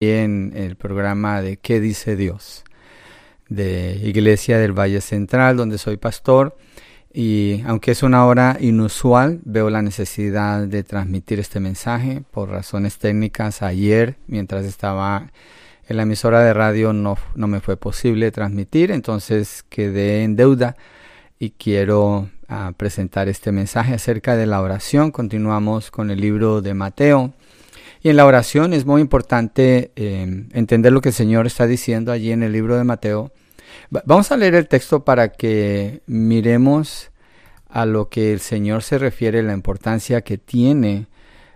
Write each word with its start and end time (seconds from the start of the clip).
en 0.00 0.52
el 0.54 0.76
programa 0.76 1.42
de 1.42 1.56
¿Qué 1.56 1.80
dice 1.80 2.14
Dios? 2.14 2.64
de 3.48 3.98
Iglesia 4.04 4.58
del 4.58 4.78
Valle 4.78 5.00
Central, 5.00 5.56
donde 5.56 5.78
soy 5.78 5.96
pastor. 5.96 6.56
Y 7.12 7.62
aunque 7.66 7.92
es 7.92 8.02
una 8.02 8.26
hora 8.26 8.58
inusual, 8.60 9.40
veo 9.44 9.70
la 9.70 9.82
necesidad 9.82 10.68
de 10.68 10.84
transmitir 10.84 11.40
este 11.40 11.58
mensaje 11.58 12.22
por 12.30 12.50
razones 12.50 12.98
técnicas. 12.98 13.62
Ayer, 13.62 14.16
mientras 14.28 14.66
estaba 14.66 15.32
en 15.88 15.96
la 15.96 16.02
emisora 16.02 16.44
de 16.44 16.52
radio, 16.52 16.92
no, 16.92 17.16
no 17.34 17.48
me 17.48 17.60
fue 17.60 17.76
posible 17.76 18.30
transmitir, 18.30 18.92
entonces 18.92 19.64
quedé 19.68 20.22
en 20.22 20.36
deuda 20.36 20.76
y 21.38 21.50
quiero 21.50 22.28
ah, 22.48 22.72
presentar 22.76 23.28
este 23.28 23.50
mensaje 23.50 23.94
acerca 23.94 24.36
de 24.36 24.46
la 24.46 24.60
oración. 24.60 25.10
Continuamos 25.10 25.90
con 25.90 26.10
el 26.10 26.20
libro 26.20 26.60
de 26.60 26.74
Mateo. 26.74 27.32
Y 28.02 28.10
en 28.10 28.16
la 28.16 28.26
oración 28.26 28.72
es 28.72 28.86
muy 28.86 29.00
importante 29.00 29.92
eh, 29.96 30.46
entender 30.52 30.92
lo 30.92 31.00
que 31.00 31.10
el 31.10 31.14
Señor 31.14 31.46
está 31.46 31.66
diciendo 31.66 32.12
allí 32.12 32.32
en 32.32 32.42
el 32.42 32.52
libro 32.52 32.76
de 32.76 32.84
Mateo. 32.84 33.32
Vamos 33.90 34.30
a 34.30 34.36
leer 34.36 34.54
el 34.54 34.68
texto 34.68 35.04
para 35.04 35.32
que 35.32 36.02
miremos 36.06 37.10
a 37.68 37.86
lo 37.86 38.08
que 38.08 38.32
el 38.32 38.40
Señor 38.40 38.82
se 38.82 38.98
refiere, 38.98 39.42
la 39.42 39.52
importancia 39.52 40.22
que 40.22 40.38
tiene 40.38 41.06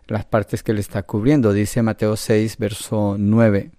las 0.06 0.24
partes 0.24 0.62
que 0.62 0.72
le 0.72 0.80
está 0.80 1.02
cubriendo. 1.02 1.52
Dice 1.52 1.82
Mateo 1.82 2.16
6, 2.16 2.58
verso 2.58 3.16
9. 3.18 3.70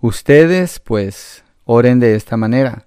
Ustedes, 0.00 0.80
pues, 0.80 1.44
oren 1.64 2.00
de 2.00 2.14
esta 2.14 2.36
manera. 2.36 2.86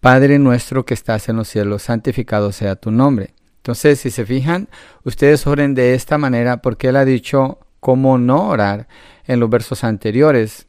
Padre 0.00 0.38
nuestro 0.38 0.84
que 0.84 0.94
estás 0.94 1.28
en 1.28 1.36
los 1.36 1.48
cielos, 1.48 1.82
santificado 1.82 2.52
sea 2.52 2.76
tu 2.76 2.90
nombre. 2.90 3.34
Entonces, 3.56 4.00
si 4.00 4.10
se 4.10 4.24
fijan, 4.24 4.68
ustedes 5.04 5.46
oren 5.46 5.74
de 5.74 5.94
esta 5.94 6.16
manera 6.16 6.62
porque 6.62 6.88
Él 6.88 6.96
ha 6.96 7.04
dicho, 7.04 7.58
cómo 7.80 8.18
no 8.18 8.48
orar 8.48 8.88
en 9.26 9.40
los 9.40 9.50
versos 9.50 9.84
anteriores. 9.84 10.66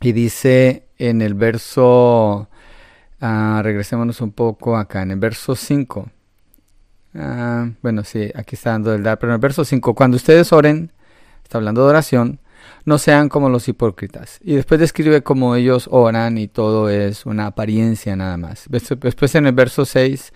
Y 0.00 0.12
dice 0.12 0.86
en 0.98 1.22
el 1.22 1.34
verso, 1.34 2.48
uh, 3.20 3.62
regresémonos 3.62 4.20
un 4.20 4.32
poco 4.32 4.76
acá, 4.76 5.02
en 5.02 5.12
el 5.12 5.18
verso 5.18 5.56
5. 5.56 6.08
Ah, 7.14 7.70
bueno, 7.82 8.04
sí, 8.04 8.30
aquí 8.34 8.54
está 8.54 8.70
dando 8.70 8.94
el 8.94 9.02
dar, 9.02 9.18
pero 9.18 9.32
en 9.32 9.34
el 9.34 9.40
verso 9.40 9.64
5, 9.64 9.94
cuando 9.94 10.16
ustedes 10.16 10.52
oren, 10.52 10.92
está 11.42 11.58
hablando 11.58 11.82
de 11.82 11.90
oración, 11.90 12.40
no 12.84 12.98
sean 12.98 13.28
como 13.28 13.48
los 13.48 13.68
hipócritas. 13.68 14.38
Y 14.42 14.54
después 14.54 14.78
describe 14.80 15.22
cómo 15.22 15.54
ellos 15.54 15.88
oran 15.90 16.38
y 16.38 16.48
todo 16.48 16.88
es 16.88 17.26
una 17.26 17.46
apariencia 17.46 18.14
nada 18.16 18.36
más. 18.36 18.66
Después 18.68 19.34
en 19.34 19.46
el 19.46 19.52
verso 19.52 19.84
6, 19.84 20.32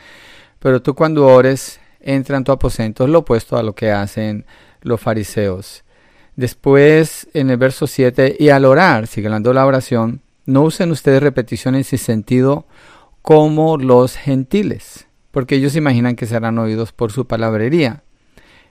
pero 0.59 0.83
tú 0.83 0.95
cuando 0.95 1.27
ores, 1.27 1.81
entra 2.01 2.37
en 2.37 2.45
tu 2.45 2.53
aposento, 2.53 3.05
es 3.05 3.11
lo 3.11 3.21
opuesto 3.21 3.57
a 3.57 3.63
lo 3.63 3.75
que 3.75 3.91
hacen 3.91 4.45
los 4.83 5.01
fariseos. 5.01 5.85
Después, 6.37 7.29
en 7.35 7.51
el 7.51 7.57
verso 7.57 7.87
7, 7.87 8.37
y 8.39 8.49
al 8.49 8.65
orar, 8.65 9.07
sigue 9.07 9.27
hablando 9.27 9.53
la 9.53 9.67
oración, 9.67 10.23
no 10.47 10.63
usen 10.63 10.91
ustedes 10.91 11.23
repeticiones 11.23 11.89
sin 11.89 11.99
sentido 11.99 12.67
como 13.21 13.77
los 13.77 14.17
gentiles, 14.17 15.07
porque 15.31 15.57
ellos 15.57 15.77
imaginan 15.77 16.17
que 16.17 16.27
serán 16.27 16.59
oídos 16.59 16.93
por 16.93 17.13
su 17.13 17.27
palabrería. 17.27 18.03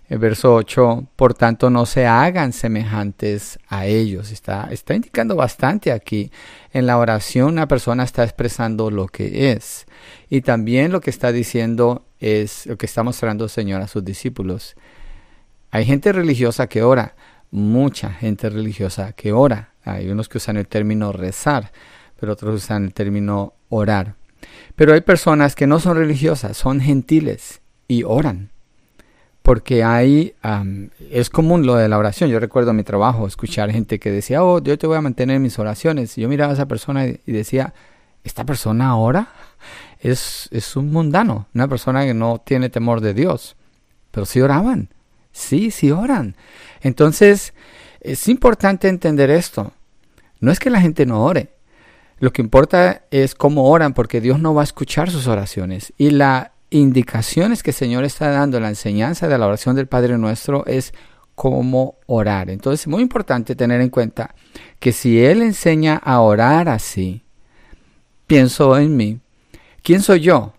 El 0.09 0.17
verso 0.17 0.53
8, 0.53 1.07
por 1.15 1.33
tanto, 1.33 1.69
no 1.69 1.85
se 1.85 2.05
hagan 2.05 2.51
semejantes 2.51 3.57
a 3.69 3.85
ellos. 3.85 4.33
Está, 4.33 4.67
está 4.69 4.93
indicando 4.93 5.37
bastante 5.37 5.93
aquí. 5.93 6.31
En 6.73 6.85
la 6.85 6.97
oración 6.97 7.53
una 7.53 7.69
persona 7.69 8.03
está 8.03 8.25
expresando 8.25 8.91
lo 8.91 9.07
que 9.07 9.53
es. 9.53 9.85
Y 10.29 10.41
también 10.41 10.91
lo 10.91 10.99
que 10.99 11.11
está 11.11 11.31
diciendo 11.31 12.03
es 12.19 12.65
lo 12.65 12.77
que 12.77 12.87
está 12.87 13.03
mostrando 13.03 13.45
el 13.45 13.49
Señor 13.49 13.81
a 13.81 13.87
sus 13.87 14.03
discípulos. 14.03 14.75
Hay 15.71 15.85
gente 15.85 16.11
religiosa 16.11 16.67
que 16.67 16.83
ora, 16.83 17.15
mucha 17.49 18.11
gente 18.11 18.49
religiosa 18.49 19.13
que 19.13 19.31
ora. 19.31 19.69
Hay 19.83 20.09
unos 20.09 20.29
que 20.29 20.37
usan 20.37 20.57
el 20.57 20.67
término 20.67 21.11
rezar, 21.13 21.71
pero 22.19 22.33
otros 22.33 22.55
usan 22.55 22.85
el 22.85 22.93
término 22.93 23.53
orar. 23.69 24.15
Pero 24.75 24.93
hay 24.93 25.01
personas 25.01 25.55
que 25.55 25.67
no 25.67 25.79
son 25.79 25.97
religiosas, 25.97 26.57
son 26.57 26.81
gentiles 26.81 27.61
y 27.87 28.03
oran. 28.03 28.49
Porque 29.41 29.83
hay, 29.83 30.35
es 31.09 31.29
común 31.29 31.65
lo 31.65 31.75
de 31.75 31.87
la 31.87 31.97
oración. 31.97 32.29
Yo 32.29 32.39
recuerdo 32.39 32.73
mi 32.73 32.83
trabajo 32.83 33.25
escuchar 33.25 33.71
gente 33.71 33.99
que 33.99 34.11
decía, 34.11 34.43
oh, 34.43 34.61
yo 34.61 34.77
te 34.77 34.87
voy 34.87 34.97
a 34.97 35.01
mantener 35.01 35.39
mis 35.39 35.57
oraciones. 35.57 36.15
Yo 36.15 36.29
miraba 36.29 36.51
a 36.51 36.55
esa 36.55 36.67
persona 36.67 37.07
y 37.07 37.19
decía, 37.25 37.73
¿esta 38.23 38.45
persona 38.45 38.95
ora? 38.97 39.29
Es, 39.99 40.47
es 40.51 40.75
un 40.75 40.91
mundano, 40.91 41.47
una 41.55 41.67
persona 41.67 42.05
que 42.05 42.13
no 42.13 42.39
tiene 42.43 42.69
temor 42.69 43.01
de 43.01 43.13
Dios. 43.15 43.55
Pero 44.11 44.25
sí 44.25 44.41
oraban. 44.41 44.89
Sí, 45.31 45.71
sí 45.71 45.91
oran. 45.91 46.35
Entonces, 46.81 47.53
es 48.01 48.27
importante 48.27 48.87
entender 48.87 49.29
esto. 49.29 49.73
No 50.39 50.51
es 50.51 50.59
que 50.59 50.69
la 50.69 50.81
gente 50.81 51.05
no 51.05 51.23
ore. 51.23 51.53
Lo 52.19 52.31
que 52.31 52.41
importa 52.41 53.03
es 53.11 53.35
cómo 53.35 53.69
oran, 53.69 53.93
porque 53.93 54.21
Dios 54.21 54.39
no 54.39 54.53
va 54.53 54.61
a 54.61 54.65
escuchar 54.65 55.09
sus 55.09 55.27
oraciones. 55.27 55.93
Y 55.97 56.11
las 56.11 56.49
indicaciones 56.69 57.63
que 57.63 57.71
el 57.71 57.75
Señor 57.75 58.03
está 58.03 58.29
dando, 58.29 58.59
la 58.59 58.69
enseñanza 58.69 59.27
de 59.27 59.37
la 59.37 59.47
oración 59.47 59.75
del 59.75 59.87
Padre 59.87 60.17
Nuestro 60.17 60.65
es 60.65 60.93
cómo 61.35 61.97
orar. 62.05 62.49
Entonces, 62.49 62.81
es 62.81 62.87
muy 62.87 63.01
importante 63.01 63.55
tener 63.55 63.81
en 63.81 63.89
cuenta 63.89 64.35
que 64.79 64.91
si 64.91 65.23
Él 65.23 65.41
enseña 65.41 65.95
a 65.95 66.21
orar 66.21 66.69
así, 66.69 67.23
pienso 68.27 68.77
en 68.77 68.95
mí, 68.95 69.19
¿quién 69.83 70.01
soy 70.01 70.21
yo 70.21 70.53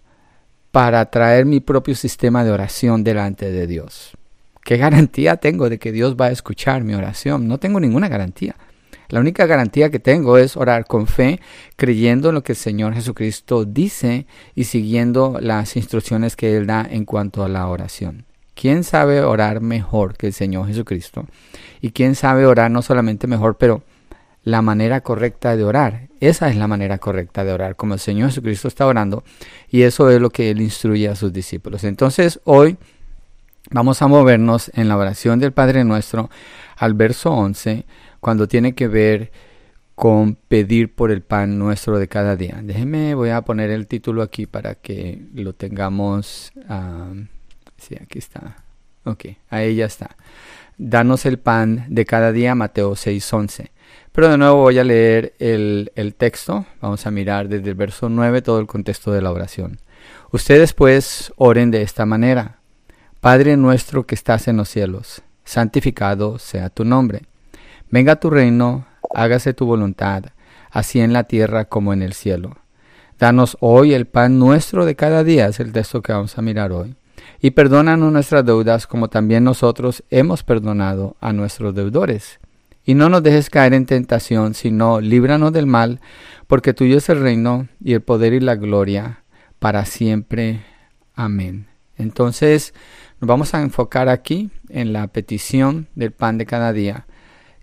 para 0.70 1.10
traer 1.10 1.44
mi 1.44 1.60
propio 1.60 1.94
sistema 1.94 2.44
de 2.44 2.50
oración 2.50 3.04
delante 3.04 3.50
de 3.50 3.66
Dios? 3.66 4.16
¿Qué 4.64 4.76
garantía 4.76 5.36
tengo 5.36 5.68
de 5.68 5.78
que 5.78 5.92
Dios 5.92 6.16
va 6.20 6.26
a 6.26 6.30
escuchar 6.30 6.84
mi 6.84 6.94
oración? 6.94 7.48
No 7.48 7.58
tengo 7.58 7.80
ninguna 7.80 8.08
garantía. 8.08 8.54
La 9.08 9.20
única 9.20 9.44
garantía 9.44 9.90
que 9.90 9.98
tengo 9.98 10.38
es 10.38 10.56
orar 10.56 10.86
con 10.86 11.06
fe, 11.06 11.40
creyendo 11.76 12.28
en 12.30 12.36
lo 12.36 12.42
que 12.42 12.52
el 12.52 12.56
Señor 12.56 12.94
Jesucristo 12.94 13.64
dice 13.64 14.26
y 14.54 14.64
siguiendo 14.64 15.38
las 15.40 15.76
instrucciones 15.76 16.36
que 16.36 16.56
Él 16.56 16.66
da 16.66 16.86
en 16.88 17.04
cuanto 17.04 17.44
a 17.44 17.48
la 17.48 17.66
oración. 17.66 18.24
¿Quién 18.54 18.84
sabe 18.84 19.20
orar 19.20 19.60
mejor 19.60 20.16
que 20.16 20.28
el 20.28 20.32
Señor 20.32 20.68
Jesucristo? 20.68 21.26
¿Y 21.80 21.90
quién 21.90 22.14
sabe 22.14 22.46
orar 22.46 22.70
no 22.70 22.80
solamente 22.80 23.26
mejor, 23.26 23.56
pero 23.58 23.82
la 24.44 24.62
manera 24.62 25.00
correcta 25.00 25.56
de 25.56 25.64
orar? 25.64 26.08
Esa 26.20 26.48
es 26.48 26.56
la 26.56 26.68
manera 26.68 26.98
correcta 26.98 27.44
de 27.44 27.52
orar, 27.52 27.76
como 27.76 27.94
el 27.94 28.00
Señor 28.00 28.28
Jesucristo 28.28 28.68
está 28.68 28.86
orando, 28.86 29.24
y 29.68 29.82
eso 29.82 30.08
es 30.10 30.20
lo 30.20 30.30
que 30.30 30.50
Él 30.50 30.60
instruye 30.60 31.08
a 31.08 31.16
sus 31.16 31.32
discípulos. 31.32 31.82
Entonces, 31.84 32.40
hoy 32.44 32.78
Vamos 33.70 34.02
a 34.02 34.08
movernos 34.08 34.70
en 34.74 34.88
la 34.88 34.96
oración 34.96 35.38
del 35.38 35.52
Padre 35.52 35.84
Nuestro 35.84 36.30
al 36.76 36.94
verso 36.94 37.30
11, 37.32 37.86
cuando 38.20 38.48
tiene 38.48 38.74
que 38.74 38.88
ver 38.88 39.30
con 39.94 40.34
pedir 40.34 40.94
por 40.94 41.10
el 41.10 41.22
pan 41.22 41.58
nuestro 41.58 41.98
de 41.98 42.08
cada 42.08 42.34
día. 42.34 42.58
Déjeme, 42.62 43.14
voy 43.14 43.30
a 43.30 43.42
poner 43.42 43.70
el 43.70 43.86
título 43.86 44.22
aquí 44.22 44.46
para 44.46 44.74
que 44.74 45.22
lo 45.34 45.52
tengamos. 45.52 46.52
sí, 47.78 47.96
aquí 48.00 48.18
está. 48.18 48.56
Ok, 49.04 49.26
ahí 49.48 49.76
ya 49.76 49.86
está. 49.86 50.16
Danos 50.76 51.24
el 51.26 51.38
pan 51.38 51.86
de 51.88 52.04
cada 52.04 52.32
día, 52.32 52.54
Mateo 52.54 52.92
6:11. 52.92 53.70
Pero 54.10 54.28
de 54.28 54.38
nuevo 54.38 54.56
voy 54.56 54.78
a 54.78 54.84
leer 54.84 55.34
el, 55.38 55.92
el 55.94 56.14
texto. 56.14 56.66
Vamos 56.80 57.06
a 57.06 57.10
mirar 57.10 57.48
desde 57.48 57.70
el 57.70 57.74
verso 57.74 58.08
9 58.08 58.42
todo 58.42 58.58
el 58.58 58.66
contexto 58.66 59.12
de 59.12 59.22
la 59.22 59.30
oración. 59.30 59.78
Ustedes 60.32 60.72
pues 60.72 61.32
oren 61.36 61.70
de 61.70 61.82
esta 61.82 62.06
manera. 62.06 62.61
Padre 63.22 63.56
nuestro 63.56 64.04
que 64.04 64.16
estás 64.16 64.48
en 64.48 64.56
los 64.56 64.68
cielos, 64.68 65.22
santificado 65.44 66.40
sea 66.40 66.70
tu 66.70 66.84
nombre. 66.84 67.22
Venga 67.88 68.16
tu 68.16 68.30
reino, 68.30 68.84
hágase 69.14 69.54
tu 69.54 69.64
voluntad, 69.64 70.24
así 70.72 70.98
en 70.98 71.12
la 71.12 71.22
tierra 71.22 71.66
como 71.66 71.92
en 71.92 72.02
el 72.02 72.14
cielo. 72.14 72.56
Danos 73.20 73.56
hoy 73.60 73.94
el 73.94 74.06
pan 74.06 74.40
nuestro 74.40 74.84
de 74.86 74.96
cada 74.96 75.22
día, 75.22 75.46
es 75.46 75.60
el 75.60 75.70
texto 75.70 76.02
que 76.02 76.12
vamos 76.12 76.36
a 76.36 76.42
mirar 76.42 76.72
hoy. 76.72 76.96
Y 77.40 77.52
perdónanos 77.52 78.12
nuestras 78.12 78.44
deudas 78.44 78.88
como 78.88 79.06
también 79.06 79.44
nosotros 79.44 80.02
hemos 80.10 80.42
perdonado 80.42 81.14
a 81.20 81.32
nuestros 81.32 81.76
deudores. 81.76 82.40
Y 82.84 82.94
no 82.94 83.08
nos 83.08 83.22
dejes 83.22 83.50
caer 83.50 83.72
en 83.74 83.86
tentación, 83.86 84.54
sino 84.54 85.00
líbranos 85.00 85.52
del 85.52 85.68
mal, 85.68 86.00
porque 86.48 86.74
tuyo 86.74 86.98
es 86.98 87.08
el 87.08 87.20
reino 87.20 87.68
y 87.80 87.92
el 87.92 88.00
poder 88.00 88.32
y 88.32 88.40
la 88.40 88.56
gloria 88.56 89.22
para 89.60 89.84
siempre. 89.84 90.64
Amén. 91.14 91.68
Entonces, 92.02 92.74
nos 93.22 93.28
vamos 93.28 93.54
a 93.54 93.62
enfocar 93.62 94.08
aquí 94.08 94.50
en 94.68 94.92
la 94.92 95.06
petición 95.06 95.86
del 95.94 96.10
pan 96.10 96.38
de 96.38 96.44
cada 96.44 96.72
día. 96.72 97.06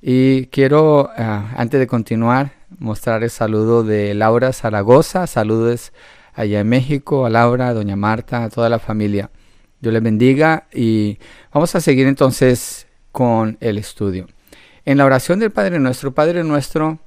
Y 0.02 0.46
quiero, 0.46 1.10
ah, 1.18 1.52
antes 1.58 1.82
de 1.82 1.86
continuar, 1.86 2.54
mostrar 2.78 3.24
el 3.24 3.30
saludo 3.30 3.84
de 3.84 4.14
Laura 4.14 4.54
Zaragoza. 4.54 5.28
Saludos 5.28 5.92
allá 6.34 6.62
en 6.62 6.70
México, 6.70 7.26
a 7.26 7.30
Laura, 7.30 7.68
a 7.68 7.74
Doña 7.74 7.98
Marta, 7.98 8.46
a 8.46 8.50
toda 8.50 8.70
la 8.70 8.80
familia. 8.80 9.32
Dios 9.82 9.94
les 9.94 10.02
bendiga 10.02 10.68
y 10.74 11.20
vamos 11.54 11.76
a 11.76 11.82
seguir 11.82 12.08
entonces 12.08 12.88
con 13.12 13.58
el 13.60 13.78
estudio. 13.78 14.28
En 14.86 14.98
la 14.98 15.04
oración 15.04 15.40
del 15.40 15.52
Padre 15.52 15.78
Nuestro, 15.80 16.14
Padre 16.14 16.46
Nuestro 16.46 17.00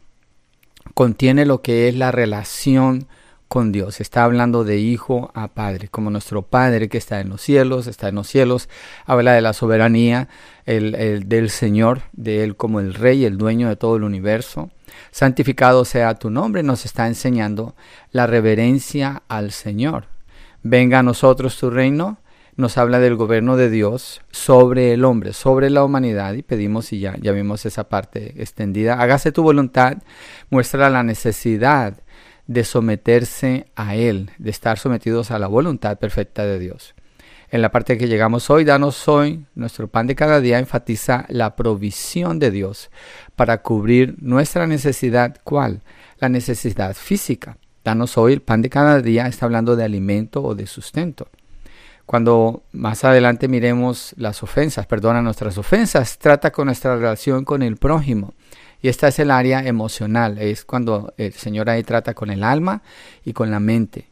contiene 0.92 1.46
lo 1.46 1.62
que 1.62 1.88
es 1.88 1.96
la 1.96 2.12
relación 2.12 3.08
con 3.52 3.70
Dios. 3.70 4.00
Está 4.00 4.24
hablando 4.24 4.64
de 4.64 4.78
hijo 4.78 5.30
a 5.34 5.48
padre, 5.48 5.88
como 5.88 6.08
nuestro 6.08 6.40
Padre 6.40 6.88
que 6.88 6.96
está 6.96 7.20
en 7.20 7.28
los 7.28 7.42
cielos, 7.42 7.86
está 7.86 8.08
en 8.08 8.14
los 8.14 8.26
cielos. 8.26 8.70
Habla 9.04 9.34
de 9.34 9.42
la 9.42 9.52
soberanía 9.52 10.30
el, 10.64 11.28
del 11.28 11.50
Señor, 11.50 12.00
de 12.14 12.44
Él 12.44 12.56
como 12.56 12.80
el 12.80 12.94
Rey, 12.94 13.26
el 13.26 13.36
dueño 13.36 13.68
de 13.68 13.76
todo 13.76 13.96
el 13.96 14.04
universo. 14.04 14.70
Santificado 15.10 15.84
sea 15.84 16.14
tu 16.14 16.30
nombre, 16.30 16.62
nos 16.62 16.86
está 16.86 17.06
enseñando 17.06 17.76
la 18.10 18.26
reverencia 18.26 19.22
al 19.28 19.50
Señor. 19.50 20.06
Venga 20.62 21.00
a 21.00 21.02
nosotros 21.02 21.58
tu 21.58 21.68
reino, 21.68 22.20
nos 22.56 22.78
habla 22.78 23.00
del 23.00 23.16
gobierno 23.16 23.58
de 23.58 23.68
Dios 23.68 24.22
sobre 24.30 24.94
el 24.94 25.04
hombre, 25.04 25.34
sobre 25.34 25.68
la 25.68 25.84
humanidad, 25.84 26.32
y 26.32 26.42
pedimos, 26.42 26.90
y 26.94 27.00
ya, 27.00 27.18
ya 27.20 27.32
vimos 27.32 27.66
esa 27.66 27.90
parte 27.90 28.32
extendida, 28.42 28.94
hágase 28.94 29.30
tu 29.30 29.42
voluntad, 29.42 29.98
muestra 30.48 30.88
la 30.88 31.02
necesidad 31.02 31.98
de 32.52 32.64
someterse 32.64 33.66
a 33.76 33.96
Él, 33.96 34.30
de 34.38 34.50
estar 34.50 34.78
sometidos 34.78 35.30
a 35.30 35.38
la 35.38 35.46
voluntad 35.46 35.98
perfecta 35.98 36.44
de 36.44 36.58
Dios. 36.58 36.94
En 37.50 37.60
la 37.60 37.70
parte 37.70 37.98
que 37.98 38.08
llegamos 38.08 38.48
hoy, 38.48 38.64
danos 38.64 39.08
hoy, 39.08 39.44
nuestro 39.54 39.86
pan 39.86 40.06
de 40.06 40.14
cada 40.14 40.40
día 40.40 40.58
enfatiza 40.58 41.26
la 41.28 41.54
provisión 41.54 42.38
de 42.38 42.50
Dios 42.50 42.90
para 43.36 43.58
cubrir 43.62 44.16
nuestra 44.20 44.66
necesidad, 44.66 45.36
¿cuál? 45.44 45.82
La 46.18 46.30
necesidad 46.30 46.94
física. 46.94 47.58
Danos 47.84 48.16
hoy 48.16 48.32
el 48.32 48.40
pan 48.40 48.62
de 48.62 48.70
cada 48.70 49.02
día, 49.02 49.26
está 49.26 49.44
hablando 49.44 49.76
de 49.76 49.84
alimento 49.84 50.42
o 50.42 50.54
de 50.54 50.66
sustento. 50.66 51.28
Cuando 52.06 52.62
más 52.72 53.04
adelante 53.04 53.48
miremos 53.48 54.14
las 54.16 54.42
ofensas, 54.42 54.86
perdona 54.86 55.20
nuestras 55.20 55.58
ofensas, 55.58 56.18
trata 56.18 56.52
con 56.52 56.66
nuestra 56.66 56.96
relación 56.96 57.44
con 57.44 57.62
el 57.62 57.76
prójimo. 57.76 58.34
Y 58.82 58.88
esta 58.88 59.08
es 59.08 59.18
el 59.20 59.30
área 59.30 59.64
emocional, 59.64 60.38
es 60.38 60.64
cuando 60.64 61.14
el 61.16 61.32
Señor 61.32 61.70
ahí 61.70 61.84
trata 61.84 62.14
con 62.14 62.30
el 62.30 62.42
alma 62.42 62.82
y 63.24 63.32
con 63.32 63.50
la 63.50 63.60
mente. 63.60 64.08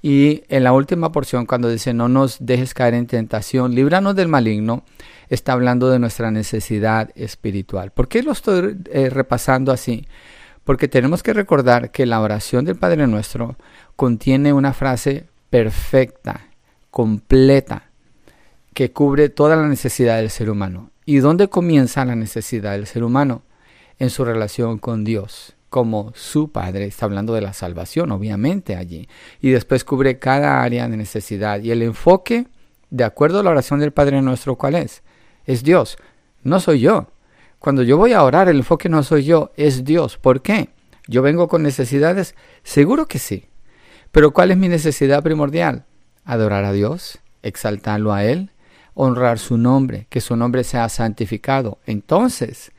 Y 0.00 0.42
en 0.48 0.64
la 0.64 0.72
última 0.72 1.12
porción, 1.12 1.46
cuando 1.46 1.68
dice, 1.68 1.94
no 1.94 2.08
nos 2.08 2.38
dejes 2.40 2.74
caer 2.74 2.94
en 2.94 3.06
tentación, 3.06 3.74
líbranos 3.74 4.16
del 4.16 4.28
maligno, 4.28 4.84
está 5.28 5.52
hablando 5.52 5.90
de 5.90 5.98
nuestra 5.98 6.30
necesidad 6.30 7.10
espiritual. 7.14 7.90
¿Por 7.90 8.08
qué 8.08 8.22
lo 8.22 8.32
estoy 8.32 8.76
eh, 8.92 9.10
repasando 9.10 9.72
así? 9.72 10.06
Porque 10.64 10.88
tenemos 10.88 11.22
que 11.22 11.34
recordar 11.34 11.90
que 11.90 12.06
la 12.06 12.20
oración 12.20 12.64
del 12.64 12.76
Padre 12.76 13.06
Nuestro 13.06 13.56
contiene 13.96 14.52
una 14.52 14.72
frase 14.72 15.26
perfecta, 15.50 16.48
completa, 16.90 17.90
que 18.72 18.90
cubre 18.90 19.28
toda 19.28 19.56
la 19.56 19.68
necesidad 19.68 20.16
del 20.16 20.30
ser 20.30 20.50
humano. 20.50 20.90
¿Y 21.04 21.18
dónde 21.18 21.48
comienza 21.48 22.04
la 22.04 22.16
necesidad 22.16 22.72
del 22.72 22.86
ser 22.86 23.04
humano? 23.04 23.42
En 23.98 24.10
su 24.10 24.24
relación 24.24 24.78
con 24.78 25.04
Dios 25.04 25.54
como 25.74 26.12
su 26.14 26.52
Padre. 26.52 26.84
Está 26.84 27.06
hablando 27.06 27.34
de 27.34 27.40
la 27.40 27.52
salvación, 27.52 28.12
obviamente, 28.12 28.76
allí. 28.76 29.08
Y 29.40 29.50
después 29.50 29.82
cubre 29.82 30.20
cada 30.20 30.62
área 30.62 30.88
de 30.88 30.96
necesidad. 30.96 31.60
Y 31.60 31.72
el 31.72 31.82
enfoque, 31.82 32.46
de 32.90 33.02
acuerdo 33.02 33.40
a 33.40 33.42
la 33.42 33.50
oración 33.50 33.80
del 33.80 33.92
Padre 33.92 34.22
nuestro, 34.22 34.54
¿cuál 34.54 34.76
es? 34.76 35.02
Es 35.46 35.64
Dios, 35.64 35.96
no 36.44 36.60
soy 36.60 36.78
yo. 36.78 37.08
Cuando 37.58 37.82
yo 37.82 37.96
voy 37.96 38.12
a 38.12 38.22
orar, 38.22 38.48
el 38.48 38.58
enfoque 38.58 38.88
no 38.88 39.02
soy 39.02 39.24
yo, 39.24 39.50
es 39.56 39.84
Dios. 39.84 40.16
¿Por 40.16 40.42
qué? 40.42 40.68
¿Yo 41.08 41.22
vengo 41.22 41.48
con 41.48 41.64
necesidades? 41.64 42.36
Seguro 42.62 43.06
que 43.06 43.18
sí. 43.18 43.48
Pero 44.12 44.32
¿cuál 44.32 44.52
es 44.52 44.56
mi 44.56 44.68
necesidad 44.68 45.24
primordial? 45.24 45.86
Adorar 46.24 46.64
a 46.64 46.72
Dios, 46.72 47.18
exaltarlo 47.42 48.12
a 48.12 48.24
Él, 48.24 48.52
honrar 48.94 49.40
su 49.40 49.58
nombre, 49.58 50.06
que 50.08 50.20
su 50.20 50.36
nombre 50.36 50.62
sea 50.62 50.88
santificado. 50.88 51.78
Entonces, 51.84 52.70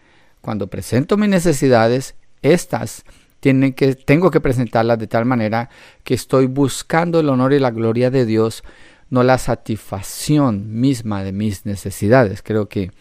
cuando 0.46 0.68
presento 0.68 1.18
mis 1.18 1.30
necesidades, 1.30 2.14
estas 2.44 3.04
tienen 3.40 3.74
que, 3.74 3.96
tengo 3.96 4.30
que 4.30 4.40
presentarlas 4.40 5.00
de 5.00 5.08
tal 5.08 5.26
manera 5.26 5.72
que 6.04 6.14
estoy 6.14 6.46
buscando 6.46 7.20
el 7.20 7.30
honor 7.30 7.54
y 7.54 7.60
la 7.60 7.72
gloria 7.72 8.12
de 8.12 8.28
Dios, 8.28 8.64
no 9.10 9.24
la 9.24 9.40
satisfacción 9.40 10.80
misma 10.80 11.24
de 11.24 11.32
mis 11.32 11.66
necesidades. 11.66 12.44
Creo 12.44 12.70
que 12.70 12.92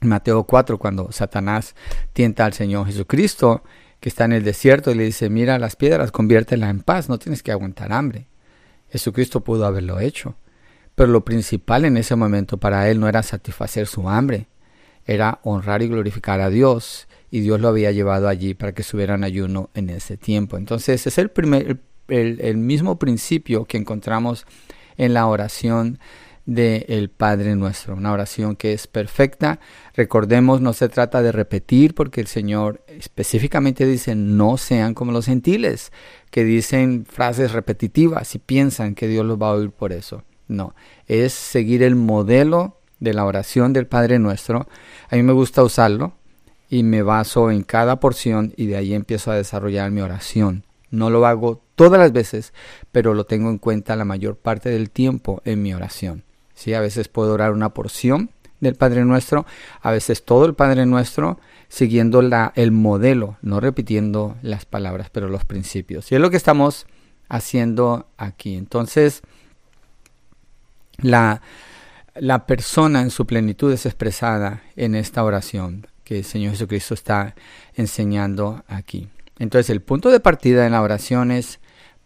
en 0.00 0.08
Mateo 0.08 0.44
4, 0.44 0.78
cuando 0.78 1.12
Satanás 1.12 1.74
tienta 2.14 2.46
al 2.46 2.54
Señor 2.54 2.86
Jesucristo, 2.86 3.62
que 4.00 4.08
está 4.08 4.24
en 4.24 4.32
el 4.32 4.42
desierto, 4.42 4.90
y 4.90 4.94
le 4.94 5.04
dice, 5.04 5.28
mira 5.28 5.58
las 5.58 5.76
piedras, 5.76 6.12
conviértelas 6.12 6.70
en 6.70 6.80
paz, 6.80 7.10
no 7.10 7.18
tienes 7.18 7.42
que 7.42 7.52
aguantar 7.52 7.92
hambre. 7.92 8.26
Jesucristo 8.88 9.40
pudo 9.40 9.66
haberlo 9.66 10.00
hecho, 10.00 10.34
pero 10.94 11.10
lo 11.10 11.26
principal 11.26 11.84
en 11.84 11.98
ese 11.98 12.16
momento 12.16 12.56
para 12.56 12.88
él 12.88 13.00
no 13.00 13.06
era 13.06 13.22
satisfacer 13.22 13.86
su 13.86 14.08
hambre, 14.08 14.46
era 15.06 15.40
honrar 15.42 15.82
y 15.82 15.88
glorificar 15.88 16.40
a 16.40 16.50
Dios 16.50 17.08
y 17.30 17.40
Dios 17.40 17.60
lo 17.60 17.68
había 17.68 17.90
llevado 17.90 18.28
allí 18.28 18.54
para 18.54 18.72
que 18.72 18.82
estuviera 18.82 19.16
en 19.16 19.24
ayuno 19.24 19.70
en 19.74 19.90
ese 19.90 20.16
tiempo. 20.16 20.56
Entonces 20.56 21.06
es 21.06 21.18
el, 21.18 21.30
primer, 21.30 21.78
el, 22.08 22.56
mismo 22.56 22.98
principio 22.98 23.64
que 23.64 23.76
encontramos 23.76 24.46
en 24.96 25.14
la 25.14 25.26
oración 25.26 25.98
del 26.46 27.08
Padre 27.10 27.56
nuestro, 27.56 27.96
una 27.96 28.12
oración 28.12 28.54
que 28.54 28.72
es 28.72 28.86
perfecta. 28.86 29.58
Recordemos, 29.94 30.60
no 30.60 30.72
se 30.74 30.88
trata 30.88 31.22
de 31.22 31.32
repetir 31.32 31.94
porque 31.94 32.20
el 32.20 32.28
Señor 32.28 32.84
específicamente 32.86 33.84
dice, 33.84 34.14
no 34.14 34.56
sean 34.56 34.94
como 34.94 35.10
los 35.10 35.26
gentiles, 35.26 35.90
que 36.30 36.44
dicen 36.44 37.04
frases 37.04 37.50
repetitivas 37.50 38.34
y 38.36 38.38
piensan 38.38 38.94
que 38.94 39.08
Dios 39.08 39.26
los 39.26 39.42
va 39.42 39.48
a 39.48 39.54
oír 39.54 39.70
por 39.70 39.92
eso. 39.92 40.22
No, 40.46 40.76
es 41.08 41.32
seguir 41.32 41.82
el 41.82 41.96
modelo 41.96 42.78
de 43.00 43.14
la 43.14 43.24
oración 43.24 43.72
del 43.72 43.86
Padre 43.86 44.18
Nuestro, 44.18 44.66
a 45.10 45.16
mí 45.16 45.22
me 45.22 45.32
gusta 45.32 45.62
usarlo 45.62 46.14
y 46.68 46.82
me 46.82 47.02
baso 47.02 47.50
en 47.50 47.62
cada 47.62 48.00
porción 48.00 48.52
y 48.56 48.66
de 48.66 48.76
ahí 48.76 48.94
empiezo 48.94 49.30
a 49.30 49.36
desarrollar 49.36 49.90
mi 49.90 50.00
oración. 50.00 50.64
No 50.90 51.10
lo 51.10 51.26
hago 51.26 51.60
todas 51.74 51.98
las 51.98 52.12
veces, 52.12 52.52
pero 52.92 53.14
lo 53.14 53.24
tengo 53.24 53.50
en 53.50 53.58
cuenta 53.58 53.96
la 53.96 54.04
mayor 54.04 54.36
parte 54.36 54.70
del 54.70 54.90
tiempo 54.90 55.42
en 55.44 55.62
mi 55.62 55.74
oración. 55.74 56.24
¿Sí? 56.54 56.72
A 56.72 56.80
veces 56.80 57.08
puedo 57.08 57.34
orar 57.34 57.52
una 57.52 57.70
porción 57.70 58.30
del 58.60 58.76
Padre 58.76 59.04
Nuestro, 59.04 59.44
a 59.82 59.90
veces 59.90 60.24
todo 60.24 60.46
el 60.46 60.54
Padre 60.54 60.86
Nuestro, 60.86 61.38
siguiendo 61.68 62.22
la, 62.22 62.52
el 62.54 62.70
modelo, 62.70 63.36
no 63.42 63.60
repitiendo 63.60 64.36
las 64.42 64.64
palabras, 64.64 65.10
pero 65.10 65.28
los 65.28 65.44
principios. 65.44 66.10
Y 66.12 66.14
es 66.14 66.20
lo 66.20 66.30
que 66.30 66.36
estamos 66.36 66.86
haciendo 67.28 68.06
aquí. 68.16 68.54
Entonces, 68.56 69.22
la, 70.98 71.42
la 72.16 72.46
persona 72.46 73.02
en 73.02 73.10
su 73.10 73.26
plenitud 73.26 73.72
es 73.72 73.86
expresada 73.86 74.62
en 74.76 74.94
esta 74.94 75.24
oración 75.24 75.86
que 76.04 76.18
el 76.18 76.24
Señor 76.24 76.52
Jesucristo 76.52 76.94
está 76.94 77.34
enseñando 77.74 78.62
aquí. 78.68 79.08
Entonces 79.38 79.70
el 79.70 79.80
punto 79.80 80.10
de 80.10 80.20
partida 80.20 80.66
en 80.66 80.72
la 80.72 80.82
oración 80.82 81.30
es 81.30 81.58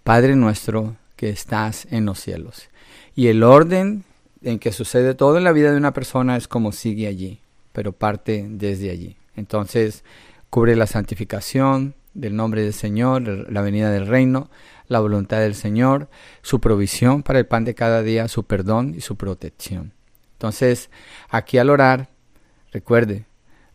Padre 0.05 0.34
nuestro 0.37 0.96
que 1.16 1.28
estás 1.28 1.87
en 1.90 2.06
los 2.06 2.20
cielos. 2.20 2.70
Y 3.14 3.26
el 3.26 3.43
orden 3.43 4.05
en 4.43 4.58
que 4.58 4.72
sucede 4.72 5.14
todo 5.14 5.37
en 5.37 5.44
la 5.44 5.52
vida 5.52 5.72
de 5.72 5.76
una 5.76 5.93
persona 5.93 6.37
es 6.37 6.49
como 6.49 6.72
sigue 6.72 7.06
allí, 7.06 7.40
pero 7.72 7.93
parte 7.93 8.46
desde 8.49 8.90
allí. 8.90 9.16
Entonces 9.37 10.05
cubre 10.49 10.75
la 10.76 10.87
santificación 10.87 11.94
del 12.14 12.34
nombre 12.34 12.62
del 12.62 12.72
Señor, 12.72 13.22
la 13.50 13.60
venida 13.60 13.91
del 13.91 14.06
reino, 14.06 14.48
la 14.86 15.00
voluntad 15.00 15.41
del 15.41 15.55
Señor, 15.55 16.08
su 16.41 16.60
provisión 16.60 17.22
para 17.22 17.41
el 17.41 17.46
pan 17.46 17.65
de 17.65 17.74
cada 17.74 18.03
día, 18.03 18.27
su 18.29 18.44
perdón 18.44 18.94
y 18.96 19.03
su 19.03 19.17
protección. 19.17 19.97
Entonces, 20.39 20.89
aquí 21.29 21.59
al 21.59 21.69
orar, 21.69 22.11
recuerde, 22.71 23.27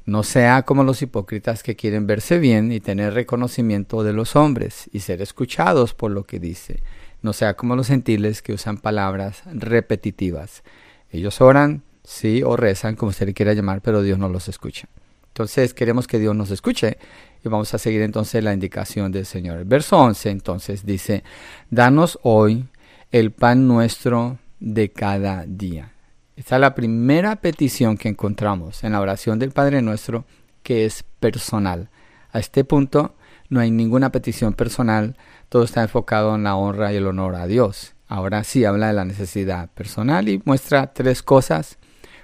no 0.05 0.23
sea 0.23 0.63
como 0.63 0.85
los 0.85 1.01
hipócritas 1.01 1.61
que 1.61 1.75
quieren 1.75 2.07
verse 2.07 2.39
bien 2.39 2.71
y 2.71 2.79
tener 2.79 3.13
reconocimiento 3.13 4.01
de 4.03 4.13
los 4.13 4.37
hombres 4.37 4.89
y 4.93 5.01
ser 5.01 5.21
escuchados 5.21 5.93
por 5.93 6.11
lo 6.11 6.23
que 6.23 6.39
dice. 6.39 6.81
No 7.21 7.33
sea 7.33 7.55
como 7.55 7.75
los 7.75 7.87
gentiles 7.87 8.41
que 8.41 8.53
usan 8.53 8.77
palabras 8.77 9.43
repetitivas. 9.45 10.63
Ellos 11.09 11.41
oran, 11.41 11.83
sí, 12.05 12.43
o 12.43 12.55
rezan, 12.55 12.95
como 12.95 13.09
usted 13.09 13.25
le 13.25 13.33
quiera 13.33 13.53
llamar, 13.53 13.81
pero 13.81 14.01
Dios 14.01 14.17
no 14.17 14.29
los 14.29 14.47
escucha. 14.47 14.87
Entonces 15.27 15.73
queremos 15.73 16.07
que 16.07 16.19
Dios 16.19 16.33
nos 16.33 16.49
escuche 16.49 16.97
y 17.43 17.49
vamos 17.49 17.73
a 17.73 17.77
seguir 17.77 18.03
entonces 18.03 18.41
la 18.41 18.53
indicación 18.53 19.11
del 19.11 19.25
Señor. 19.25 19.65
Verso 19.65 19.97
11 19.97 20.29
entonces 20.29 20.85
dice, 20.85 21.25
danos 21.69 22.19
hoy 22.23 22.67
el 23.11 23.31
pan 23.31 23.67
nuestro 23.67 24.37
de 24.61 24.91
cada 24.91 25.45
día. 25.45 25.92
Esta 26.35 26.55
es 26.55 26.61
la 26.61 26.73
primera 26.73 27.35
petición 27.35 27.95
que 27.95 28.09
encontramos 28.09 28.83
en 28.83 28.93
la 28.93 29.01
oración 29.01 29.37
del 29.37 29.51
Padre 29.51 29.83
Nuestro, 29.83 30.25
que 30.63 30.85
es 30.85 31.03
personal. 31.19 31.89
A 32.31 32.39
este 32.39 32.63
punto 32.63 33.15
no 33.49 33.59
hay 33.59 33.69
ninguna 33.69 34.11
petición 34.11 34.53
personal, 34.53 35.15
todo 35.49 35.63
está 35.63 35.83
enfocado 35.83 36.33
en 36.33 36.43
la 36.43 36.55
honra 36.55 36.91
y 36.91 36.95
el 36.95 37.05
honor 37.05 37.35
a 37.35 37.45
Dios. 37.45 37.93
Ahora 38.07 38.43
sí 38.43 38.65
habla 38.65 38.87
de 38.87 38.93
la 38.93 39.05
necesidad 39.05 39.69
personal 39.69 40.27
y 40.27 40.41
muestra 40.43 40.91
tres 40.91 41.21
cosas. 41.21 41.77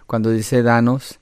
Cuando 0.08 0.32
dice 0.32 0.64
danos, 0.64 1.20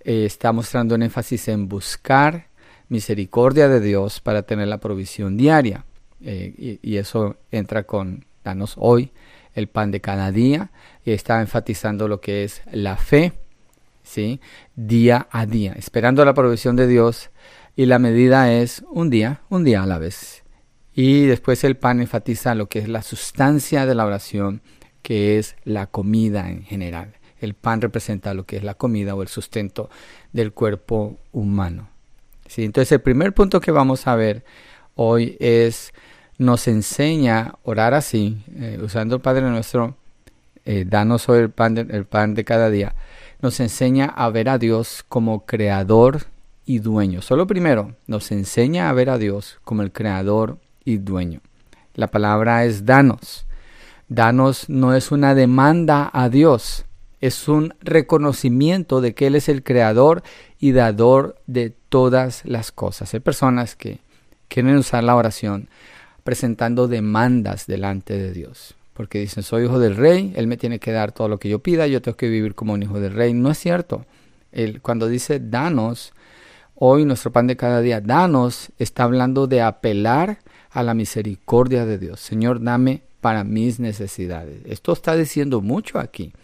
eh, 0.00 0.26
está 0.26 0.52
mostrando 0.52 0.94
un 0.94 1.02
énfasis 1.02 1.48
en 1.48 1.68
buscar 1.68 2.48
misericordia 2.90 3.66
de 3.68 3.80
Dios 3.80 4.20
para 4.20 4.42
tener 4.42 4.68
la 4.68 4.78
provisión 4.78 5.38
diaria. 5.38 5.86
Eh, 6.20 6.78
y, 6.82 6.90
y 6.92 6.98
eso 6.98 7.36
entra 7.50 7.84
con 7.84 8.26
danos 8.44 8.74
hoy 8.76 9.10
el 9.56 9.66
pan 9.66 9.90
de 9.90 10.00
cada 10.00 10.30
día 10.30 10.70
y 11.04 11.10
está 11.10 11.40
enfatizando 11.40 12.06
lo 12.06 12.20
que 12.20 12.44
es 12.44 12.62
la 12.70 12.96
fe, 12.96 13.32
¿sí? 14.04 14.40
Día 14.76 15.26
a 15.32 15.46
día, 15.46 15.72
esperando 15.72 16.24
la 16.24 16.34
provisión 16.34 16.76
de 16.76 16.86
Dios 16.86 17.30
y 17.74 17.86
la 17.86 17.98
medida 17.98 18.52
es 18.52 18.84
un 18.90 19.10
día, 19.10 19.40
un 19.48 19.64
día 19.64 19.82
a 19.82 19.86
la 19.86 19.98
vez. 19.98 20.44
Y 20.94 21.26
después 21.26 21.64
el 21.64 21.76
pan 21.76 22.00
enfatiza 22.00 22.54
lo 22.54 22.68
que 22.68 22.78
es 22.78 22.88
la 22.88 23.02
sustancia 23.02 23.84
de 23.84 23.94
la 23.94 24.06
oración, 24.06 24.62
que 25.02 25.38
es 25.38 25.56
la 25.64 25.86
comida 25.86 26.48
en 26.50 26.62
general. 26.62 27.14
El 27.38 27.54
pan 27.54 27.80
representa 27.80 28.34
lo 28.34 28.44
que 28.44 28.56
es 28.56 28.64
la 28.64 28.74
comida 28.74 29.14
o 29.14 29.22
el 29.22 29.28
sustento 29.28 29.90
del 30.32 30.52
cuerpo 30.52 31.18
humano. 31.32 31.88
¿Sí? 32.46 32.64
Entonces 32.64 32.92
el 32.92 33.00
primer 33.00 33.34
punto 33.34 33.60
que 33.60 33.70
vamos 33.70 34.06
a 34.06 34.16
ver 34.16 34.44
hoy 34.94 35.36
es, 35.40 35.92
nos 36.38 36.68
enseña 36.68 37.40
a 37.40 37.58
orar 37.62 37.94
así, 37.94 38.42
eh, 38.56 38.78
usando 38.82 39.16
el 39.16 39.20
Padre 39.20 39.42
Nuestro, 39.42 39.96
eh, 40.64 40.84
danos 40.86 41.28
hoy 41.28 41.38
el 41.38 41.50
pan, 41.50 41.78
el 41.78 42.04
pan 42.04 42.34
de 42.34 42.44
cada 42.44 42.70
día, 42.70 42.94
nos 43.40 43.60
enseña 43.60 44.06
a 44.06 44.28
ver 44.30 44.48
a 44.48 44.58
Dios 44.58 45.04
como 45.08 45.46
creador 45.46 46.24
y 46.64 46.80
dueño. 46.80 47.22
Solo 47.22 47.46
primero, 47.46 47.94
nos 48.06 48.32
enseña 48.32 48.90
a 48.90 48.92
ver 48.92 49.10
a 49.10 49.18
Dios 49.18 49.58
como 49.64 49.82
el 49.82 49.92
creador 49.92 50.58
y 50.84 50.98
dueño. 50.98 51.40
La 51.94 52.08
palabra 52.08 52.64
es 52.64 52.84
danos. 52.84 53.46
Danos 54.08 54.68
no 54.68 54.94
es 54.94 55.10
una 55.10 55.34
demanda 55.34 56.10
a 56.12 56.28
Dios, 56.28 56.84
es 57.20 57.48
un 57.48 57.74
reconocimiento 57.80 59.00
de 59.00 59.14
que 59.14 59.26
Él 59.26 59.34
es 59.34 59.48
el 59.48 59.64
creador 59.64 60.22
y 60.60 60.72
dador 60.72 61.40
de 61.46 61.70
todas 61.88 62.44
las 62.44 62.70
cosas. 62.70 63.12
Hay 63.14 63.20
personas 63.20 63.74
que 63.74 63.98
quieren 64.48 64.76
usar 64.76 65.02
la 65.02 65.16
oración 65.16 65.68
presentando 66.26 66.88
demandas 66.88 67.66
delante 67.66 68.18
de 68.18 68.32
Dios, 68.32 68.74
porque 68.92 69.20
dicen, 69.20 69.42
soy 69.42 69.64
hijo 69.64 69.78
del 69.78 69.96
rey, 69.96 70.34
Él 70.36 70.46
me 70.46 70.58
tiene 70.58 70.78
que 70.78 70.92
dar 70.92 71.12
todo 71.12 71.28
lo 71.28 71.38
que 71.38 71.48
yo 71.48 71.60
pida, 71.60 71.86
yo 71.86 72.02
tengo 72.02 72.18
que 72.18 72.28
vivir 72.28 72.54
como 72.54 72.74
un 72.74 72.82
hijo 72.82 73.00
del 73.00 73.14
rey. 73.14 73.32
No 73.32 73.50
es 73.50 73.58
cierto. 73.58 74.04
Él, 74.52 74.82
cuando 74.82 75.08
dice 75.08 75.40
danos, 75.40 76.12
hoy 76.74 77.06
nuestro 77.06 77.32
pan 77.32 77.46
de 77.46 77.56
cada 77.56 77.80
día, 77.80 78.02
danos, 78.02 78.70
está 78.78 79.04
hablando 79.04 79.46
de 79.46 79.62
apelar 79.62 80.40
a 80.70 80.82
la 80.82 80.92
misericordia 80.92 81.86
de 81.86 81.96
Dios. 81.96 82.20
Señor, 82.20 82.62
dame 82.62 83.02
para 83.22 83.44
mis 83.44 83.80
necesidades. 83.80 84.60
Esto 84.66 84.92
está 84.92 85.16
diciendo 85.16 85.62
mucho 85.62 85.98
aquí. 85.98 86.34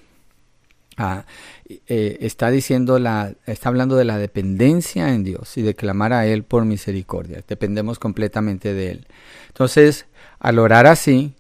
Eh, 1.69 2.19
está 2.21 2.51
diciendo 2.51 2.99
la, 2.99 3.35
está 3.47 3.69
hablando 3.69 3.97
de 3.97 4.05
la 4.05 4.19
dependencia 4.19 5.15
en 5.15 5.25
Dios 5.25 5.57
y 5.57 5.63
de 5.63 5.75
clamar 5.75 6.13
a 6.13 6.27
Él 6.27 6.45
por 6.45 6.65
misericordia. 6.65 7.43
Dependemos 7.47 7.99
completamente 7.99 8.75
de 8.75 8.91
Él. 8.91 9.07
Entonces, 9.49 10.07
al 10.39 10.59
orar 10.59 10.87
así, 10.87 11.35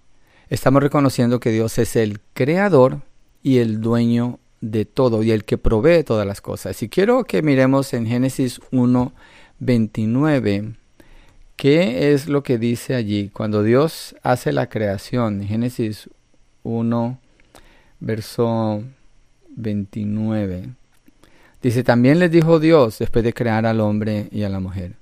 estamos 0.49 0.83
reconociendo 0.83 1.41
que 1.41 1.51
Dios 1.51 1.79
es 1.79 1.97
el 1.97 2.21
creador 2.33 3.01
y 3.43 3.59
el 3.59 3.81
dueño 3.81 4.39
de 4.61 4.85
todo 4.85 5.23
y 5.23 5.33
el 5.33 5.45
que 5.45 5.59
provee 5.59 6.05
todas 6.05 6.27
las 6.27 6.41
cosas. 6.41 6.77
Si 6.77 6.89
quiero 6.89 7.25
que 7.25 7.43
miremos 7.43 7.93
en 7.95 8.07
Génesis 8.07 8.61
1, 8.71 9.13
29, 9.59 10.75
¿Qué 11.63 12.13
es 12.13 12.27
lo 12.27 12.43
que 12.43 12.59
dice 12.59 12.97
allí? 12.97 13.29
Cuando 13.29 13.63
Dios 13.63 14.17
hace 14.25 14.51
la 14.51 14.69
creación, 14.69 15.45
Génesis 15.45 16.11
1, 16.65 17.21
verso 18.01 18.83
29. 19.57 20.71
Dice, 21.63 21.85
también 21.85 22.19
les 22.19 22.31
dijo 22.31 22.59
Dios 22.59 22.99
después 22.99 23.25
de 23.25 23.33
crear 23.33 23.67
al 23.67 23.81
hombre 23.81 24.29
y 24.33 24.43
a 24.43 24.49
la 24.49 24.61
mujer. 24.61 24.95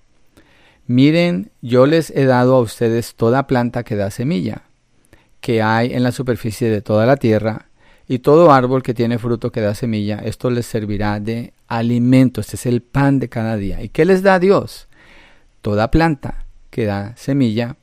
Miren, 0.87 1.51
yo 1.63 1.87
les 1.87 2.11
he 2.11 2.25
dado 2.25 2.57
a 2.57 2.61
ustedes 2.61 3.15
toda 3.15 3.47
planta 3.47 3.85
que 3.85 3.97
da 3.97 4.11
semilla, 4.11 4.63
que 5.41 5.63
hay 5.63 5.95
en 5.95 6.03
la 6.03 6.13
superficie 6.13 6.69
de 6.69 6.83
toda 6.83 7.07
la 7.07 7.17
tierra, 7.17 7.67
y 8.11 8.19
todo 8.19 8.51
árbol 8.51 8.83
que 8.83 8.93
tiene 8.93 9.21
fruto 9.21 9.53
que 9.53 9.61
da 9.61 9.73
semilla, 9.73 10.19
esto 10.19 10.51
les 10.51 10.67
servirá 10.67 11.21
de 11.21 11.53
alimento, 11.69 12.41
este 12.41 12.57
es 12.57 12.67
el 12.67 12.83
pan 12.83 13.21
de 13.21 13.29
cada 13.29 13.57
día. 13.57 13.81
¿Y 13.85 13.89
qué 13.89 14.05
les 14.05 14.25
da 14.25 14.41
Dios? 14.41 14.89
Toda 15.61 15.93
planta 15.93 16.45
que 16.71 16.87
da 16.87 17.15
semilla. 17.17 17.77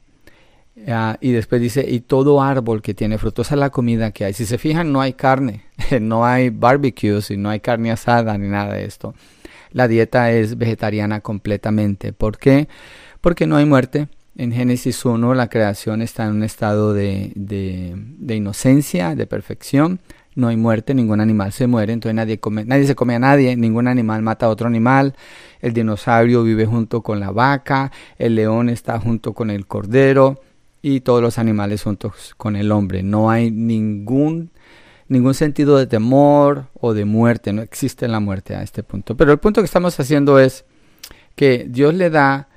Ah, 0.87 1.17
y 1.21 1.31
después 1.31 1.61
dice, 1.61 1.85
y 1.87 2.01
todo 2.01 2.41
árbol 2.41 2.81
que 2.81 2.93
tiene 2.93 3.17
frutos 3.17 3.51
a 3.51 3.55
la 3.55 3.69
comida 3.71 4.11
que 4.11 4.25
hay. 4.25 4.33
Si 4.33 4.45
se 4.45 4.57
fijan, 4.57 4.91
no 4.91 5.01
hay 5.01 5.13
carne, 5.13 5.63
no 6.01 6.25
hay 6.25 6.49
barbecues 6.49 7.31
y 7.31 7.37
no 7.37 7.49
hay 7.49 7.59
carne 7.59 7.91
asada 7.91 8.37
ni 8.37 8.47
nada 8.47 8.73
de 8.73 8.85
esto. 8.85 9.15
La 9.71 9.87
dieta 9.87 10.31
es 10.31 10.57
vegetariana 10.57 11.21
completamente. 11.21 12.13
¿Por 12.13 12.37
qué? 12.37 12.67
Porque 13.21 13.47
no 13.47 13.57
hay 13.57 13.65
muerte. 13.65 14.07
En 14.35 14.51
Génesis 14.51 15.03
1 15.03 15.33
la 15.33 15.49
creación 15.49 16.01
está 16.01 16.25
en 16.25 16.33
un 16.33 16.43
estado 16.43 16.93
de, 16.93 17.31
de, 17.35 17.93
de 17.95 18.35
inocencia, 18.35 19.15
de 19.15 19.25
perfección 19.25 19.99
no 20.37 20.49
hay 20.49 20.55
muerte, 20.55 20.93
ningún 20.93 21.19
animal 21.19 21.51
se 21.51 21.65
muere, 21.65 21.93
entonces 21.93 22.13
nadie, 22.13 22.39
come, 22.39 22.63
nadie 22.63 22.85
se 22.85 22.93
come 22.93 23.15
a 23.15 23.19
nadie, 23.19 23.55
ningún 23.57 23.87
animal 23.87 24.21
mata 24.21 24.45
a 24.45 24.49
otro 24.49 24.67
animal, 24.67 25.15
el 25.61 25.73
dinosaurio 25.73 26.43
vive 26.43 26.67
junto 26.67 27.01
con 27.01 27.19
la 27.19 27.31
vaca, 27.31 27.91
el 28.19 28.35
león 28.35 28.69
está 28.69 28.99
junto 28.99 29.33
con 29.33 29.49
el 29.49 29.65
cordero 29.65 30.39
y 30.81 31.01
todos 31.01 31.21
los 31.21 31.37
animales 31.37 31.83
juntos 31.83 32.33
con 32.37 32.55
el 32.55 32.71
hombre. 32.71 33.03
No 33.03 33.29
hay 33.29 33.51
ningún, 33.51 34.51
ningún 35.07 35.33
sentido 35.33 35.77
de 35.77 35.87
temor 35.87 36.67
o 36.73 36.93
de 36.93 37.05
muerte, 37.05 37.53
no 37.53 37.61
existe 37.61 38.07
la 38.07 38.19
muerte 38.19 38.55
a 38.55 38.63
este 38.63 38.83
punto. 38.83 39.15
Pero 39.17 39.31
el 39.31 39.39
punto 39.39 39.61
que 39.61 39.65
estamos 39.65 39.99
haciendo 39.99 40.39
es 40.39 40.65
que 41.35 41.65
Dios 41.69 41.93
le 41.93 42.09
da, 42.09 42.49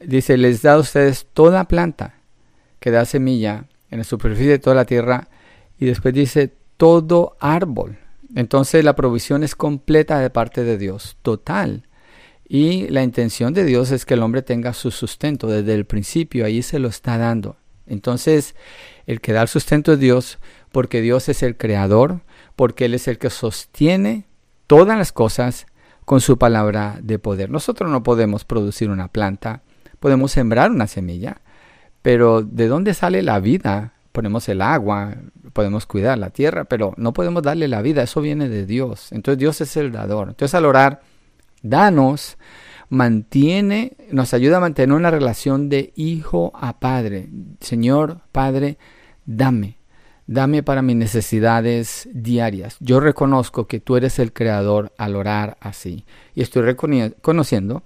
dice, 0.00 0.36
les 0.36 0.62
da 0.62 0.74
a 0.74 0.78
ustedes 0.78 1.26
toda 1.32 1.68
planta 1.68 2.14
que 2.78 2.90
da 2.90 3.04
semilla 3.04 3.66
en 3.90 3.98
la 3.98 4.04
superficie 4.04 4.50
de 4.50 4.58
toda 4.58 4.76
la 4.76 4.84
tierra 4.84 5.28
y 5.78 5.86
después 5.86 6.14
dice 6.14 6.52
todo 6.76 7.36
árbol. 7.40 7.98
Entonces 8.34 8.84
la 8.84 8.96
provisión 8.96 9.44
es 9.44 9.54
completa 9.54 10.18
de 10.18 10.30
parte 10.30 10.64
de 10.64 10.78
Dios, 10.78 11.16
total. 11.22 11.84
Y 12.54 12.88
la 12.88 13.02
intención 13.02 13.54
de 13.54 13.64
Dios 13.64 13.92
es 13.92 14.04
que 14.04 14.12
el 14.12 14.22
hombre 14.22 14.42
tenga 14.42 14.74
su 14.74 14.90
sustento 14.90 15.46
desde 15.46 15.72
el 15.72 15.86
principio, 15.86 16.44
ahí 16.44 16.60
se 16.60 16.78
lo 16.78 16.88
está 16.88 17.16
dando. 17.16 17.56
Entonces, 17.86 18.54
el 19.06 19.22
que 19.22 19.32
da 19.32 19.40
el 19.40 19.48
sustento 19.48 19.94
es 19.94 19.98
Dios, 19.98 20.38
porque 20.70 21.00
Dios 21.00 21.30
es 21.30 21.42
el 21.42 21.56
creador, 21.56 22.20
porque 22.54 22.84
Él 22.84 22.92
es 22.92 23.08
el 23.08 23.16
que 23.16 23.30
sostiene 23.30 24.26
todas 24.66 24.98
las 24.98 25.12
cosas 25.12 25.64
con 26.04 26.20
su 26.20 26.36
palabra 26.36 26.98
de 27.02 27.18
poder. 27.18 27.48
Nosotros 27.48 27.90
no 27.90 28.02
podemos 28.02 28.44
producir 28.44 28.90
una 28.90 29.08
planta, 29.08 29.62
podemos 29.98 30.32
sembrar 30.32 30.72
una 30.72 30.88
semilla, 30.88 31.40
pero 32.02 32.42
¿de 32.42 32.68
dónde 32.68 32.92
sale 32.92 33.22
la 33.22 33.40
vida? 33.40 33.94
Ponemos 34.12 34.46
el 34.50 34.60
agua, 34.60 35.14
podemos 35.54 35.86
cuidar 35.86 36.18
la 36.18 36.28
tierra, 36.28 36.64
pero 36.64 36.92
no 36.98 37.14
podemos 37.14 37.42
darle 37.42 37.66
la 37.66 37.80
vida, 37.80 38.02
eso 38.02 38.20
viene 38.20 38.50
de 38.50 38.66
Dios. 38.66 39.10
Entonces 39.10 39.38
Dios 39.38 39.62
es 39.62 39.74
el 39.78 39.90
dador. 39.90 40.28
Entonces 40.28 40.54
al 40.54 40.66
orar, 40.66 41.00
danos, 41.62 42.36
mantiene, 42.88 43.96
nos 44.10 44.34
ayuda 44.34 44.58
a 44.58 44.60
mantener 44.60 44.94
una 44.94 45.10
relación 45.10 45.68
de 45.68 45.92
hijo 45.96 46.52
a 46.54 46.78
padre. 46.78 47.30
Señor, 47.60 48.20
Padre, 48.32 48.76
dame, 49.24 49.78
dame 50.26 50.62
para 50.62 50.82
mis 50.82 50.96
necesidades 50.96 52.08
diarias. 52.12 52.76
Yo 52.80 53.00
reconozco 53.00 53.66
que 53.66 53.80
tú 53.80 53.96
eres 53.96 54.18
el 54.18 54.32
creador 54.32 54.92
al 54.98 55.16
orar 55.16 55.56
así. 55.60 56.04
Y 56.34 56.42
estoy 56.42 56.62
reconociendo 56.62 57.82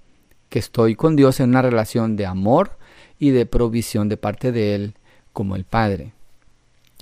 que 0.48 0.58
estoy 0.58 0.96
con 0.96 1.16
Dios 1.16 1.40
en 1.40 1.50
una 1.50 1.62
relación 1.62 2.16
de 2.16 2.26
amor 2.26 2.78
y 3.18 3.30
de 3.30 3.46
provisión 3.46 4.08
de 4.08 4.16
parte 4.16 4.52
de 4.52 4.74
Él 4.74 4.94
como 5.32 5.54
el 5.54 5.64
Padre. 5.64 6.14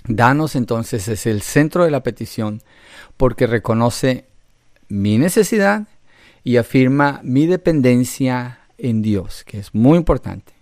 Danos 0.07 0.55
entonces 0.55 1.07
es 1.07 1.25
el 1.25 1.41
centro 1.41 1.83
de 1.83 1.91
la 1.91 2.03
petición 2.03 2.61
porque 3.17 3.47
reconoce 3.47 4.25
mi 4.87 5.17
necesidad 5.17 5.87
y 6.45 6.57
afirma 6.57 7.19
mi 7.23 7.47
dependencia 7.47 8.59
en 8.77 9.01
Dios, 9.01 9.43
que 9.43 9.57
es 9.57 9.73
muy 9.73 9.97
importante. 9.97 10.53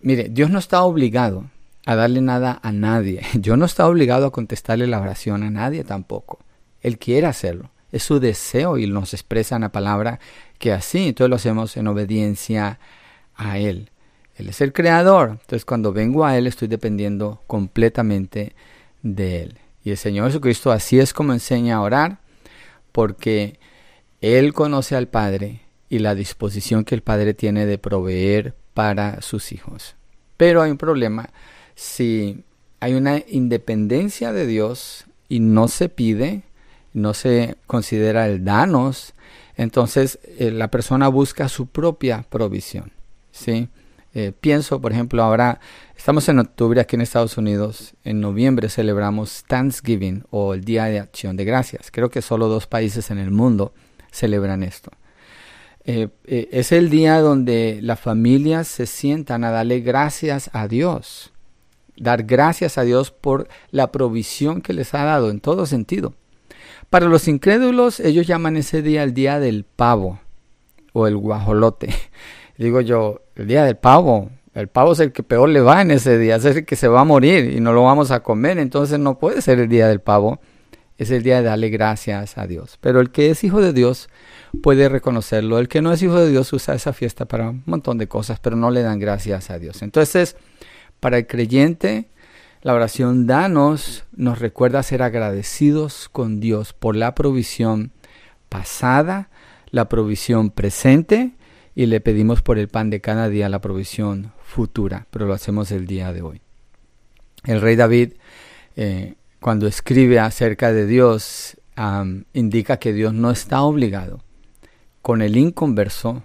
Mire, 0.00 0.28
Dios 0.28 0.50
no 0.50 0.58
está 0.58 0.82
obligado 0.82 1.46
a 1.86 1.94
darle 1.94 2.20
nada 2.20 2.58
a 2.60 2.72
nadie. 2.72 3.22
Yo 3.34 3.56
no 3.56 3.66
está 3.66 3.86
obligado 3.86 4.26
a 4.26 4.32
contestarle 4.32 4.88
la 4.88 5.00
oración 5.00 5.44
a 5.44 5.50
nadie 5.50 5.84
tampoco. 5.84 6.40
Él 6.82 6.98
quiere 6.98 7.28
hacerlo. 7.28 7.70
Es 7.92 8.02
su 8.02 8.18
deseo 8.18 8.78
y 8.78 8.88
nos 8.88 9.14
expresa 9.14 9.54
en 9.54 9.62
la 9.62 9.72
palabra 9.72 10.18
que 10.58 10.72
así, 10.72 11.06
entonces 11.06 11.30
lo 11.30 11.36
hacemos 11.36 11.76
en 11.76 11.86
obediencia 11.86 12.80
a 13.36 13.58
Él. 13.58 13.90
Él 14.34 14.48
es 14.48 14.60
el 14.60 14.72
creador. 14.72 15.38
Entonces 15.40 15.64
cuando 15.64 15.92
vengo 15.92 16.24
a 16.24 16.36
Él 16.36 16.48
estoy 16.48 16.66
dependiendo 16.66 17.42
completamente 17.46 18.56
de 19.02 19.44
Él. 19.44 19.58
Y 19.84 19.92
el 19.92 19.96
Señor 19.96 20.26
Jesucristo 20.26 20.72
así 20.72 20.98
es 20.98 21.14
como 21.14 21.32
enseña 21.32 21.76
a 21.76 21.80
orar, 21.80 22.18
porque 22.90 23.59
Él 24.20 24.52
conoce 24.52 24.96
al 24.96 25.08
Padre 25.08 25.62
y 25.88 25.98
la 25.98 26.14
disposición 26.14 26.84
que 26.84 26.94
el 26.94 27.02
Padre 27.02 27.34
tiene 27.34 27.66
de 27.66 27.78
proveer 27.78 28.54
para 28.74 29.22
sus 29.22 29.52
hijos. 29.52 29.96
Pero 30.36 30.62
hay 30.62 30.70
un 30.70 30.78
problema. 30.78 31.30
Si 31.74 32.44
hay 32.80 32.94
una 32.94 33.22
independencia 33.28 34.32
de 34.32 34.46
Dios 34.46 35.06
y 35.28 35.40
no 35.40 35.68
se 35.68 35.88
pide, 35.88 36.42
no 36.92 37.14
se 37.14 37.56
considera 37.66 38.26
el 38.26 38.44
danos, 38.44 39.14
entonces 39.56 40.18
eh, 40.38 40.50
la 40.50 40.68
persona 40.70 41.08
busca 41.08 41.48
su 41.48 41.66
propia 41.66 42.24
provisión. 42.28 42.92
¿sí? 43.32 43.68
Eh, 44.14 44.32
pienso, 44.38 44.80
por 44.80 44.92
ejemplo, 44.92 45.22
ahora 45.22 45.60
estamos 45.96 46.28
en 46.28 46.40
octubre 46.40 46.80
aquí 46.80 46.96
en 46.96 47.02
Estados 47.02 47.36
Unidos, 47.36 47.94
en 48.04 48.20
noviembre 48.20 48.68
celebramos 48.68 49.44
Thanksgiving 49.46 50.24
o 50.30 50.54
el 50.54 50.64
Día 50.64 50.84
de 50.86 50.98
Acción 50.98 51.36
de 51.36 51.44
Gracias. 51.44 51.90
Creo 51.90 52.10
que 52.10 52.22
solo 52.22 52.48
dos 52.48 52.66
países 52.66 53.10
en 53.10 53.18
el 53.18 53.30
mundo 53.30 53.72
celebran 54.12 54.62
esto. 54.62 54.90
eh, 55.84 56.08
eh, 56.24 56.48
es 56.52 56.72
el 56.72 56.90
día 56.90 57.20
donde 57.20 57.80
las 57.82 58.00
familias 58.00 58.68
se 58.68 58.86
sientan 58.86 59.44
a 59.44 59.50
darle 59.50 59.80
gracias 59.80 60.50
a 60.52 60.68
Dios, 60.68 61.32
dar 61.96 62.24
gracias 62.24 62.78
a 62.78 62.82
Dios 62.82 63.10
por 63.10 63.48
la 63.70 63.90
provisión 63.92 64.60
que 64.60 64.72
les 64.72 64.94
ha 64.94 65.04
dado 65.04 65.30
en 65.30 65.40
todo 65.40 65.66
sentido. 65.66 66.14
Para 66.90 67.06
los 67.06 67.28
incrédulos, 67.28 68.00
ellos 68.00 68.26
llaman 68.26 68.56
ese 68.56 68.82
día 68.82 69.04
el 69.04 69.14
día 69.14 69.38
del 69.38 69.64
pavo 69.64 70.20
o 70.92 71.06
el 71.06 71.16
guajolote. 71.16 71.94
Digo 72.58 72.80
yo, 72.80 73.22
el 73.36 73.46
día 73.46 73.64
del 73.64 73.76
pavo. 73.76 74.30
El 74.52 74.66
pavo 74.66 74.92
es 74.92 74.98
el 74.98 75.12
que 75.12 75.22
peor 75.22 75.48
le 75.48 75.60
va 75.60 75.80
en 75.80 75.92
ese 75.92 76.18
día, 76.18 76.36
es 76.36 76.44
el 76.44 76.64
que 76.64 76.74
se 76.74 76.88
va 76.88 77.02
a 77.02 77.04
morir 77.04 77.52
y 77.52 77.60
no 77.60 77.72
lo 77.72 77.84
vamos 77.84 78.10
a 78.10 78.20
comer, 78.20 78.58
entonces 78.58 78.98
no 78.98 79.16
puede 79.16 79.42
ser 79.42 79.60
el 79.60 79.68
día 79.68 79.86
del 79.86 80.00
pavo, 80.00 80.40
es 81.00 81.10
el 81.10 81.22
día 81.22 81.36
de 81.36 81.44
darle 81.44 81.70
gracias 81.70 82.36
a 82.36 82.46
Dios. 82.46 82.76
Pero 82.82 83.00
el 83.00 83.10
que 83.10 83.30
es 83.30 83.42
hijo 83.42 83.62
de 83.62 83.72
Dios 83.72 84.10
puede 84.62 84.86
reconocerlo, 84.90 85.58
el 85.58 85.66
que 85.66 85.80
no 85.80 85.94
es 85.94 86.02
hijo 86.02 86.20
de 86.20 86.30
Dios 86.30 86.52
usa 86.52 86.74
esa 86.74 86.92
fiesta 86.92 87.24
para 87.24 87.48
un 87.48 87.62
montón 87.64 87.96
de 87.96 88.06
cosas, 88.06 88.38
pero 88.38 88.54
no 88.54 88.70
le 88.70 88.82
dan 88.82 88.98
gracias 88.98 89.48
a 89.48 89.58
Dios. 89.58 89.80
Entonces, 89.80 90.36
para 91.00 91.16
el 91.16 91.26
creyente, 91.26 92.10
la 92.60 92.74
oración 92.74 93.26
danos 93.26 94.04
nos 94.14 94.40
recuerda 94.40 94.82
ser 94.82 95.02
agradecidos 95.02 96.10
con 96.10 96.38
Dios 96.38 96.74
por 96.74 96.94
la 96.94 97.14
provisión 97.14 97.92
pasada, 98.50 99.30
la 99.70 99.88
provisión 99.88 100.50
presente 100.50 101.30
y 101.74 101.86
le 101.86 102.02
pedimos 102.02 102.42
por 102.42 102.58
el 102.58 102.68
pan 102.68 102.90
de 102.90 103.00
cada 103.00 103.30
día 103.30 103.48
la 103.48 103.62
provisión 103.62 104.34
futura, 104.44 105.06
pero 105.10 105.24
lo 105.24 105.32
hacemos 105.32 105.70
el 105.70 105.86
día 105.86 106.12
de 106.12 106.20
hoy. 106.20 106.42
El 107.44 107.62
rey 107.62 107.76
David, 107.76 108.12
eh, 108.76 109.14
cuando 109.40 109.66
escribe 109.66 110.18
acerca 110.18 110.72
de 110.72 110.86
Dios, 110.86 111.56
indica 112.32 112.76
que 112.78 112.92
Dios 112.92 113.14
no 113.14 113.30
está 113.30 113.62
obligado 113.62 114.22
con 115.02 115.22
el 115.22 115.36
inconverso 115.36 116.24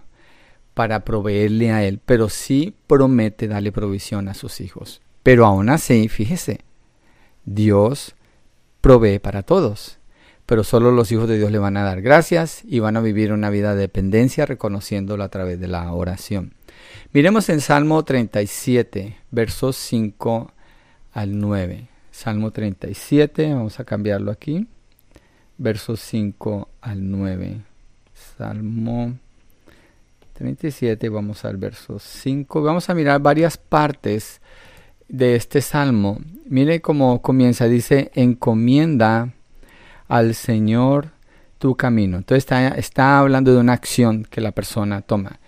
para 0.74 1.06
proveerle 1.06 1.72
a 1.72 1.84
él, 1.84 2.02
pero 2.06 2.28
sí 2.28 2.76
promete 2.88 3.48
darle 3.48 3.72
provisión 3.72 4.28
a 4.28 4.34
sus 4.34 4.60
hijos. 4.60 5.02
Pero 5.24 5.46
aún 5.46 5.70
así, 5.70 6.10
fíjese, 6.10 6.60
Dios 7.46 8.16
provee 8.82 9.20
para 9.20 9.44
todos 9.44 10.00
pero 10.46 10.64
solo 10.64 10.92
los 10.92 11.12
hijos 11.12 11.28
de 11.28 11.38
Dios 11.38 11.52
le 11.52 11.58
van 11.58 11.78
a 11.78 11.84
dar 11.84 12.02
gracias 12.02 12.62
y 12.66 12.80
van 12.80 12.98
a 12.98 13.02
vivir 13.02 13.34
una 13.34 13.50
vida 13.50 13.74
de 13.74 13.82
dependencia 13.82 14.46
reconociéndolo 14.46 15.24
a 15.24 15.30
través 15.30 15.60
de 15.60 15.68
la 15.68 15.92
oración. 15.92 16.54
Miremos 17.14 17.50
en 17.50 17.62
Salmo 17.62 18.04
37, 18.04 19.18
versos 19.32 19.76
5 19.76 20.52
al 21.14 21.40
9. 21.40 21.95
Salmo 22.16 22.52
37, 22.52 23.54
vamos 23.54 23.82
a 23.82 23.84
cambiarlo 23.84 24.32
aquí, 24.32 24.66
versos 25.58 26.00
5 26.00 26.70
al 26.80 27.12
9. 27.12 27.58
Salmo 28.38 29.18
37, 30.32 31.10
vamos 31.10 31.44
al 31.44 31.58
verso 31.58 32.00
5. 32.00 32.64
Vamos 32.64 32.90
a 32.90 32.94
mirar 32.94 33.20
varias 33.20 33.58
partes 33.58 34.40
de 35.10 35.36
este 35.36 35.60
salmo. 35.60 36.22
Mire 36.46 36.80
cómo 36.80 37.22
comienza, 37.22 37.68
dice, 37.68 38.12
encomienda 38.16 39.34
al 40.08 40.36
Señor 40.36 41.10
tu 41.60 41.76
camino. 41.76 42.16
Entonces 42.16 42.46
está, 42.46 42.70
está 42.70 43.20
hablando 43.20 43.54
de 43.54 43.60
una 43.60 43.74
acción 43.74 44.24
que 44.24 44.40
la 44.40 44.54
persona 44.54 45.02
toma. 45.02 45.42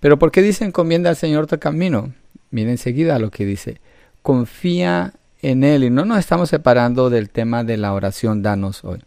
Pero 0.00 0.18
¿por 0.18 0.32
qué 0.32 0.42
dice 0.42 0.66
encomienda 0.66 1.08
al 1.08 1.16
Señor 1.16 1.46
tu 1.46 1.58
camino? 1.58 2.12
Miren 2.50 2.72
enseguida 2.72 3.18
lo 3.18 3.30
que 3.30 3.46
dice. 3.46 3.80
Confía 4.20 5.14
en 5.42 5.64
Él. 5.64 5.84
Y 5.84 5.90
no 5.90 6.04
nos 6.04 6.18
estamos 6.18 6.50
separando 6.50 7.10
del 7.10 7.30
tema 7.30 7.64
de 7.64 7.76
la 7.76 7.92
oración 7.92 8.42
danos 8.42 8.84
hoy. 8.84 9.00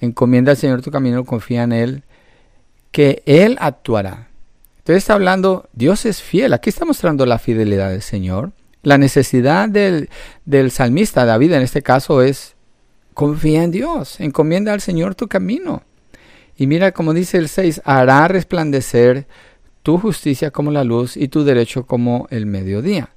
Encomienda 0.00 0.52
al 0.52 0.56
Señor 0.56 0.82
tu 0.82 0.90
camino, 0.90 1.24
confía 1.24 1.62
en 1.62 1.72
Él, 1.72 2.02
que 2.90 3.22
Él 3.26 3.56
actuará. 3.60 4.28
Entonces 4.78 5.02
está 5.02 5.14
hablando, 5.14 5.68
Dios 5.72 6.04
es 6.04 6.20
fiel. 6.20 6.52
Aquí 6.52 6.68
está 6.70 6.84
mostrando 6.84 7.24
la 7.26 7.38
fidelidad 7.38 7.90
del 7.90 8.02
Señor. 8.02 8.52
La 8.82 8.98
necesidad 8.98 9.68
del, 9.68 10.10
del 10.44 10.70
salmista, 10.70 11.24
David 11.24 11.52
en 11.52 11.62
este 11.62 11.82
caso, 11.82 12.20
es 12.20 12.54
Confía 13.14 13.62
en 13.62 13.70
Dios, 13.70 14.18
encomienda 14.18 14.72
al 14.72 14.80
Señor 14.80 15.14
tu 15.14 15.28
camino. 15.28 15.84
Y 16.56 16.66
mira 16.66 16.90
como 16.90 17.14
dice 17.14 17.38
el 17.38 17.48
6, 17.48 17.82
hará 17.84 18.26
resplandecer 18.26 19.26
tu 19.84 19.98
justicia 19.98 20.50
como 20.50 20.72
la 20.72 20.82
luz 20.82 21.16
y 21.16 21.28
tu 21.28 21.44
derecho 21.44 21.86
como 21.86 22.26
el 22.30 22.46
mediodía. 22.46 23.10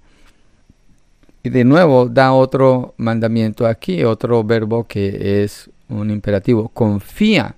Y 1.48 1.50
de 1.50 1.64
nuevo 1.64 2.10
da 2.10 2.34
otro 2.34 2.94
mandamiento 2.98 3.68
aquí, 3.68 4.04
otro 4.04 4.44
verbo 4.44 4.84
que 4.86 5.44
es 5.46 5.70
un 5.88 6.12
imperativo. 6.12 6.68
Confía 6.68 7.56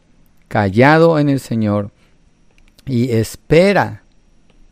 callado 0.48 1.18
en 1.18 1.28
el 1.28 1.40
Señor 1.40 1.90
y 2.86 3.10
espera, 3.10 4.04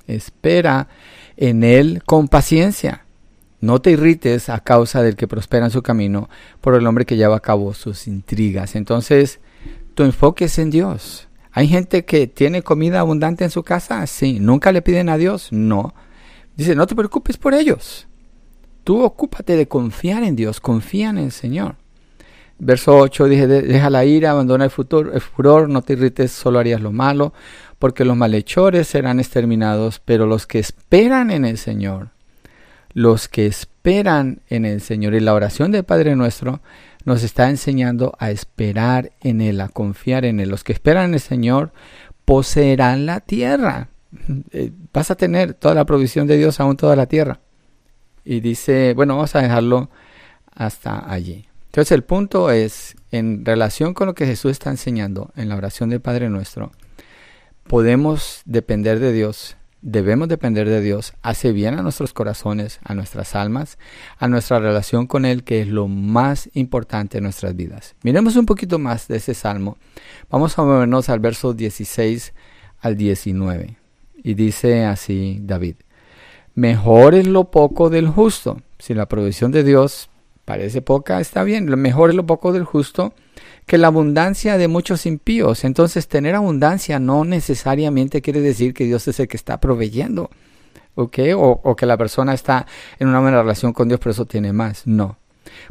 espera 0.05 0.87
en 1.35 1.63
Él 1.63 2.03
con 2.05 2.27
paciencia. 2.27 3.05
No 3.59 3.81
te 3.81 3.89
irrites 3.89 4.49
a 4.49 4.59
causa 4.59 5.01
del 5.01 5.15
que 5.15 5.27
prospera 5.27 5.65
en 5.65 5.71
su 5.71 5.81
camino 5.81 6.29
por 6.61 6.75
el 6.75 6.85
hombre 6.85 7.07
que 7.07 7.17
lleva 7.17 7.37
a 7.37 7.39
cabo 7.39 7.73
sus 7.73 8.05
intrigas. 8.05 8.75
Entonces, 8.75 9.39
tu 9.95 10.03
enfoque 10.03 10.45
es 10.45 10.59
en 10.59 10.69
Dios. 10.69 11.27
¿Hay 11.51 11.67
gente 11.67 12.05
que 12.05 12.27
tiene 12.27 12.61
comida 12.61 12.99
abundante 12.99 13.45
en 13.45 13.49
su 13.49 13.63
casa? 13.63 14.05
Sí. 14.05 14.39
¿Nunca 14.39 14.71
le 14.71 14.83
piden 14.83 15.09
a 15.09 15.17
Dios? 15.17 15.47
No. 15.51 15.95
Dice, 16.55 16.75
no 16.75 16.85
te 16.85 16.93
preocupes 16.93 17.37
por 17.37 17.55
ellos. 17.55 18.06
Tú 18.87 19.03
ocúpate 19.03 19.57
de 19.57 19.67
confiar 19.67 20.23
en 20.23 20.37
Dios, 20.37 20.61
confía 20.61 21.09
en 21.09 21.17
el 21.17 21.33
Señor. 21.33 21.75
Verso 22.57 22.97
8 22.97 23.25
dice, 23.25 23.45
deja 23.45 23.89
la 23.89 24.05
ira, 24.05 24.31
abandona 24.31 24.63
el, 24.63 24.71
futuro, 24.71 25.11
el 25.13 25.19
furor, 25.19 25.67
no 25.67 25.81
te 25.81 25.93
irrites, 25.93 26.31
solo 26.31 26.57
harías 26.57 26.79
lo 26.79 26.93
malo, 26.93 27.33
porque 27.79 28.05
los 28.05 28.15
malhechores 28.15 28.87
serán 28.87 29.19
exterminados, 29.19 29.99
pero 29.99 30.25
los 30.25 30.47
que 30.47 30.59
esperan 30.59 31.31
en 31.31 31.43
el 31.43 31.57
Señor 31.57 32.11
los 32.97 33.27
que 33.27 33.45
esperan 33.45 34.41
en 34.49 34.65
el 34.65 34.81
Señor. 34.81 35.13
Y 35.13 35.19
la 35.19 35.35
oración 35.35 35.71
del 35.71 35.83
Padre 35.83 36.15
nuestro 36.15 36.61
nos 37.05 37.21
está 37.21 37.47
enseñando 37.47 38.15
a 38.17 38.31
esperar 38.31 39.11
en 39.21 39.39
Él, 39.39 39.61
a 39.61 39.69
confiar 39.69 40.25
en 40.25 40.39
Él. 40.39 40.49
Los 40.49 40.63
que 40.63 40.73
esperan 40.73 41.09
en 41.09 41.13
el 41.13 41.19
Señor 41.19 41.73
poseerán 42.25 43.05
la 43.05 43.19
tierra. 43.19 43.89
Eh, 44.51 44.71
vas 44.91 45.11
a 45.11 45.15
tener 45.15 45.53
toda 45.53 45.75
la 45.75 45.85
provisión 45.85 46.25
de 46.25 46.37
Dios 46.37 46.59
aún 46.59 46.75
toda 46.75 46.95
la 46.95 47.05
tierra. 47.05 47.39
Y 48.27 48.41
dice, 48.41 48.93
bueno, 48.93 49.15
vamos 49.15 49.35
a 49.35 49.41
dejarlo 49.41 49.89
hasta 50.53 51.11
allí. 51.11 51.47
Entonces 51.67 51.91
el 51.91 52.03
punto 52.03 52.51
es, 52.51 52.95
en 53.11 53.45
relación 53.45 53.93
con 53.93 54.07
lo 54.07 54.15
que 54.15 54.25
Jesús 54.25 54.51
está 54.51 54.69
enseñando 54.69 55.31
en 55.35 55.49
la 55.49 55.55
oración 55.55 55.89
del 55.89 56.01
Padre 56.01 56.29
nuestro, 56.29 56.71
podemos 57.67 58.41
depender 58.45 58.99
de 58.99 59.13
Dios 59.13 59.57
debemos 59.81 60.27
depender 60.27 60.67
de 60.67 60.81
Dios, 60.81 61.13
hace 61.21 61.51
bien 61.51 61.77
a 61.77 61.81
nuestros 61.81 62.13
corazones, 62.13 62.79
a 62.83 62.93
nuestras 62.93 63.35
almas, 63.35 63.77
a 64.17 64.27
nuestra 64.27 64.59
relación 64.59 65.07
con 65.07 65.25
Él, 65.25 65.43
que 65.43 65.61
es 65.61 65.67
lo 65.67 65.87
más 65.87 66.49
importante 66.53 67.17
en 67.17 67.23
nuestras 67.23 67.55
vidas. 67.55 67.95
Miremos 68.03 68.35
un 68.35 68.45
poquito 68.45 68.79
más 68.79 69.07
de 69.07 69.17
ese 69.17 69.33
salmo. 69.33 69.77
Vamos 70.29 70.57
a 70.57 70.63
movernos 70.63 71.09
al 71.09 71.19
verso 71.19 71.53
16 71.53 72.33
al 72.79 72.97
19. 72.97 73.77
Y 74.23 74.33
dice 74.33 74.85
así 74.85 75.39
David, 75.41 75.75
mejor 76.57 77.13
es 77.13 77.27
lo 77.27 77.45
poco 77.51 77.91
del 77.91 78.09
justo. 78.09 78.57
Si 78.79 78.95
la 78.95 79.05
provisión 79.05 79.51
de 79.51 79.63
Dios 79.63 80.09
parece 80.43 80.81
poca, 80.81 81.21
está 81.21 81.43
bien. 81.43 81.69
Lo 81.69 81.77
mejor 81.77 82.09
es 82.09 82.15
lo 82.15 82.25
poco 82.25 82.51
del 82.51 82.63
justo 82.63 83.13
que 83.67 83.77
la 83.77 83.87
abundancia 83.87 84.57
de 84.57 84.67
muchos 84.67 85.05
impíos. 85.05 85.63
Entonces, 85.63 86.07
tener 86.07 86.33
abundancia 86.33 86.99
no 86.99 87.25
necesariamente 87.25 88.23
quiere 88.23 88.41
decir 88.41 88.73
que 88.73 88.85
Dios 88.85 89.07
es 89.07 89.19
el 89.19 89.27
que 89.27 89.37
está 89.37 89.59
proveyendo, 89.59 90.31
¿ok? 90.95 91.19
O, 91.35 91.61
o 91.63 91.75
que 91.75 91.85
la 91.85 91.95
persona 91.95 92.33
está 92.33 92.65
en 92.97 93.07
una 93.07 93.19
buena 93.19 93.39
relación 93.39 93.71
con 93.71 93.87
Dios, 93.87 93.99
pero 93.99 94.11
eso 94.11 94.25
tiene 94.25 94.51
más. 94.51 94.87
No. 94.87 95.17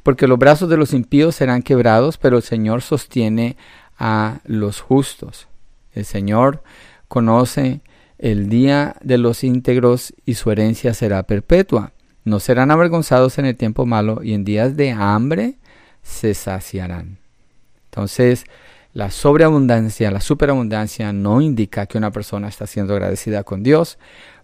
Porque 0.04 0.28
los 0.28 0.38
brazos 0.38 0.68
de 0.68 0.76
los 0.76 0.94
impíos 0.94 1.34
serán 1.34 1.62
quebrados, 1.62 2.16
pero 2.16 2.36
el 2.36 2.44
Señor 2.44 2.82
sostiene 2.82 3.56
a 3.98 4.38
los 4.44 4.80
justos. 4.80 5.48
El 5.94 6.04
Señor 6.04 6.62
conoce 7.08 7.80
el 8.18 8.48
día 8.48 8.96
de 9.02 9.18
los 9.18 9.44
íntegros 9.44 10.14
y 10.24 10.34
su 10.34 10.50
herencia 10.50 10.94
será 10.94 11.22
perpetua. 11.24 11.92
No 12.24 12.40
serán 12.40 12.70
avergonzados 12.70 13.38
en 13.38 13.46
el 13.46 13.56
tiempo 13.56 13.86
malo 13.86 14.20
y 14.22 14.34
en 14.34 14.44
días 14.44 14.76
de 14.76 14.90
hambre 14.90 15.54
se 16.02 16.34
saciarán. 16.34 17.18
Entonces, 17.90 18.44
la 18.92 19.10
sobreabundancia, 19.10 20.10
la 20.10 20.20
superabundancia 20.20 21.12
no 21.12 21.40
indica 21.40 21.86
que 21.86 21.98
una 21.98 22.10
persona 22.10 22.48
está 22.48 22.66
siendo 22.66 22.94
agradecida 22.94 23.44
con 23.44 23.62
Dios. 23.62 23.98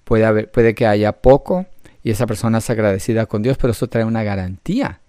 Puede, 0.04 0.24
haber, 0.24 0.50
puede 0.50 0.74
que 0.74 0.86
haya 0.86 1.12
poco 1.12 1.66
y 2.04 2.10
esa 2.10 2.26
persona 2.26 2.58
es 2.58 2.68
agradecida 2.68 3.26
con 3.26 3.42
Dios, 3.42 3.56
pero 3.56 3.72
eso 3.72 3.88
trae 3.88 4.04
una 4.04 4.22
garantía. 4.22 5.00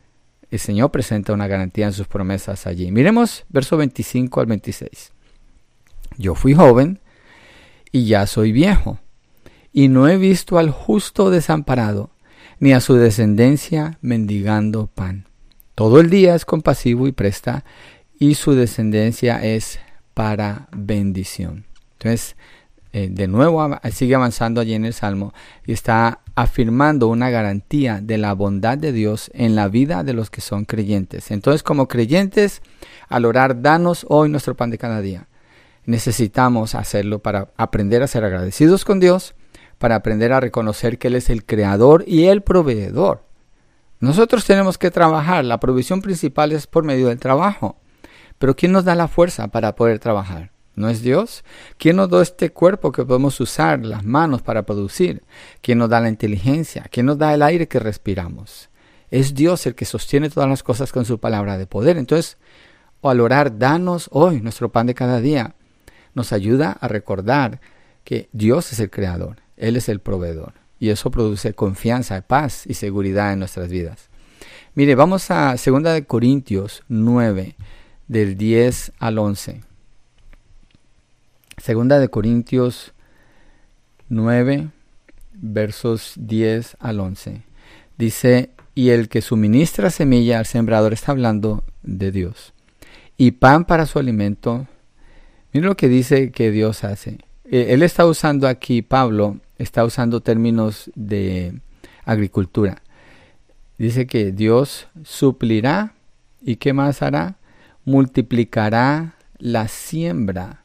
El 0.50 0.60
Señor 0.60 0.92
presenta 0.92 1.34
una 1.34 1.48
garantía 1.48 1.88
en 1.88 1.94
sus 1.94 2.08
promesas 2.08 2.68
allí. 2.68 2.92
Miremos 2.92 3.44
verso 3.50 3.76
25 3.76 4.40
al 4.40 4.46
26. 4.46 5.12
Yo 6.18 6.36
fui 6.36 6.54
joven 6.54 7.00
y 7.94 8.08
ya 8.08 8.28
soy 8.28 8.52
viejo, 8.52 9.00
y 9.72 9.88
no 9.88 10.10
he 10.10 10.18
visto 10.18 10.58
al 10.58 10.72
justo 10.72 11.30
desamparado, 11.30 12.10
ni 12.60 12.74
a 12.74 12.82
su 12.82 12.96
descendencia 12.96 13.98
mendigando 14.02 14.88
pan. 14.88 15.28
Todo 15.76 16.02
el 16.02 16.10
día 16.10 16.36
es 16.36 16.44
compasivo 16.44 17.08
y 17.08 17.12
presta 17.14 17.64
y 18.20 18.36
su 18.36 18.54
descendencia 18.54 19.44
es 19.44 19.80
para 20.14 20.68
bendición. 20.72 21.66
Entonces, 21.94 22.36
eh, 22.94 23.10
de 23.12 23.28
nuevo 23.28 23.80
sigue 23.92 24.16
avanzando 24.16 24.62
allí 24.62 24.74
en 24.74 24.86
el 24.86 24.94
Salmo 24.94 25.34
y 25.66 25.74
está 25.74 26.20
afirmando 26.36 27.08
una 27.08 27.30
garantía 27.30 28.02
de 28.02 28.18
la 28.18 28.34
bondad 28.34 28.78
de 28.78 28.92
Dios 28.92 29.30
en 29.34 29.56
la 29.56 29.68
vida 29.68 30.04
de 30.04 30.14
los 30.14 30.30
que 30.30 30.42
son 30.42 30.66
creyentes. 30.66 31.32
Entonces, 31.32 31.64
como 31.64 31.88
creyentes, 31.88 32.62
al 33.08 33.26
orar, 33.26 33.62
danos 33.62 34.06
hoy 34.10 34.30
nuestro 34.30 34.56
pan 34.56 34.70
de 34.70 34.78
cada 34.78 35.02
día. 35.02 35.28
Necesitamos 35.86 36.76
hacerlo 36.76 37.20
para 37.20 37.50
aprender 37.58 38.04
a 38.04 38.08
ser 38.08 38.24
agradecidos 38.24 38.86
con 38.86 39.00
Dios, 39.00 39.36
para 39.78 39.96
aprender 39.96 40.32
a 40.32 40.40
reconocer 40.40 40.98
que 40.98 41.08
Él 41.10 41.16
es 41.16 41.30
el 41.30 41.46
creador 41.46 42.04
y 42.08 42.26
el 42.26 42.42
proveedor. 42.42 43.26
Nosotros 44.00 44.46
tenemos 44.46 44.78
que 44.78 44.92
trabajar, 44.92 45.46
la 45.46 45.60
provisión 45.60 46.02
principal 46.02 46.52
es 46.52 46.68
por 46.68 46.84
medio 46.84 47.08
del 47.08 47.20
trabajo. 47.20 47.78
Pero 48.38 48.56
¿quién 48.56 48.72
nos 48.72 48.84
da 48.84 48.96
la 48.96 49.08
fuerza 49.08 49.48
para 49.48 49.76
poder 49.76 50.00
trabajar? 50.00 50.52
¿No 50.76 50.90
es 50.90 51.02
Dios? 51.02 51.44
¿Quién 51.78 51.98
nos 51.98 52.10
da 52.10 52.22
este 52.22 52.52
cuerpo 52.52 52.92
que 52.92 53.06
podemos 53.06 53.40
usar, 53.40 53.86
las 53.86 54.04
manos 54.04 54.42
para 54.42 54.64
producir? 54.64 55.24
¿Quién 55.62 55.78
nos 55.78 55.90
da 55.90 56.02
la 56.02 56.10
inteligencia? 56.10 56.86
¿Quién 56.90 57.06
nos 57.06 57.18
da 57.18 57.34
el 57.34 57.44
aire 57.44 57.68
que 57.68 57.80
respiramos? 57.80 58.70
Es 59.12 59.36
Dios 59.36 59.68
el 59.68 59.76
que 59.76 59.86
sostiene 59.86 60.30
todas 60.30 60.50
las 60.50 60.64
cosas 60.64 60.92
con 60.92 61.06
su 61.06 61.20
palabra 61.20 61.58
de 61.58 61.68
poder. 61.68 61.98
Entonces, 61.98 62.38
al 63.04 63.20
orar, 63.20 63.60
danos 63.60 64.10
hoy 64.12 64.42
nuestro 64.42 64.72
pan 64.72 64.88
de 64.88 64.96
cada 64.96 65.22
día, 65.22 65.56
nos 66.14 66.34
ayuda 66.34 66.72
a 66.72 66.88
recordar 66.88 67.60
que 68.04 68.30
Dios 68.34 68.72
es 68.74 68.80
el 68.80 68.90
creador, 68.90 69.38
Él 69.58 69.76
es 69.78 69.90
el 69.90 70.00
proveedor. 70.00 70.54
Y 70.80 70.90
eso 70.90 71.12
produce 71.12 71.54
confianza, 71.54 72.22
paz 72.22 72.66
y 72.68 72.74
seguridad 72.74 73.32
en 73.32 73.40
nuestras 73.40 73.70
vidas. 73.70 74.10
Mire, 74.76 74.96
vamos 74.96 75.32
a 75.32 75.56
2 75.56 76.02
Corintios 76.08 76.84
9, 76.90 77.56
del 78.08 78.38
10 78.38 78.92
al 79.00 79.18
11. 79.18 79.62
Segunda 81.58 82.00
de 82.00 82.10
Corintios 82.10 82.94
9, 84.10 84.70
versos 85.34 86.14
10 86.18 86.78
al 86.80 87.00
11. 87.00 87.44
Dice, 87.98 88.50
y 88.76 88.90
el 88.90 89.08
que 89.08 89.22
suministra 89.22 89.90
semilla 89.90 90.40
al 90.40 90.46
sembrador 90.46 90.94
está 90.94 91.12
hablando 91.12 91.64
de 91.84 92.12
Dios. 92.12 92.54
Y 93.18 93.32
pan 93.32 93.66
para 93.66 93.86
su 93.86 94.00
alimento. 94.00 94.68
Mira 95.54 95.68
lo 95.68 95.78
que 95.78 95.88
dice 95.88 96.32
que 96.32 96.50
Dios 96.50 96.84
hace. 96.84 97.20
E, 97.46 97.74
él 97.74 97.84
está 97.84 98.06
usando 98.06 98.48
aquí, 98.48 98.82
Pablo, 98.82 99.38
está 99.58 99.86
usando 99.86 100.22
términos 100.22 100.92
de 100.96 101.62
agricultura. 102.06 102.82
Dice 103.78 104.08
que 104.08 104.32
Dios 104.32 104.88
suplirá 105.04 105.94
y 106.42 106.56
qué 106.56 106.74
más 106.74 107.02
hará? 107.02 107.38
Multiplicará 107.86 109.16
la 109.38 109.68
siembra 109.68 110.64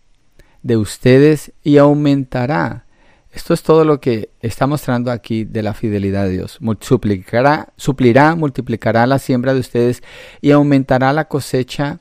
de 0.62 0.76
ustedes 0.76 1.52
y 1.62 1.76
aumentará. 1.76 2.86
Esto 3.30 3.52
es 3.52 3.62
todo 3.62 3.84
lo 3.84 4.00
que 4.00 4.30
está 4.40 4.66
mostrando 4.66 5.10
aquí 5.10 5.44
de 5.44 5.62
la 5.62 5.74
fidelidad 5.74 6.24
de 6.24 6.30
Dios. 6.30 6.58
Suplicará, 6.80 7.72
suplirá, 7.76 8.34
multiplicará 8.34 9.06
la 9.06 9.18
siembra 9.18 9.52
de 9.52 9.60
ustedes 9.60 10.02
y 10.40 10.50
aumentará 10.50 11.12
la 11.12 11.26
cosecha 11.26 12.00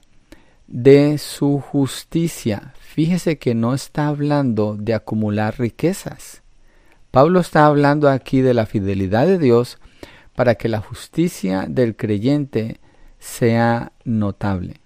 de 0.68 1.18
su 1.18 1.60
justicia. 1.60 2.74
Fíjese 2.80 3.38
que 3.38 3.56
no 3.56 3.74
está 3.74 4.08
hablando 4.08 4.76
de 4.78 4.94
acumular 4.94 5.60
riquezas. 5.60 6.42
Pablo 7.12 7.40
está 7.40 7.66
hablando 7.66 8.10
aquí 8.10 8.42
de 8.42 8.54
la 8.54 8.66
fidelidad 8.66 9.28
de 9.28 9.40
Dios 9.40 9.80
para 10.36 10.56
que 10.56 10.70
la 10.70 10.82
justicia 10.82 11.66
del 11.68 11.96
creyente 11.96 12.80
sea 13.20 13.92
notable. 14.04 14.82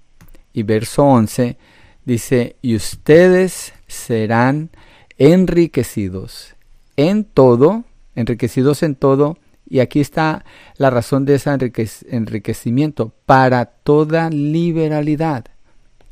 Y 0.53 0.63
verso 0.63 1.03
11 1.03 1.57
Dice, 2.05 2.55
y 2.61 2.75
ustedes 2.75 3.73
serán 3.87 4.71
enriquecidos 5.17 6.55
en 6.97 7.25
todo, 7.25 7.83
enriquecidos 8.15 8.81
en 8.81 8.95
todo, 8.95 9.37
y 9.69 9.79
aquí 9.79 10.01
está 10.01 10.43
la 10.77 10.89
razón 10.89 11.25
de 11.25 11.35
ese 11.35 11.51
enriquecimiento, 12.09 13.13
para 13.25 13.65
toda 13.65 14.29
liberalidad. 14.29 15.45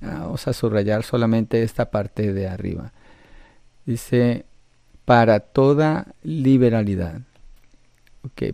Ah, 0.01 0.19
vamos 0.21 0.47
a 0.47 0.53
subrayar 0.53 1.03
solamente 1.03 1.63
esta 1.63 1.91
parte 1.91 2.33
de 2.33 2.47
arriba. 2.47 2.93
Dice, 3.85 4.45
para 5.05 5.39
toda 5.39 6.07
liberalidad. 6.21 7.21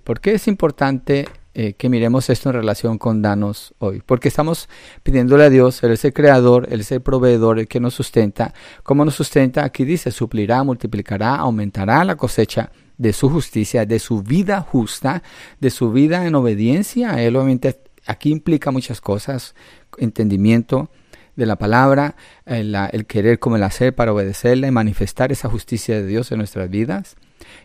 ¿Por 0.03 0.21
qué 0.21 0.34
es 0.34 0.47
importante 0.47 1.25
eh, 1.58 1.71
que 1.71 1.88
miremos 1.88 2.29
esto 2.29 2.49
en 2.49 2.55
relación 2.55 2.97
con 2.97 3.21
danos 3.21 3.73
hoy. 3.79 4.03
Porque 4.05 4.27
estamos 4.27 4.67
pidiéndole 5.03 5.45
a 5.45 5.49
Dios, 5.49 5.81
Él 5.84 5.91
es 5.93 6.03
el 6.03 6.12
creador, 6.12 6.67
Él 6.69 6.81
es 6.81 6.91
el 6.91 7.01
proveedor, 7.01 7.60
el 7.60 7.69
que 7.69 7.79
nos 7.79 7.93
sustenta. 7.93 8.53
¿Cómo 8.84 9.05
nos 9.05 9.15
sustenta? 9.15 9.63
Aquí 9.63 9.86
dice, 9.86 10.12
suplirá, 10.12 10.63
multiplicará, 10.63 11.38
aumentará 11.38 12.03
la 12.03 12.17
cosecha 12.17 12.73
de 12.97 13.13
su 13.13 13.29
justicia, 13.29 13.86
de 13.86 13.99
su 13.99 14.21
vida 14.21 14.60
justa, 14.60 15.23
de 15.62 15.69
su 15.69 15.93
vida 15.93 16.27
en 16.27 16.36
obediencia. 16.36 17.23
Él 17.23 17.38
obviamente 17.38 17.79
aquí 18.05 18.31
implica 18.31 18.71
muchas 18.71 18.99
cosas, 18.99 19.55
entendimiento 19.97 20.89
de 21.36 21.45
la 21.45 21.56
palabra, 21.58 22.15
el, 22.45 22.76
el 22.91 23.06
querer 23.06 23.39
como 23.39 23.56
el 23.56 23.63
hacer 23.63 23.93
para 23.93 24.13
obedecerle, 24.13 24.71
manifestar 24.71 25.32
esa 25.32 25.50
justicia 25.50 25.95
de 25.95 26.06
Dios 26.06 26.32
en 26.32 26.38
nuestras 26.39 26.69
vidas. 26.69 27.15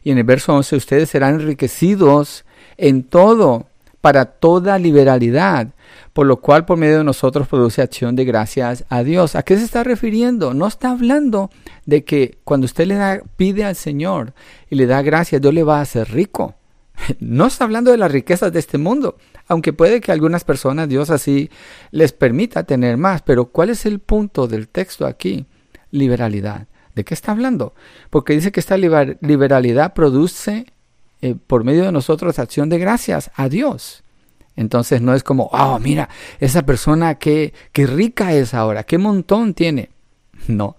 Y 0.02 0.10
en 0.10 0.18
el 0.18 0.24
verso 0.24 0.54
11, 0.54 0.76
ustedes 0.76 1.10
serán 1.10 1.34
enriquecidos 1.40 2.44
en 2.76 3.02
todo 3.02 3.66
para 4.00 4.24
toda 4.24 4.78
liberalidad, 4.78 5.68
por 6.12 6.26
lo 6.26 6.40
cual 6.40 6.64
por 6.64 6.78
medio 6.78 6.98
de 6.98 7.04
nosotros 7.04 7.46
produce 7.48 7.82
acción 7.82 8.16
de 8.16 8.24
gracias 8.24 8.84
a 8.88 9.02
Dios. 9.02 9.36
¿A 9.36 9.42
qué 9.42 9.58
se 9.58 9.64
está 9.64 9.84
refiriendo? 9.84 10.54
No 10.54 10.66
está 10.66 10.90
hablando 10.90 11.50
de 11.84 12.04
que 12.04 12.38
cuando 12.44 12.64
usted 12.64 12.86
le 12.86 12.94
da, 12.94 13.20
pide 13.36 13.64
al 13.64 13.76
Señor 13.76 14.32
y 14.70 14.76
le 14.76 14.86
da 14.86 15.02
gracias, 15.02 15.42
Dios 15.42 15.52
le 15.52 15.64
va 15.64 15.78
a 15.78 15.82
hacer 15.82 16.10
rico. 16.10 16.54
No 17.20 17.46
está 17.46 17.64
hablando 17.64 17.90
de 17.90 17.96
las 17.96 18.12
riquezas 18.12 18.52
de 18.52 18.58
este 18.58 18.78
mundo, 18.78 19.16
aunque 19.46 19.72
puede 19.72 20.00
que 20.00 20.10
a 20.10 20.14
algunas 20.14 20.44
personas 20.44 20.88
Dios 20.88 21.10
así 21.10 21.50
les 21.90 22.12
permita 22.12 22.64
tener 22.64 22.96
más, 22.96 23.22
pero 23.22 23.46
¿cuál 23.46 23.70
es 23.70 23.86
el 23.86 23.98
punto 23.98 24.46
del 24.46 24.68
texto 24.68 25.06
aquí? 25.06 25.46
Liberalidad. 25.90 26.66
¿De 26.94 27.04
qué 27.04 27.14
está 27.14 27.32
hablando? 27.32 27.74
Porque 28.10 28.32
dice 28.32 28.52
que 28.52 28.60
esta 28.60 28.76
liberalidad 28.76 29.94
produce 29.94 30.66
eh, 31.22 31.36
por 31.46 31.64
medio 31.64 31.84
de 31.84 31.92
nosotros 31.92 32.38
acción 32.38 32.68
de 32.68 32.78
gracias 32.78 33.30
a 33.34 33.48
Dios. 33.48 34.02
Entonces 34.56 35.00
no 35.00 35.14
es 35.14 35.22
como, 35.22 35.48
oh, 35.52 35.78
mira, 35.78 36.08
esa 36.40 36.62
persona 36.62 37.14
qué, 37.14 37.54
qué 37.72 37.86
rica 37.86 38.32
es 38.34 38.54
ahora, 38.54 38.82
qué 38.82 38.98
montón 38.98 39.54
tiene. 39.54 39.90
No, 40.48 40.78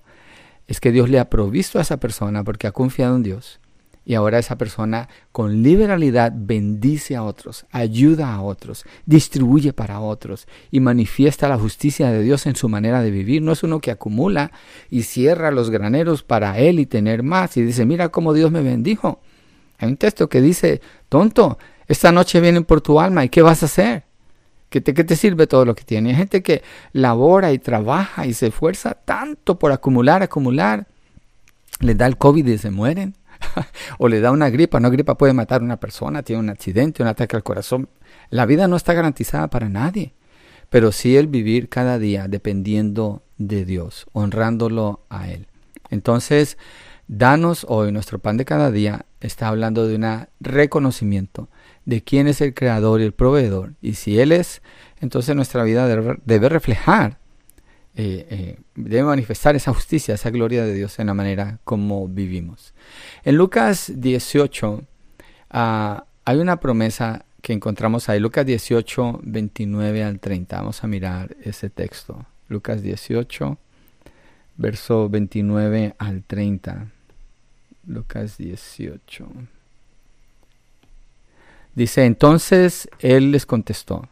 es 0.68 0.80
que 0.80 0.92
Dios 0.92 1.10
le 1.10 1.20
ha 1.20 1.30
provisto 1.30 1.80
a 1.80 1.82
esa 1.82 1.98
persona 1.98 2.44
porque 2.44 2.68
ha 2.68 2.72
confiado 2.72 3.16
en 3.16 3.24
Dios. 3.24 3.61
Y 4.04 4.16
ahora 4.16 4.40
esa 4.40 4.58
persona 4.58 5.10
con 5.32 5.62
liberalidad 5.62 6.34
bendice 6.36 7.16
a 7.16 7.24
otros, 7.24 7.66
ayuda 7.72 8.34
a 8.34 8.42
otros, 8.42 8.84
distribuye 9.06 9.74
para 9.74 10.00
otros 10.00 10.48
y 10.72 10.80
manifiesta 10.80 11.48
la 11.48 11.60
justicia 11.60 12.10
de 12.10 12.24
Dios 12.24 12.48
en 12.48 12.56
su 12.56 12.68
manera 12.68 13.04
de 13.04 13.12
vivir. 13.12 13.44
No 13.44 13.52
es 13.52 13.62
uno 13.62 13.80
que 13.80 13.92
acumula 13.92 14.52
y 14.90 15.04
cierra 15.04 15.52
los 15.52 15.70
graneros 15.70 16.24
para 16.24 16.58
él 16.58 16.80
y 16.80 16.88
tener 16.88 17.22
más 17.22 17.58
y 17.58 17.62
dice, 17.62 17.86
mira 17.86 18.10
cómo 18.10 18.34
Dios 18.34 18.52
me 18.52 18.64
bendijo. 18.64 19.22
Hay 19.78 19.90
un 19.90 19.98
texto 19.98 20.30
que 20.30 20.42
dice, 20.42 20.82
tonto, 21.08 21.60
esta 21.88 22.12
noche 22.12 22.40
vienen 22.40 22.64
por 22.64 22.82
tu 22.82 23.00
alma 23.00 23.24
y 23.26 23.30
¿qué 23.30 23.42
vas 23.42 23.62
a 23.62 23.68
hacer? 23.68 24.04
¿Qué 24.70 24.80
te, 24.80 24.94
te 24.94 25.16
sirve 25.16 25.48
todo 25.48 25.66
lo 25.66 25.76
que 25.76 25.84
tiene? 25.84 26.10
Hay 26.10 26.16
gente 26.16 26.42
que 26.42 26.64
labora 26.94 27.52
y 27.52 27.60
trabaja 27.60 28.26
y 28.26 28.34
se 28.34 28.48
esfuerza 28.48 28.94
tanto 28.94 29.60
por 29.60 29.72
acumular, 29.72 30.24
acumular. 30.24 30.88
Les 31.82 31.98
da 31.98 32.06
el 32.06 32.18
COVID 32.18 32.48
y 32.48 32.58
se 32.58 32.72
mueren. 32.72 33.16
o 33.98 34.08
le 34.08 34.20
da 34.20 34.32
una 34.32 34.50
gripa. 34.50 34.78
Una 34.78 34.90
gripa 34.90 35.18
puede 35.18 35.34
matar 35.34 35.62
a 35.62 35.66
una 35.66 35.80
persona, 35.80 36.24
tiene 36.24 36.42
un 36.42 36.50
accidente, 36.50 37.02
un 37.02 37.10
ataque 37.10 37.36
al 37.36 37.44
corazón. 37.44 37.90
La 38.30 38.46
vida 38.46 38.68
no 38.68 38.76
está 38.76 38.94
garantizada 38.94 39.50
para 39.50 39.70
nadie. 39.70 40.14
Pero 40.70 40.92
sí 40.92 41.18
el 41.18 41.28
vivir 41.28 41.68
cada 41.68 42.00
día 42.00 42.28
dependiendo 42.28 43.24
de 43.38 43.66
Dios, 43.66 44.08
honrándolo 44.14 45.06
a 45.10 45.30
Él. 45.30 45.48
Entonces, 45.90 46.58
Danos 47.14 47.66
hoy 47.68 47.92
nuestro 47.92 48.20
pan 48.20 48.38
de 48.38 48.46
cada 48.46 48.72
día 48.72 49.06
está 49.20 49.50
hablando 49.50 49.86
de 49.86 49.96
un 49.98 50.28
reconocimiento 50.40 51.50
de 51.84 52.06
quién 52.06 52.26
es 52.26 52.40
el 52.40 52.54
creador 52.54 53.02
y 53.02 53.04
el 53.04 53.12
proveedor. 53.12 53.74
Y 53.82 53.96
si 53.96 54.18
Él 54.18 54.32
es, 54.32 54.62
entonces 55.02 55.36
nuestra 55.36 55.66
vida 55.66 55.90
debe 56.24 56.48
reflejar, 56.48 57.20
eh, 57.96 58.28
eh, 58.30 58.60
debe 58.76 59.04
manifestar 59.04 59.56
esa 59.56 59.74
justicia, 59.74 60.16
esa 60.16 60.30
gloria 60.30 60.64
de 60.64 60.74
Dios 60.74 60.98
en 61.00 61.08
la 61.08 61.14
manera 61.14 61.60
como 61.64 62.08
vivimos. 62.08 62.74
En 63.24 63.36
Lucas 63.36 63.92
18 63.96 64.84
ah, 65.50 66.06
hay 66.26 66.38
una 66.38 66.60
promesa 66.60 67.26
que 67.42 67.54
encontramos 67.54 68.08
ahí, 68.08 68.20
Lucas 68.20 68.46
18, 68.46 69.22
29 69.24 70.04
al 70.04 70.20
30. 70.20 70.58
Vamos 70.58 70.84
a 70.84 70.88
mirar 70.88 71.36
ese 71.44 71.70
texto. 71.70 72.26
Lucas 72.48 72.82
18, 72.82 73.58
verso 74.58 75.10
29 75.10 75.96
al 75.98 76.24
30. 76.24 76.88
Lucas 77.88 78.38
18. 78.38 79.28
Dice, 81.74 82.06
entonces 82.06 82.90
él 83.00 83.32
les 83.32 83.46
contestó, 83.46 84.08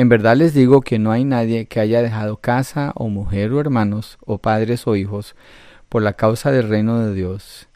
en 0.00 0.08
verdad 0.08 0.34
les 0.34 0.54
digo 0.54 0.80
que 0.80 0.98
no 0.98 1.12
hay 1.12 1.24
nadie 1.24 1.66
que 1.66 1.78
haya 1.78 2.00
dejado 2.00 2.38
casa 2.38 2.92
o 2.94 3.10
mujer 3.10 3.52
o 3.52 3.60
hermanos 3.60 4.16
o 4.24 4.38
padres 4.38 4.86
o 4.86 4.96
hijos 4.96 5.36
por 5.90 6.00
la 6.00 6.14
causa 6.14 6.50
del 6.50 6.70
reino 6.70 7.00
de 7.00 7.14
Dios, 7.14 7.68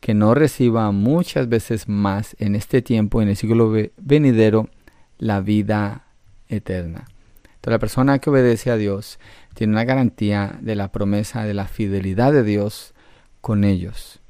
que 0.00 0.14
no 0.14 0.34
reciba 0.34 0.90
muchas 0.90 1.50
veces 1.50 1.86
más 1.86 2.34
en 2.38 2.54
este 2.54 2.80
tiempo, 2.80 3.20
en 3.20 3.28
el 3.28 3.36
siglo 3.36 3.70
venidero, 3.98 4.70
la 5.18 5.42
vida 5.42 6.06
eterna. 6.48 7.08
Entonces 7.44 7.72
la 7.72 7.78
persona 7.78 8.18
que 8.20 8.30
obedece 8.30 8.70
a 8.70 8.78
Dios 8.78 9.18
tiene 9.52 9.74
una 9.74 9.84
garantía 9.84 10.58
de 10.62 10.76
la 10.76 10.90
promesa 10.90 11.44
de 11.44 11.52
la 11.52 11.66
fidelidad 11.66 12.32
de 12.32 12.42
Dios 12.42 12.94
con 13.42 13.64
ellos. 13.64 14.20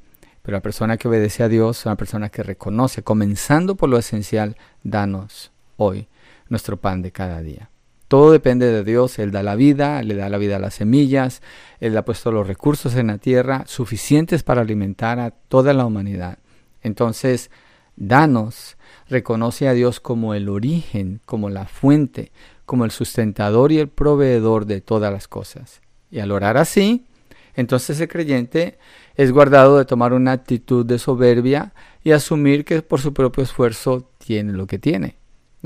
Pero 0.42 0.56
la 0.56 0.62
persona 0.62 0.96
que 0.96 1.06
obedece 1.06 1.44
a 1.44 1.48
Dios 1.48 1.78
es 1.78 1.86
una 1.86 1.96
persona 1.96 2.28
que 2.28 2.42
reconoce, 2.42 3.04
comenzando 3.04 3.76
por 3.76 3.88
lo 3.88 3.98
esencial, 3.98 4.56
danos 4.82 5.52
hoy 5.76 6.08
nuestro 6.48 6.76
pan 6.76 7.02
de 7.02 7.12
cada 7.12 7.42
día. 7.42 7.70
Todo 8.08 8.30
depende 8.30 8.70
de 8.70 8.84
Dios, 8.84 9.18
Él 9.18 9.32
da 9.32 9.42
la 9.42 9.56
vida, 9.56 10.02
le 10.02 10.14
da 10.14 10.28
la 10.28 10.38
vida 10.38 10.56
a 10.56 10.60
las 10.60 10.74
semillas, 10.74 11.42
Él 11.80 11.96
ha 11.96 12.04
puesto 12.04 12.30
los 12.30 12.46
recursos 12.46 12.94
en 12.94 13.08
la 13.08 13.18
tierra 13.18 13.64
suficientes 13.66 14.44
para 14.44 14.60
alimentar 14.60 15.18
a 15.18 15.30
toda 15.30 15.72
la 15.72 15.84
humanidad. 15.84 16.38
Entonces, 16.82 17.50
danos, 17.96 18.76
reconoce 19.08 19.66
a 19.66 19.72
Dios 19.72 19.98
como 19.98 20.34
el 20.34 20.48
origen, 20.48 21.20
como 21.24 21.50
la 21.50 21.66
fuente, 21.66 22.30
como 22.64 22.84
el 22.84 22.92
sustentador 22.92 23.72
y 23.72 23.78
el 23.78 23.88
proveedor 23.88 24.66
de 24.66 24.80
todas 24.80 25.12
las 25.12 25.26
cosas. 25.26 25.80
Y 26.10 26.20
al 26.20 26.30
orar 26.30 26.56
así, 26.58 27.06
entonces 27.54 28.00
el 28.00 28.08
creyente 28.08 28.78
es 29.16 29.32
guardado 29.32 29.78
de 29.78 29.84
tomar 29.84 30.12
una 30.12 30.32
actitud 30.32 30.86
de 30.86 30.98
soberbia 30.98 31.72
y 32.04 32.12
asumir 32.12 32.64
que 32.64 32.82
por 32.82 33.00
su 33.00 33.12
propio 33.12 33.42
esfuerzo 33.42 34.10
tiene 34.18 34.52
lo 34.52 34.66
que 34.66 34.78
tiene. 34.78 35.16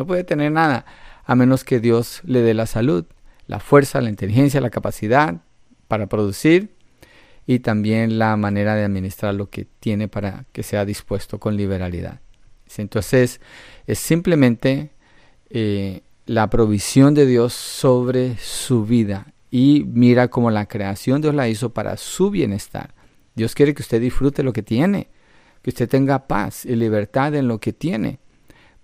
No 0.01 0.07
puede 0.07 0.25
tener 0.25 0.51
nada 0.51 0.87
a 1.27 1.35
menos 1.35 1.63
que 1.63 1.79
Dios 1.79 2.23
le 2.25 2.41
dé 2.41 2.55
la 2.55 2.65
salud, 2.65 3.05
la 3.47 3.61
fuerza, 3.61 4.01
la 4.01 4.09
inteligencia, 4.09 4.59
la 4.63 4.71
capacidad 4.71 5.43
para 5.89 6.07
producir 6.07 6.71
y 7.47 7.59
también 7.59 8.19
la 8.19 8.35
manera 8.39 8.75
de 8.77 8.85
administrar 8.85 9.35
lo 9.35 9.51
que 9.51 9.67
tiene 9.79 10.09
para 10.09 10.47
que 10.53 10.63
sea 10.63 10.87
dispuesto 10.87 11.39
con 11.39 11.55
liberalidad. 11.55 12.23
Entonces 12.79 13.43
es 13.87 13.99
simplemente 13.99 14.89
eh, 15.51 16.01
la 16.25 16.49
provisión 16.49 17.13
de 17.13 17.27
Dios 17.27 17.53
sobre 17.53 18.39
su 18.39 18.87
vida 18.87 19.35
y 19.51 19.85
mira 19.87 20.29
cómo 20.29 20.51
la 20.51 20.65
creación 20.65 21.21
Dios 21.21 21.35
la 21.35 21.47
hizo 21.47 21.75
para 21.75 21.99
su 21.99 22.31
bienestar. 22.31 22.95
Dios 23.35 23.55
quiere 23.55 23.75
que 23.75 23.83
usted 23.83 24.01
disfrute 24.01 24.43
lo 24.43 24.55
que 24.55 24.63
tiene, 24.63 25.09
que 25.61 25.69
usted 25.69 25.91
tenga 25.91 26.27
paz 26.27 26.65
y 26.65 26.75
libertad 26.75 27.35
en 27.35 27.49
lo 27.49 27.59
que 27.59 27.75
tiene, 27.75 28.19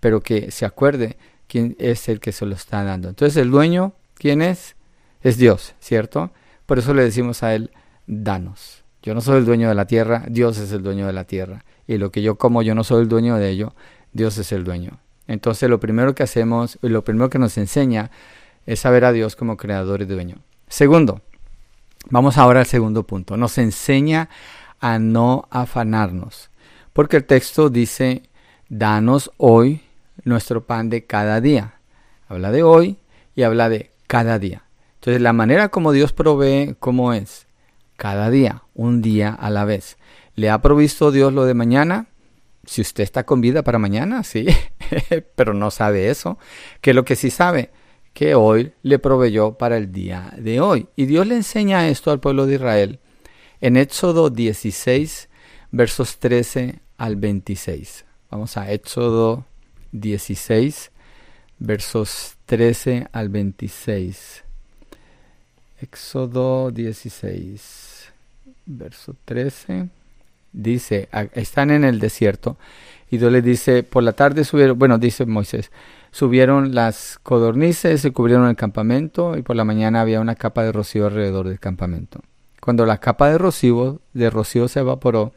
pero 0.07 0.21
que 0.21 0.53
se 0.53 0.65
acuerde 0.65 1.17
quién 1.49 1.75
es 1.81 2.09
el 2.09 2.21
que 2.21 2.31
se 2.31 2.47
lo 2.47 2.55
está 2.55 2.85
dando. 2.85 3.09
Entonces 3.09 3.37
el 3.39 3.51
dueño, 3.51 3.93
¿quién 4.15 4.41
es? 4.41 4.77
Es 5.21 5.37
Dios, 5.37 5.75
¿cierto? 5.81 6.31
Por 6.65 6.79
eso 6.79 6.95
le 6.95 7.03
decimos 7.03 7.43
a 7.43 7.57
él, 7.57 7.73
danos. 8.07 8.85
Yo 9.03 9.15
no 9.15 9.21
soy 9.21 9.39
el 9.39 9.45
dueño 9.45 9.69
de 9.69 9.75
la 9.75 9.87
tierra, 9.87 10.23
Dios 10.29 10.59
es 10.59 10.71
el 10.71 10.85
dueño 10.85 11.09
de 11.09 11.13
la 11.13 11.25
tierra. 11.25 11.65
Y 11.89 11.99
lo 11.99 12.13
que 12.13 12.23
yo 12.23 12.39
como, 12.39 12.63
yo 12.63 12.77
no 12.77 12.85
soy 12.85 13.03
el 13.03 13.09
dueño 13.09 13.35
de 13.35 13.51
ello, 13.51 13.75
Dios 14.13 14.39
es 14.39 14.53
el 14.53 14.63
dueño. 14.63 15.01
Entonces 15.27 15.69
lo 15.69 15.81
primero 15.81 16.15
que 16.15 16.23
hacemos 16.23 16.79
y 16.83 16.89
lo 16.89 17.03
primero 17.03 17.29
que 17.29 17.41
nos 17.41 17.59
enseña 17.59 18.13
es 18.65 18.79
saber 18.79 19.05
a 19.07 19.11
Dios 19.11 19.35
como 19.35 19.57
creador 19.57 20.03
y 20.03 20.05
dueño. 20.05 20.37
Segundo, 20.69 21.21
vamos 22.11 22.39
ahora 22.39 22.61
al 22.61 22.67
segundo 22.67 23.03
punto. 23.09 23.37
Nos 23.37 23.59
enseña 23.59 24.29
a 24.79 25.01
no 25.01 25.49
afanarnos. 25.51 26.49
Porque 26.93 27.17
el 27.17 27.25
texto 27.25 27.71
dice, 27.71 28.23
danos 28.69 29.33
hoy 29.37 29.83
nuestro 30.25 30.67
pan 30.67 30.91
de 30.91 31.05
cada 31.05 31.41
día. 31.41 31.81
Habla 32.29 32.51
de 32.51 32.63
hoy 32.63 32.99
y 33.35 33.43
habla 33.43 33.69
de 33.69 33.91
cada 34.07 34.39
día. 34.39 34.65
Entonces 34.95 35.23
la 35.23 35.33
manera 35.33 35.69
como 35.69 35.93
Dios 35.93 36.13
provee, 36.13 36.77
¿cómo 36.81 37.13
es? 37.13 37.47
Cada 37.97 38.31
día, 38.31 38.63
un 38.75 39.03
día 39.03 39.31
a 39.31 39.51
la 39.51 39.65
vez. 39.65 39.97
¿Le 40.35 40.51
ha 40.51 40.61
provisto 40.61 41.13
Dios 41.13 41.33
lo 41.33 41.45
de 41.45 41.55
mañana? 41.55 42.07
Si 42.65 42.81
usted 42.81 43.05
está 43.05 43.25
con 43.25 43.41
vida 43.41 43.63
para 43.63 43.79
mañana, 43.79 44.25
sí, 44.25 44.47
pero 45.37 45.55
no 45.55 45.71
sabe 45.71 46.11
eso. 46.11 46.39
Que 46.81 46.95
lo 46.95 47.05
que 47.05 47.17
sí 47.17 47.31
sabe, 47.31 47.71
que 48.13 48.35
hoy 48.35 48.73
le 48.83 48.99
proveyó 48.99 49.53
para 49.53 49.77
el 49.77 49.93
día 49.93 50.33
de 50.37 50.61
hoy. 50.61 50.89
Y 50.97 51.07
Dios 51.07 51.27
le 51.27 51.37
enseña 51.37 51.89
esto 51.89 52.11
al 52.11 52.21
pueblo 52.21 52.47
de 52.47 52.55
Israel 52.55 52.99
en 53.61 53.77
Éxodo 53.77 54.31
16, 54.31 55.29
versos 55.71 56.19
13 56.19 56.81
al 56.99 57.17
26. 57.17 58.05
Vamos 58.31 58.57
a 58.57 58.73
Éxodo 58.73 59.45
16, 60.01 60.91
versos 61.59 62.37
13 62.47 63.09
al 63.13 63.29
26. 63.29 64.45
Éxodo 65.81 66.71
16, 66.71 68.13
verso 68.67 69.17
13. 69.25 69.89
Dice, 70.53 71.09
están 71.35 71.71
en 71.71 71.85
el 71.85 71.99
desierto. 71.99 72.57
Y 73.11 73.19
Dios 73.19 73.43
dice, 73.43 73.83
por 73.83 74.03
la 74.03 74.13
tarde 74.13 74.45
subieron, 74.45 74.79
bueno, 74.79 74.99
dice 74.99 75.27
Moisés, 75.27 75.71
subieron 76.11 76.75
las 76.75 77.19
codornices 77.23 78.05
y 78.05 78.11
cubrieron 78.11 78.49
el 78.49 78.57
campamento 78.57 79.37
y 79.37 79.43
por 79.43 79.55
la 79.55 79.65
mañana 79.65 80.01
había 80.01 80.21
una 80.21 80.35
capa 80.35 80.63
de 80.63 80.73
rocío 80.73 81.07
alrededor 81.07 81.49
del 81.49 81.61
campamento. 81.61 82.21
Cuando 82.67 82.85
la 82.85 82.99
capa 82.99 83.31
de 83.31 83.39
rocío, 83.39 84.01
de 84.13 84.29
rocío 84.29 84.67
se 84.67 84.81
evaporó, 84.81 85.33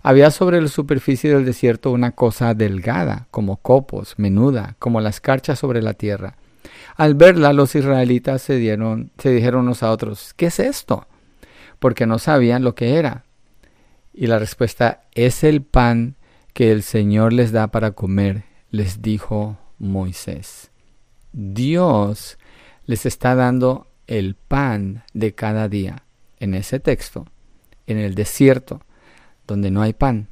había 0.00 0.30
sobre 0.30 0.62
la 0.62 0.68
superficie 0.68 1.34
del 1.34 1.44
desierto 1.44 1.90
una 1.90 2.12
cosa 2.12 2.54
delgada, 2.54 3.26
como 3.32 3.56
copos, 3.56 4.14
menuda, 4.16 4.76
como 4.78 5.00
la 5.00 5.08
escarcha 5.08 5.56
sobre 5.56 5.82
la 5.82 5.94
tierra. 5.94 6.36
Al 6.94 7.16
verla, 7.16 7.52
los 7.52 7.74
israelitas 7.74 8.42
se, 8.42 8.58
dieron, 8.58 9.10
se 9.18 9.30
dijeron 9.30 9.62
unos 9.62 9.82
a 9.82 9.90
otros, 9.90 10.34
¿qué 10.34 10.46
es 10.46 10.60
esto? 10.60 11.08
Porque 11.80 12.06
no 12.06 12.20
sabían 12.20 12.62
lo 12.62 12.76
que 12.76 12.94
era. 12.94 13.24
Y 14.14 14.28
la 14.28 14.38
respuesta 14.38 15.00
es 15.16 15.42
el 15.42 15.62
pan 15.62 16.14
que 16.52 16.70
el 16.70 16.84
Señor 16.84 17.32
les 17.32 17.50
da 17.50 17.66
para 17.66 17.90
comer, 17.90 18.44
les 18.70 19.02
dijo 19.02 19.58
Moisés. 19.80 20.70
Dios 21.32 22.38
les 22.86 23.04
está 23.04 23.34
dando 23.34 23.88
el 24.06 24.36
pan 24.36 25.02
de 25.12 25.34
cada 25.34 25.68
día 25.68 26.04
en 26.40 26.54
ese 26.54 26.80
texto, 26.80 27.26
en 27.86 27.98
el 27.98 28.14
desierto 28.14 28.82
donde 29.46 29.70
no 29.70 29.82
hay 29.82 29.92
pan. 29.92 30.28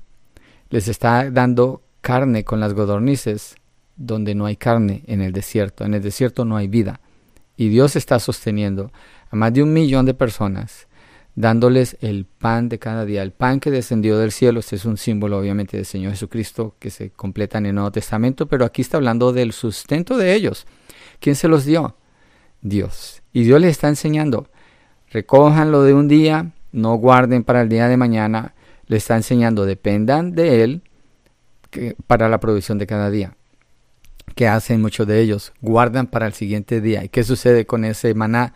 Les 0.70 0.88
está 0.88 1.30
dando 1.30 1.82
carne 2.00 2.44
con 2.44 2.60
las 2.60 2.74
godornices, 2.74 3.56
donde 3.96 4.34
no 4.34 4.46
hay 4.46 4.56
carne 4.56 5.02
en 5.06 5.22
el 5.22 5.32
desierto. 5.32 5.84
En 5.84 5.94
el 5.94 6.02
desierto 6.02 6.44
no 6.44 6.56
hay 6.56 6.68
vida. 6.68 7.00
Y 7.56 7.68
Dios 7.68 7.96
está 7.96 8.18
sosteniendo 8.20 8.92
a 9.30 9.36
más 9.36 9.52
de 9.52 9.62
un 9.62 9.72
millón 9.72 10.06
de 10.06 10.14
personas, 10.14 10.86
dándoles 11.34 11.96
el 12.00 12.26
pan 12.26 12.68
de 12.68 12.78
cada 12.78 13.04
día, 13.04 13.22
el 13.22 13.32
pan 13.32 13.60
que 13.60 13.70
descendió 13.70 14.18
del 14.18 14.32
cielo. 14.32 14.60
Este 14.60 14.76
es 14.76 14.84
un 14.84 14.98
símbolo, 14.98 15.38
obviamente, 15.38 15.76
del 15.76 15.86
Señor 15.86 16.12
Jesucristo 16.12 16.76
que 16.78 16.90
se 16.90 17.10
completa 17.10 17.58
en 17.58 17.66
el 17.66 17.74
Nuevo 17.74 17.92
Testamento, 17.92 18.46
pero 18.46 18.64
aquí 18.64 18.82
está 18.82 18.98
hablando 18.98 19.32
del 19.32 19.52
sustento 19.52 20.16
de 20.18 20.34
ellos. 20.34 20.66
¿Quién 21.18 21.34
se 21.34 21.48
los 21.48 21.64
dio? 21.64 21.96
Dios. 22.60 23.22
Y 23.32 23.44
Dios 23.44 23.60
les 23.60 23.72
está 23.72 23.88
enseñando, 23.88 24.48
recójanlo 25.10 25.82
de 25.82 25.94
un 25.94 26.08
día, 26.08 26.52
no 26.72 26.94
guarden 26.96 27.44
para 27.44 27.62
el 27.62 27.68
día 27.68 27.88
de 27.88 27.96
mañana, 27.96 28.54
le 28.86 28.96
está 28.96 29.16
enseñando, 29.16 29.66
dependan 29.66 30.34
de 30.34 30.62
Él 30.62 30.82
para 32.06 32.28
la 32.28 32.40
provisión 32.40 32.78
de 32.78 32.86
cada 32.86 33.10
día. 33.10 33.34
¿Qué 34.34 34.48
hacen 34.48 34.82
muchos 34.82 35.06
de 35.06 35.20
ellos? 35.20 35.52
Guardan 35.60 36.06
para 36.06 36.26
el 36.26 36.32
siguiente 36.32 36.80
día. 36.80 37.04
¿Y 37.04 37.08
qué 37.08 37.24
sucede 37.24 37.66
con 37.66 37.84
ese 37.84 38.12
maná? 38.14 38.54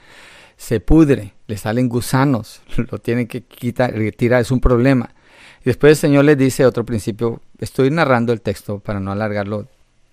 Se 0.57 0.81
pudre, 0.81 1.33
le 1.47 1.57
salen 1.57 1.89
gusanos, 1.89 2.61
lo 2.91 2.99
tienen 2.99 3.27
que 3.27 3.43
quitar, 3.43 3.93
retirar, 3.93 4.43
es 4.43 4.51
un 4.51 4.61
problema. 4.61 5.15
Y 5.63 5.65
después 5.65 5.93
el 5.93 5.97
Señor 5.97 6.25
les 6.25 6.37
dice 6.37 6.67
otro 6.67 6.85
principio, 6.85 7.41
estoy 7.59 7.91
narrando 7.91 8.33
el 8.33 8.41
texto 8.41 8.79
para 8.79 9.01
no 9.01 9.13
alargarlo 9.13 9.69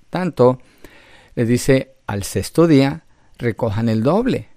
tanto, 0.09 0.59
les 1.35 1.47
dice, 1.47 1.95
al 2.07 2.23
sexto 2.23 2.67
día 2.67 3.03
recojan 3.37 3.89
el 3.89 4.03
doble, 4.03 4.47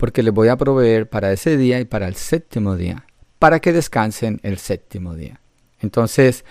porque 0.00 0.24
les 0.24 0.34
voy 0.34 0.48
a 0.48 0.56
proveer 0.56 1.08
para 1.08 1.30
ese 1.30 1.56
día 1.56 1.78
y 1.78 1.84
para 1.84 2.08
el 2.08 2.16
séptimo 2.16 2.74
día 2.74 3.04
para 3.40 3.58
que 3.60 3.72
descansen 3.72 4.38
el 4.42 4.58
séptimo 4.58 5.14
día. 5.14 5.40
Entonces, 5.80 6.44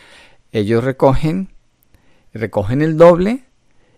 ellos 0.52 0.84
recogen, 0.84 1.54
recogen 2.34 2.82
el 2.82 2.98
doble. 2.98 3.46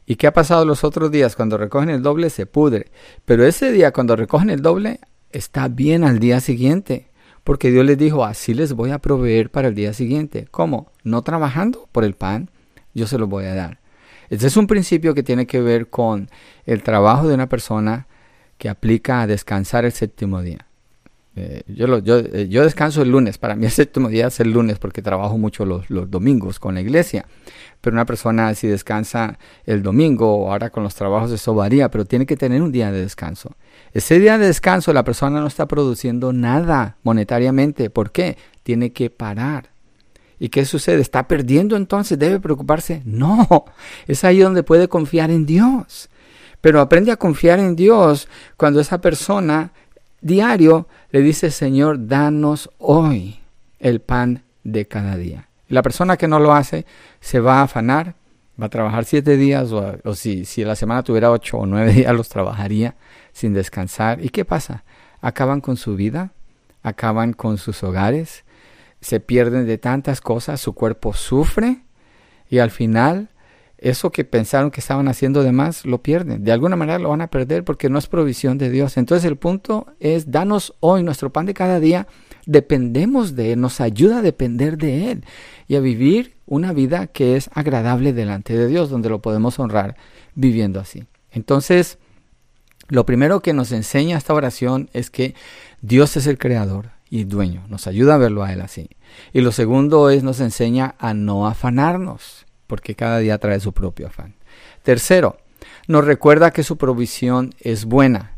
¿Y 0.05 0.17
qué 0.17 0.27
ha 0.27 0.33
pasado 0.33 0.65
los 0.65 0.83
otros 0.83 1.09
días? 1.09 1.37
Cuando 1.37 1.57
recogen 1.57 1.89
el 1.89 2.03
doble 2.03 2.29
se 2.29 2.45
pudre. 2.45 2.91
Pero 3.23 3.45
ese 3.45 3.71
día, 3.71 3.93
cuando 3.93 4.17
recogen 4.17 4.49
el 4.49 4.61
doble, 4.61 4.99
está 5.31 5.69
bien 5.69 6.03
al 6.03 6.19
día 6.19 6.41
siguiente. 6.41 7.11
Porque 7.45 7.71
Dios 7.71 7.85
les 7.85 7.97
dijo, 7.97 8.25
así 8.25 8.53
les 8.53 8.73
voy 8.73 8.91
a 8.91 8.99
proveer 8.99 9.49
para 9.49 9.69
el 9.69 9.75
día 9.75 9.93
siguiente. 9.93 10.49
¿Cómo? 10.51 10.91
No 11.05 11.21
trabajando 11.21 11.87
por 11.93 12.03
el 12.03 12.15
pan, 12.15 12.51
yo 12.93 13.07
se 13.07 13.17
lo 13.17 13.27
voy 13.27 13.45
a 13.45 13.55
dar. 13.55 13.79
Este 14.29 14.47
es 14.47 14.57
un 14.57 14.67
principio 14.67 15.13
que 15.13 15.23
tiene 15.23 15.47
que 15.47 15.61
ver 15.61 15.89
con 15.89 16.29
el 16.65 16.83
trabajo 16.83 17.29
de 17.29 17.35
una 17.35 17.47
persona 17.47 18.07
que 18.61 18.69
aplica 18.69 19.23
a 19.23 19.27
descansar 19.27 19.85
el 19.85 19.91
séptimo 19.91 20.39
día. 20.43 20.67
Eh, 21.35 21.63
yo, 21.65 21.97
yo, 21.97 22.19
eh, 22.19 22.47
yo, 22.47 22.63
descanso 22.63 23.01
el 23.01 23.09
lunes, 23.09 23.39
para 23.39 23.55
mí 23.55 23.65
el 23.65 23.71
séptimo 23.71 24.07
día 24.07 24.27
es 24.27 24.39
el 24.39 24.51
lunes 24.51 24.77
porque 24.77 25.01
trabajo 25.01 25.35
mucho 25.39 25.65
los, 25.65 25.89
los, 25.89 26.11
domingos 26.11 26.59
con 26.59 26.75
la 26.75 26.81
iglesia. 26.81 27.25
Pero 27.81 27.95
una 27.95 28.05
persona 28.05 28.53
si 28.53 28.67
descansa 28.67 29.39
el 29.65 29.81
domingo 29.81 30.51
ahora 30.51 30.69
con 30.69 30.83
los 30.83 30.93
trabajos 30.93 31.31
eso 31.31 31.55
varía, 31.55 31.89
pero 31.89 32.05
tiene 32.05 32.27
que 32.27 32.37
tener 32.37 32.61
un 32.61 32.71
día 32.71 32.91
de 32.91 33.01
descanso. 33.01 33.55
Ese 33.93 34.19
día 34.19 34.37
de 34.37 34.45
descanso 34.45 34.93
la 34.93 35.03
persona 35.03 35.41
no 35.41 35.47
está 35.47 35.67
produciendo 35.67 36.31
nada 36.31 36.97
monetariamente. 37.01 37.89
¿Por 37.89 38.11
qué? 38.11 38.37
Tiene 38.61 38.93
que 38.93 39.09
parar. 39.09 39.71
¿Y 40.37 40.49
qué 40.49 40.65
sucede? 40.65 41.01
¿Está 41.01 41.27
perdiendo 41.27 41.75
entonces? 41.75 42.19
¿Debe 42.19 42.39
preocuparse? 42.39 43.01
No, 43.05 43.65
es 44.07 44.23
ahí 44.23 44.37
donde 44.37 44.61
puede 44.61 44.87
confiar 44.87 45.31
en 45.31 45.47
Dios. 45.47 46.10
Pero 46.61 46.79
aprende 46.79 47.11
a 47.11 47.17
confiar 47.17 47.59
en 47.59 47.75
Dios 47.75 48.27
cuando 48.55 48.79
esa 48.79 49.01
persona 49.01 49.71
diario 50.21 50.87
le 51.09 51.21
dice, 51.21 51.51
Señor, 51.51 52.07
danos 52.07 52.69
hoy 52.77 53.39
el 53.79 53.99
pan 53.99 54.43
de 54.63 54.87
cada 54.87 55.17
día. 55.17 55.49
La 55.67 55.81
persona 55.81 56.17
que 56.17 56.27
no 56.27 56.39
lo 56.39 56.53
hace 56.53 56.85
se 57.19 57.39
va 57.39 57.59
a 57.59 57.63
afanar, 57.63 58.15
va 58.61 58.67
a 58.67 58.69
trabajar 58.69 59.05
siete 59.05 59.37
días 59.37 59.71
o, 59.71 60.13
si, 60.13 60.45
si 60.45 60.63
la 60.63 60.75
semana 60.75 61.03
tuviera 61.03 61.31
ocho 61.31 61.57
o 61.57 61.65
nueve 61.65 61.93
días 61.93 62.15
los 62.15 62.29
trabajaría 62.29 62.95
sin 63.33 63.53
descansar. 63.53 64.23
¿Y 64.23 64.29
qué 64.29 64.45
pasa? 64.45 64.83
Acaban 65.21 65.61
con 65.61 65.77
su 65.77 65.95
vida, 65.95 66.31
acaban 66.83 67.33
con 67.33 67.57
sus 67.57 67.83
hogares, 67.83 68.43
se 69.01 69.19
pierden 69.19 69.65
de 69.65 69.77
tantas 69.79 70.21
cosas, 70.21 70.61
su 70.61 70.73
cuerpo 70.73 71.13
sufre 71.13 71.81
y 72.49 72.59
al 72.59 72.69
final 72.69 73.29
eso 73.81 74.11
que 74.11 74.23
pensaron 74.23 74.69
que 74.69 74.79
estaban 74.79 75.07
haciendo 75.07 75.41
de 75.41 75.51
más, 75.51 75.85
lo 75.85 76.03
pierden. 76.03 76.43
De 76.43 76.51
alguna 76.51 76.75
manera 76.75 76.99
lo 76.99 77.09
van 77.09 77.21
a 77.21 77.31
perder 77.31 77.63
porque 77.63 77.89
no 77.89 77.97
es 77.97 78.05
provisión 78.05 78.59
de 78.59 78.69
Dios. 78.69 78.95
Entonces 78.95 79.25
el 79.25 79.37
punto 79.37 79.87
es, 79.99 80.29
danos 80.29 80.75
hoy 80.79 81.01
nuestro 81.03 81.33
pan 81.33 81.47
de 81.47 81.55
cada 81.55 81.79
día. 81.79 82.07
Dependemos 82.45 83.35
de 83.35 83.53
Él, 83.53 83.59
nos 83.59 83.81
ayuda 83.81 84.19
a 84.19 84.21
depender 84.21 84.77
de 84.77 85.11
Él 85.11 85.25
y 85.67 85.75
a 85.75 85.79
vivir 85.79 86.35
una 86.45 86.73
vida 86.73 87.07
que 87.07 87.35
es 87.35 87.49
agradable 87.53 88.13
delante 88.13 88.55
de 88.55 88.67
Dios, 88.67 88.91
donde 88.91 89.09
lo 89.09 89.19
podemos 89.21 89.57
honrar 89.57 89.97
viviendo 90.35 90.79
así. 90.79 91.05
Entonces, 91.31 91.97
lo 92.87 93.07
primero 93.07 93.41
que 93.41 93.53
nos 93.53 93.71
enseña 93.71 94.17
esta 94.17 94.35
oración 94.35 94.91
es 94.93 95.09
que 95.09 95.33
Dios 95.81 96.17
es 96.17 96.27
el 96.27 96.37
creador 96.37 96.91
y 97.09 97.23
dueño. 97.23 97.63
Nos 97.67 97.87
ayuda 97.87 98.15
a 98.15 98.19
verlo 98.19 98.43
a 98.43 98.53
Él 98.53 98.61
así. 98.61 98.89
Y 99.33 99.41
lo 99.41 99.51
segundo 99.51 100.11
es 100.11 100.21
nos 100.21 100.39
enseña 100.39 100.93
a 100.99 101.15
no 101.15 101.47
afanarnos 101.47 102.45
porque 102.71 102.95
cada 102.95 103.17
día 103.17 103.37
trae 103.37 103.59
su 103.59 103.73
propio 103.73 104.07
afán. 104.07 104.33
Tercero, 104.81 105.35
nos 105.89 106.05
recuerda 106.05 106.51
que 106.51 106.63
su 106.63 106.77
provisión 106.77 107.53
es 107.59 107.83
buena. 107.83 108.37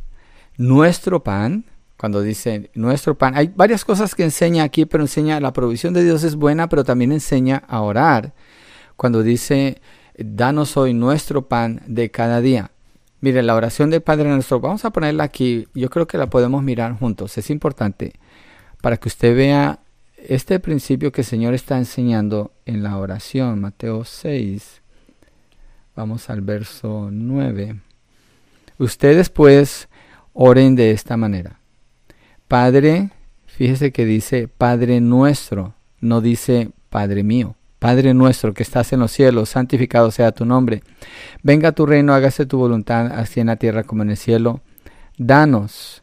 Nuestro 0.57 1.21
pan, 1.23 1.65
cuando 1.97 2.23
dice 2.23 2.71
nuestro 2.73 3.15
pan, 3.15 3.37
hay 3.37 3.53
varias 3.55 3.85
cosas 3.85 4.15
que 4.15 4.23
enseña 4.23 4.63
aquí, 4.63 4.87
pero 4.87 5.03
enseña 5.03 5.39
la 5.39 5.53
provisión 5.53 5.93
de 5.93 6.03
Dios 6.03 6.23
es 6.23 6.35
buena, 6.35 6.67
pero 6.67 6.83
también 6.83 7.11
enseña 7.11 7.61
a 7.67 7.81
orar. 7.81 8.33
Cuando 8.95 9.21
dice, 9.21 9.79
danos 10.17 10.77
hoy 10.77 10.95
nuestro 10.95 11.47
pan 11.47 11.83
de 11.85 12.09
cada 12.09 12.41
día. 12.41 12.71
Mire, 13.21 13.43
la 13.43 13.53
oración 13.53 13.91
del 13.91 14.01
Padre 14.01 14.29
nuestro, 14.29 14.59
vamos 14.59 14.83
a 14.83 14.89
ponerla 14.89 15.25
aquí, 15.25 15.67
yo 15.75 15.91
creo 15.91 16.07
que 16.07 16.17
la 16.17 16.31
podemos 16.31 16.63
mirar 16.63 16.97
juntos, 16.97 17.37
es 17.37 17.51
importante 17.51 18.13
para 18.81 18.97
que 18.97 19.09
usted 19.09 19.35
vea 19.35 19.82
este 20.27 20.59
principio 20.59 21.11
que 21.11 21.21
el 21.21 21.27
Señor 21.27 21.53
está 21.53 21.77
enseñando 21.77 22.53
en 22.65 22.83
la 22.83 22.97
oración, 22.97 23.59
Mateo 23.59 24.05
6, 24.05 24.81
vamos 25.95 26.29
al 26.29 26.41
verso 26.41 27.09
9. 27.11 27.79
Ustedes 28.77 29.29
pues 29.29 29.89
oren 30.33 30.75
de 30.75 30.91
esta 30.91 31.17
manera. 31.17 31.59
Padre, 32.47 33.11
fíjese 33.45 33.91
que 33.91 34.05
dice 34.05 34.47
Padre 34.47 35.01
nuestro, 35.01 35.73
no 35.99 36.21
dice 36.21 36.71
Padre 36.89 37.23
mío. 37.23 37.55
Padre 37.79 38.13
nuestro 38.13 38.53
que 38.53 38.63
estás 38.63 38.93
en 38.93 39.01
los 39.01 39.11
cielos, 39.11 39.49
santificado 39.49 40.09
sea 40.11 40.31
tu 40.31 40.45
nombre. 40.45 40.83
Venga 41.41 41.73
tu 41.73 41.85
reino, 41.85 42.13
hágase 42.13 42.45
tu 42.45 42.57
voluntad, 42.57 43.07
así 43.07 43.41
en 43.41 43.47
la 43.47 43.57
tierra 43.57 43.83
como 43.83 44.03
en 44.03 44.11
el 44.11 44.17
cielo. 44.17 44.61
Danos 45.17 46.02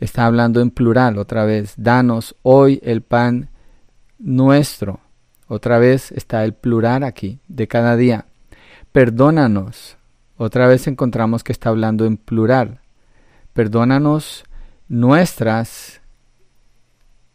Está 0.00 0.24
hablando 0.24 0.62
en 0.62 0.70
plural 0.70 1.18
otra 1.18 1.44
vez. 1.44 1.74
Danos 1.76 2.34
hoy 2.42 2.80
el 2.82 3.02
pan 3.02 3.50
nuestro. 4.18 5.00
Otra 5.46 5.78
vez 5.78 6.10
está 6.12 6.42
el 6.44 6.54
plural 6.54 7.04
aquí, 7.04 7.38
de 7.48 7.68
cada 7.68 7.96
día. 7.96 8.24
Perdónanos. 8.92 9.98
Otra 10.38 10.66
vez 10.66 10.86
encontramos 10.86 11.44
que 11.44 11.52
está 11.52 11.68
hablando 11.68 12.06
en 12.06 12.16
plural. 12.16 12.80
Perdónanos 13.52 14.44
nuestras. 14.88 16.00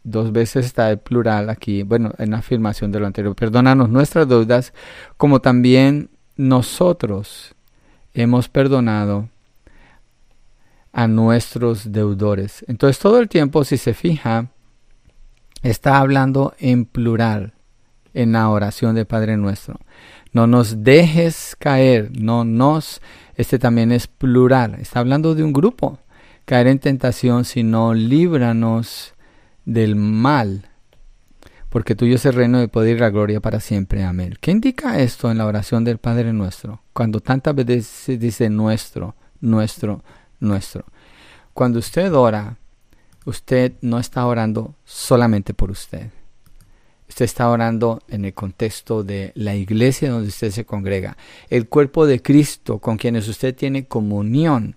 Dos 0.02 0.32
veces 0.32 0.66
está 0.66 0.90
el 0.90 0.98
plural 0.98 1.50
aquí, 1.50 1.84
bueno, 1.84 2.12
en 2.18 2.32
la 2.32 2.38
afirmación 2.38 2.90
de 2.90 2.98
lo 2.98 3.06
anterior. 3.06 3.36
Perdónanos 3.36 3.90
nuestras 3.90 4.28
deudas, 4.28 4.72
como 5.16 5.40
también 5.40 6.10
nosotros 6.36 7.54
hemos 8.12 8.48
perdonado 8.48 9.28
a 10.96 11.08
nuestros 11.08 11.92
deudores. 11.92 12.64
Entonces 12.68 12.98
todo 12.98 13.20
el 13.20 13.28
tiempo, 13.28 13.64
si 13.64 13.76
se 13.76 13.92
fija, 13.92 14.48
está 15.62 15.98
hablando 15.98 16.54
en 16.58 16.86
plural 16.86 17.52
en 18.14 18.32
la 18.32 18.48
oración 18.48 18.94
de 18.94 19.04
Padre 19.04 19.36
nuestro. 19.36 19.78
No 20.32 20.46
nos 20.46 20.84
dejes 20.84 21.54
caer, 21.58 22.10
no 22.18 22.46
nos, 22.46 23.02
este 23.34 23.58
también 23.58 23.92
es 23.92 24.06
plural, 24.06 24.76
está 24.80 25.00
hablando 25.00 25.34
de 25.34 25.44
un 25.44 25.52
grupo, 25.52 25.98
caer 26.46 26.66
en 26.68 26.78
tentación, 26.78 27.44
sino 27.44 27.92
líbranos 27.92 29.12
del 29.66 29.96
mal, 29.96 30.70
porque 31.68 31.94
tuyo 31.94 32.14
es 32.14 32.24
el 32.24 32.32
reino 32.32 32.58
de 32.58 32.68
poder 32.68 32.96
y 32.96 33.00
la 33.00 33.10
gloria 33.10 33.40
para 33.40 33.60
siempre. 33.60 34.02
Amén. 34.02 34.34
¿Qué 34.40 34.50
indica 34.50 34.98
esto 34.98 35.30
en 35.30 35.36
la 35.36 35.44
oración 35.44 35.84
del 35.84 35.98
Padre 35.98 36.32
nuestro? 36.32 36.80
Cuando 36.94 37.20
tantas 37.20 37.54
veces 37.54 37.84
se 37.84 38.16
dice 38.16 38.48
nuestro, 38.48 39.14
nuestro, 39.42 40.02
nuestro. 40.40 40.84
Cuando 41.52 41.78
usted 41.78 42.12
ora, 42.14 42.58
usted 43.24 43.72
no 43.80 43.98
está 43.98 44.26
orando 44.26 44.74
solamente 44.84 45.54
por 45.54 45.70
usted. 45.70 46.10
Usted 47.08 47.24
está 47.24 47.48
orando 47.48 48.02
en 48.08 48.24
el 48.24 48.34
contexto 48.34 49.04
de 49.04 49.32
la 49.34 49.54
iglesia 49.54 50.10
donde 50.10 50.28
usted 50.28 50.50
se 50.50 50.64
congrega, 50.64 51.16
el 51.48 51.68
cuerpo 51.68 52.06
de 52.06 52.20
Cristo 52.20 52.78
con 52.78 52.96
quienes 52.96 53.28
usted 53.28 53.54
tiene 53.54 53.86
comunión. 53.86 54.76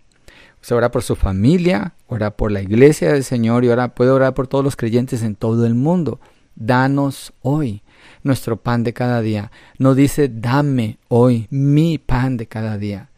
Usted 0.61 0.75
ora 0.75 0.91
por 0.91 1.03
su 1.03 1.15
familia, 1.15 1.93
ora 2.07 2.31
por 2.31 2.51
la 2.51 2.61
iglesia 2.61 3.13
del 3.13 3.23
Señor 3.23 3.63
y 3.63 3.69
ora, 3.69 3.95
puede 3.95 4.11
orar 4.11 4.33
por 4.33 4.47
todos 4.47 4.63
los 4.63 4.75
creyentes 4.75 5.23
en 5.23 5.35
todo 5.35 5.65
el 5.65 5.73
mundo. 5.73 6.19
Danos 6.55 7.33
hoy 7.41 7.81
nuestro 8.23 8.57
pan 8.57 8.83
de 8.83 8.93
cada 8.93 9.21
día. 9.21 9.51
No 9.77 9.95
dice 9.95 10.29
dame 10.29 10.97
hoy 11.07 11.47
mi 11.49 11.97
pan 11.97 12.37
de 12.37 12.47
cada 12.47 12.77
día. 12.77 13.09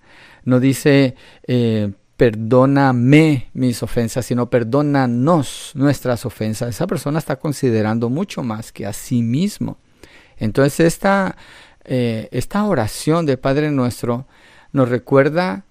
No 0.45 0.59
dice 0.59 1.15
eh, 1.47 1.91
perdóname 2.21 3.49
mis 3.55 3.81
ofensas, 3.81 4.27
sino 4.27 4.47
perdónanos 4.47 5.71
nuestras 5.73 6.23
ofensas. 6.23 6.69
Esa 6.69 6.85
persona 6.85 7.17
está 7.17 7.37
considerando 7.37 8.11
mucho 8.11 8.43
más 8.43 8.71
que 8.71 8.85
a 8.85 8.93
sí 8.93 9.23
mismo. 9.23 9.79
Entonces 10.37 10.81
esta, 10.81 11.35
eh, 11.83 12.29
esta 12.29 12.63
oración 12.65 13.25
del 13.25 13.39
Padre 13.39 13.71
nuestro 13.71 14.27
nos 14.71 14.89
recuerda 14.89 15.65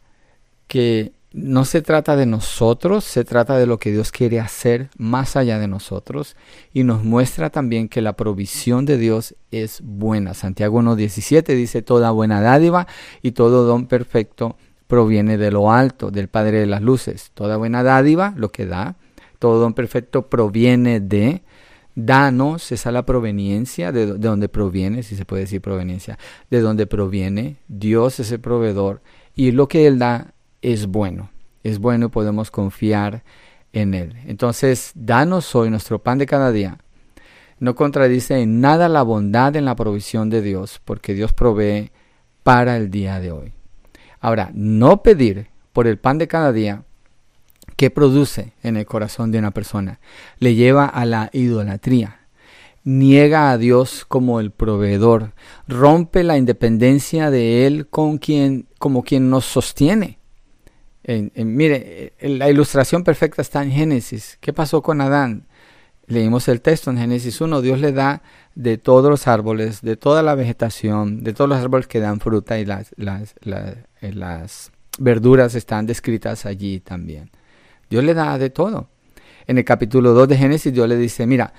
que 0.67 1.13
no 1.33 1.65
se 1.65 1.83
trata 1.83 2.17
de 2.17 2.27
nosotros, 2.27 3.05
se 3.05 3.23
trata 3.23 3.57
de 3.57 3.67
lo 3.67 3.79
que 3.79 3.93
Dios 3.93 4.11
quiere 4.11 4.41
hacer 4.41 4.91
más 4.97 5.37
allá 5.37 5.61
de 5.61 5.69
nosotros 5.69 6.35
y 6.75 6.83
nos 6.83 7.05
muestra 7.05 7.51
también 7.51 7.89
que 7.89 8.03
la 8.03 8.15
provisión 8.15 8.87
de 8.87 8.97
Dios 8.99 9.37
es 9.53 9.83
buena. 9.85 10.35
Santiago 10.35 10.83
1.17 10.83 11.55
dice 11.55 11.83
toda 11.83 12.11
buena 12.11 12.41
dádiva 12.41 12.89
y 13.23 13.31
todo 13.31 13.63
don 13.67 13.87
perfecto 13.87 14.57
proviene 14.91 15.39
de 15.39 15.51
lo 15.51 15.73
alto, 15.73 16.11
del 16.11 16.29
Padre 16.29 16.59
de 16.59 16.67
las 16.67 16.83
Luces. 16.83 17.31
Toda 17.33 17.57
buena 17.57 17.83
dádiva, 17.83 18.35
lo 18.37 18.51
que 18.51 18.67
da, 18.67 18.97
todo 19.39 19.59
don 19.59 19.73
perfecto 19.73 20.29
proviene 20.29 21.01
de, 21.01 21.43
danos, 21.95 22.73
esa 22.73 22.91
es 22.91 22.93
la 22.93 23.07
proveniencia, 23.07 23.93
de, 23.93 24.07
de 24.07 24.19
donde 24.19 24.49
proviene, 24.49 25.03
si 25.03 25.17
se 25.17 25.25
puede 25.25 25.43
decir 25.43 25.61
proveniencia, 25.61 26.19
de 26.51 26.61
donde 26.61 26.87
proviene, 26.87 27.57
Dios 27.69 28.21
es 28.21 28.33
el 28.33 28.41
proveedor 28.41 29.01
y 29.35 29.53
lo 29.53 29.69
que 29.69 29.87
Él 29.87 29.99
da 29.99 30.35
es 30.63 30.87
bueno, 30.87 31.31
es 31.63 31.79
bueno 31.79 32.07
y 32.07 32.11
podemos 32.11 32.51
confiar 32.51 33.23
en 33.73 33.95
Él. 33.95 34.17
Entonces, 34.27 34.93
danos 34.95 35.55
hoy 35.55 35.71
nuestro 35.71 36.03
pan 36.03 36.19
de 36.19 36.27
cada 36.27 36.53
día. 36.53 36.79
No 37.59 37.75
contradice 37.75 38.41
en 38.41 38.61
nada 38.61 38.89
la 38.89 39.03
bondad 39.03 39.55
en 39.55 39.67
la 39.67 39.77
provisión 39.77 40.31
de 40.31 40.41
Dios, 40.41 40.81
porque 40.85 41.15
Dios 41.15 41.33
provee 41.33 41.91
para 42.43 42.77
el 42.77 42.91
día 42.91 43.21
de 43.21 43.33
hoy. 43.33 43.53
Ahora, 44.21 44.51
no 44.55 45.03
pedir 45.03 45.49
por 45.73 45.87
el 45.87 45.99
pan 45.99 46.19
de 46.19 46.29
cada 46.29 46.53
día 46.53 46.85
que 47.77 47.91
produce 47.91 48.53
en 48.63 48.77
el 48.77 48.85
corazón 48.85 49.33
de 49.33 49.39
una 49.39 49.53
persona 49.53 50.01
le 50.39 50.55
lleva 50.55 50.85
a 50.85 51.07
la 51.07 51.31
idolatría. 51.33 52.21
Niega 52.85 53.51
a 53.51 53.59
Dios 53.59 54.05
como 54.07 54.41
el 54.41 54.51
proveedor, 54.51 55.33
rompe 55.69 56.23
la 56.23 56.39
independencia 56.39 57.31
de 57.31 57.67
Él 57.67 57.87
con 57.89 58.19
quien, 58.19 58.67
como 58.79 59.03
quien 59.03 59.31
nos 59.31 59.45
sostiene. 59.45 60.19
mire, 61.07 62.13
la 62.21 62.51
ilustración 62.51 63.05
perfecta 63.05 63.43
está 63.43 63.63
en 63.63 63.71
Génesis. 63.71 64.39
¿Qué 64.41 64.53
pasó 64.53 64.83
con 64.83 65.01
Adán? 65.01 65.47
Leímos 66.11 66.49
el 66.49 66.61
texto 66.61 66.91
en 66.91 66.99
Génesis 66.99 67.41
1. 67.41 67.63
Dios 67.63 67.79
le 67.79 67.93
da 67.93 68.23
de 68.57 68.79
todos 68.79 69.09
los 69.09 69.29
árboles, 69.29 69.81
de 69.81 69.97
toda 69.97 70.25
la 70.25 70.35
vegetación, 70.35 71.23
de 71.23 71.33
todos 71.33 71.49
los 71.49 71.61
árboles 71.61 71.87
que 71.87 72.01
dan 72.01 72.19
fruta 72.19 72.59
y 72.59 72.65
las, 72.65 72.93
eh, 73.47 74.47
verduras 74.99 75.55
están 75.55 75.87
descritas 75.87 76.47
allí 76.47 76.81
también. 76.81 77.31
Dios 77.89 78.03
le 78.03 78.15
da 78.15 78.39
de 78.39 78.51
todo. 78.51 78.89
En 79.47 79.59
el 79.59 79.65
capítulo 79.65 80.13
2 80.13 80.27
de 80.27 80.37
Génesis 80.37 80.73
Dios 80.73 80.89
le 80.89 80.97
dice, 80.97 81.29
mira, 81.29 81.55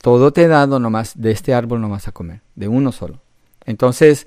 todo 0.00 0.32
te 0.32 0.44
he 0.44 0.48
dado 0.48 0.80
nomás, 0.80 1.20
de 1.20 1.32
este 1.32 1.52
árbol 1.52 1.82
no 1.82 1.90
vas 1.90 2.08
a 2.08 2.12
comer, 2.12 2.40
de 2.54 2.68
uno 2.68 2.92
solo. 2.92 3.20
Entonces, 3.66 4.26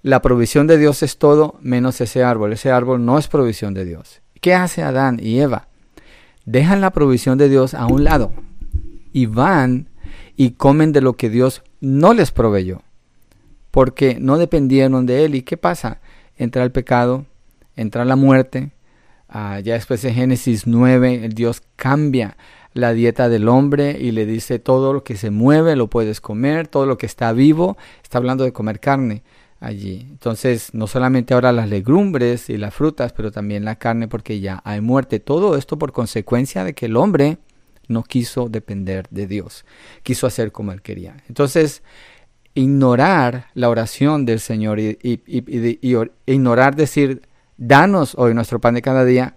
la 0.00 0.22
provisión 0.22 0.66
de 0.66 0.78
Dios 0.78 1.02
es 1.02 1.18
todo 1.18 1.58
menos 1.60 2.00
ese 2.00 2.24
árbol. 2.24 2.54
Ese 2.54 2.70
árbol 2.70 3.04
no 3.04 3.18
es 3.18 3.28
provisión 3.28 3.74
de 3.74 3.84
Dios. 3.84 4.22
¿Qué 4.40 4.54
hace 4.54 4.82
Adán 4.82 5.20
y 5.22 5.40
Eva? 5.40 5.68
Dejan 6.46 6.80
la 6.80 6.88
provisión 6.88 7.36
de 7.36 7.50
Dios 7.50 7.74
a 7.74 7.84
un 7.84 8.02
lado 8.04 8.32
y 9.12 9.26
van 9.26 9.88
y 10.36 10.52
comen 10.52 10.92
de 10.92 11.00
lo 11.00 11.14
que 11.14 11.30
Dios 11.30 11.62
no 11.80 12.14
les 12.14 12.30
proveyó, 12.30 12.82
porque 13.70 14.18
no 14.20 14.38
dependieron 14.38 15.06
de 15.06 15.24
Él. 15.24 15.34
¿Y 15.34 15.42
qué 15.42 15.56
pasa? 15.56 16.00
Entra 16.36 16.62
el 16.62 16.72
pecado, 16.72 17.26
entra 17.76 18.04
la 18.04 18.16
muerte. 18.16 18.70
Ah, 19.28 19.60
ya 19.60 19.74
después 19.74 20.02
de 20.02 20.12
Génesis 20.12 20.66
9, 20.66 21.24
el 21.24 21.34
Dios 21.34 21.62
cambia 21.76 22.36
la 22.72 22.92
dieta 22.92 23.28
del 23.28 23.48
hombre 23.48 23.96
y 24.00 24.12
le 24.12 24.26
dice 24.26 24.58
todo 24.58 24.92
lo 24.92 25.02
que 25.04 25.16
se 25.16 25.30
mueve 25.30 25.76
lo 25.76 25.88
puedes 25.88 26.20
comer, 26.20 26.68
todo 26.68 26.86
lo 26.86 26.98
que 26.98 27.06
está 27.06 27.32
vivo, 27.32 27.76
está 28.02 28.18
hablando 28.18 28.44
de 28.44 28.52
comer 28.52 28.80
carne 28.80 29.22
allí. 29.60 30.06
Entonces, 30.10 30.72
no 30.72 30.86
solamente 30.86 31.34
ahora 31.34 31.52
las 31.52 31.68
legumbres 31.68 32.48
y 32.48 32.56
las 32.56 32.74
frutas, 32.74 33.12
pero 33.12 33.30
también 33.30 33.64
la 33.64 33.76
carne 33.76 34.08
porque 34.08 34.40
ya 34.40 34.60
hay 34.64 34.80
muerte. 34.80 35.20
Todo 35.20 35.56
esto 35.56 35.78
por 35.78 35.92
consecuencia 35.92 36.64
de 36.64 36.74
que 36.74 36.86
el 36.86 36.96
hombre 36.96 37.38
no 37.90 38.04
quiso 38.04 38.48
depender 38.48 39.06
de 39.10 39.26
Dios, 39.26 39.64
quiso 40.02 40.26
hacer 40.26 40.52
como 40.52 40.72
él 40.72 40.80
quería. 40.80 41.16
Entonces, 41.28 41.82
ignorar 42.54 43.48
la 43.54 43.68
oración 43.68 44.24
del 44.24 44.40
Señor 44.40 44.78
y, 44.80 44.98
ignorar 46.26 46.76
decir, 46.76 47.22
danos 47.56 48.14
hoy 48.16 48.32
nuestro 48.32 48.60
pan 48.60 48.74
de 48.74 48.82
cada 48.82 49.04
día, 49.04 49.36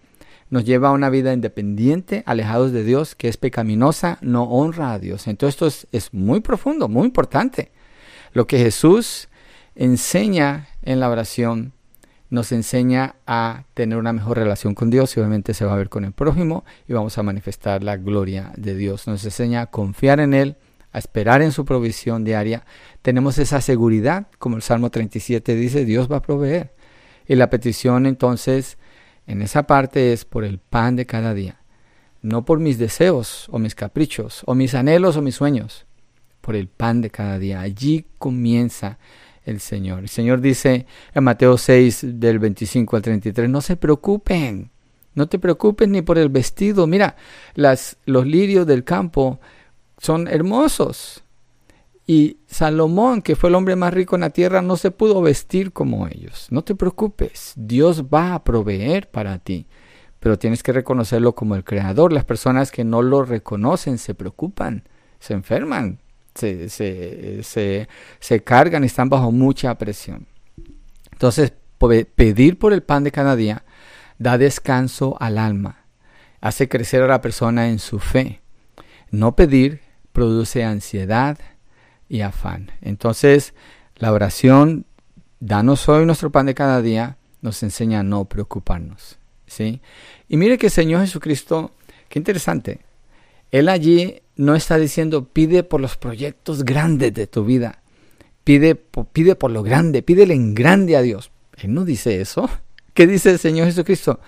nos 0.50 0.66
lleva 0.66 0.90
a 0.90 0.92
una 0.92 1.10
vida 1.10 1.34
independiente, 1.34 2.22
alejados 2.28 2.72
de 2.72 2.84
Dios, 2.84 3.16
que 3.16 3.28
es 3.28 3.38
pecaminosa, 3.38 4.20
no 4.22 4.44
honra 4.44 4.94
a 4.94 5.00
Dios. 5.00 5.26
Entonces 5.28 5.56
esto 5.56 5.66
es, 5.66 5.88
es 5.92 6.14
muy 6.14 6.42
profundo, 6.42 6.88
muy 6.88 7.06
importante. 7.06 7.72
Lo 8.34 8.46
que 8.46 8.60
Jesús 8.60 9.30
enseña 9.76 10.68
en 10.84 11.00
la 11.00 11.10
oración 11.10 11.74
nos 12.34 12.52
enseña 12.52 13.18
a 13.28 13.66
tener 13.76 14.00
una 14.00 14.12
mejor 14.12 14.40
relación 14.40 14.74
con 14.74 14.90
Dios 14.90 15.16
y 15.16 15.20
obviamente 15.20 15.54
se 15.54 15.66
va 15.66 15.74
a 15.74 15.78
ver 15.78 15.90
con 15.90 16.04
el 16.04 16.14
prójimo 16.14 16.66
y 16.88 16.94
vamos 16.94 17.20
a 17.20 17.24
manifestar 17.24 17.84
la 17.84 17.96
gloria 17.96 18.52
de 18.58 18.74
Dios. 18.74 19.06
Nos 19.06 19.24
enseña 19.24 19.62
a 19.62 19.66
confiar 19.68 20.20
en 20.20 20.34
Él, 20.34 20.56
a 20.92 20.98
esperar 20.98 21.44
en 21.44 21.52
su 21.52 21.64
provisión 21.64 22.24
diaria. 22.24 22.66
Tenemos 23.04 23.38
esa 23.38 23.62
seguridad, 23.62 24.30
como 24.40 24.56
el 24.56 24.64
Salmo 24.64 24.90
37 24.90 25.54
dice, 25.54 25.86
Dios 25.86 26.12
va 26.12 26.18
a 26.18 26.22
proveer. 26.24 26.74
Y 27.28 27.36
la 27.36 27.52
petición 27.52 28.08
entonces 28.08 28.80
en 29.28 29.44
esa 29.44 29.68
parte 29.68 30.12
es 30.12 30.26
por 30.26 30.44
el 30.44 30.58
pan 30.58 30.96
de 30.96 31.06
cada 31.06 31.36
día, 31.36 31.62
no 32.24 32.46
por 32.46 32.58
mis 32.58 32.80
deseos 32.80 33.48
o 33.52 33.60
mis 33.60 33.76
caprichos 33.76 34.42
o 34.48 34.56
mis 34.56 34.74
anhelos 34.74 35.18
o 35.18 35.22
mis 35.22 35.36
sueños, 35.36 35.86
por 36.42 36.56
el 36.56 36.68
pan 36.68 37.02
de 37.02 37.12
cada 37.12 37.38
día. 37.38 37.62
Allí 37.62 38.08
comienza 38.18 38.98
el 39.46 39.60
Señor. 39.60 40.00
El 40.00 40.10
Señor 40.10 40.42
dice 40.42 40.86
en 41.14 41.24
Mateo 41.24 41.58
6 41.58 42.20
del 42.20 42.40
25 42.40 42.96
al 42.96 43.02
33, 43.02 43.50
no 43.50 43.62
se 43.62 43.76
preocupen, 43.76 44.72
no 45.16 45.28
te 45.28 45.40
preocupes 45.40 45.88
ni 45.90 46.02
por 46.02 46.18
el 46.18 46.30
vestido. 46.30 46.88
Mira, 46.88 47.16
las, 47.56 47.98
los 48.06 48.26
lirios 48.26 48.66
del 48.66 48.84
campo 48.84 49.40
son 49.98 50.28
hermosos. 50.28 51.24
Y 52.06 52.38
Salomón, 52.48 53.22
que 53.22 53.36
fue 53.36 53.50
el 53.50 53.56
hombre 53.56 53.76
más 53.76 53.94
rico 53.94 54.16
en 54.16 54.22
la 54.22 54.30
tierra, 54.30 54.62
no 54.62 54.76
se 54.76 54.92
pudo 54.92 55.22
vestir 55.22 55.72
como 55.72 56.08
ellos. 56.08 56.48
No 56.50 56.64
te 56.64 56.76
preocupes, 56.76 57.54
Dios 57.56 58.06
va 58.06 58.34
a 58.34 58.44
proveer 58.44 59.10
para 59.10 59.40
ti. 59.40 59.68
Pero 60.20 60.38
tienes 60.38 60.64
que 60.64 60.74
reconocerlo 60.74 61.36
como 61.36 61.56
el 61.56 61.64
creador. 61.64 62.12
Las 62.12 62.26
personas 62.26 62.72
que 62.72 62.84
no 62.84 63.02
lo 63.02 63.24
reconocen 63.24 63.98
se 63.98 64.16
preocupan, 64.16 64.84
se 65.20 65.34
enferman, 65.34 66.00
se, 66.36 66.70
se, 66.70 67.88
se, 68.20 68.44
cargan 68.44 68.84
y 68.84 68.88
están 68.88 69.10
bajo 69.10 69.32
mucha 69.32 69.78
presión. 69.78 70.28
Entonces, 71.12 71.54
pedir 72.16 72.58
por 72.58 72.74
el 72.74 72.84
pan 72.84 73.04
de 73.04 73.12
cada 73.12 73.36
día 73.36 73.64
da 74.18 74.38
descanso 74.38 75.18
al 75.20 75.38
alma, 75.38 75.86
hace 76.42 76.70
crecer 76.70 77.02
a 77.02 77.08
la 77.08 77.22
persona 77.22 77.70
en 77.70 77.80
su 77.80 78.00
fe. 78.00 78.42
No 79.12 79.36
pedir 79.36 79.82
produce 80.12 80.64
ansiedad 80.64 81.38
y 82.10 82.22
afán. 82.22 82.72
Entonces, 82.82 83.54
la 83.96 84.12
oración, 84.12 84.86
danos 85.40 85.88
hoy 85.90 86.06
nuestro 86.06 86.32
pan 86.32 86.46
de 86.46 86.56
cada 86.56 86.82
día, 86.82 87.18
nos 87.42 87.62
enseña 87.64 88.00
a 88.00 88.04
no 88.04 88.26
preocuparnos. 88.26 89.20
¿sí? 89.46 89.82
Y 90.30 90.38
mire 90.38 90.58
que 90.58 90.68
el 90.68 90.72
Señor 90.72 91.02
Jesucristo, 91.02 91.72
qué 92.10 92.20
interesante, 92.20 92.80
Él 93.54 93.70
allí 93.70 94.24
no 94.36 94.56
está 94.56 94.80
diciendo 94.80 95.30
pide 95.30 95.62
por 95.62 95.80
los 95.80 95.96
proyectos 95.96 96.66
grandes 96.66 97.14
de 97.14 97.28
tu 97.28 97.46
vida. 97.46 97.84
Pide, 98.44 98.74
pide 98.74 99.36
por 99.36 99.52
lo 99.52 99.62
grande, 99.62 100.02
pídele 100.02 100.34
en 100.34 100.56
grande 100.56 100.98
a 100.98 101.04
Dios. 101.04 101.30
Él 101.58 101.76
no 101.76 101.86
dice 101.86 102.20
eso. 102.20 102.50
¿Qué 102.96 103.06
dice 103.06 103.30
el 103.30 103.38
Señor 103.38 103.68
Jesucristo? 103.68 104.20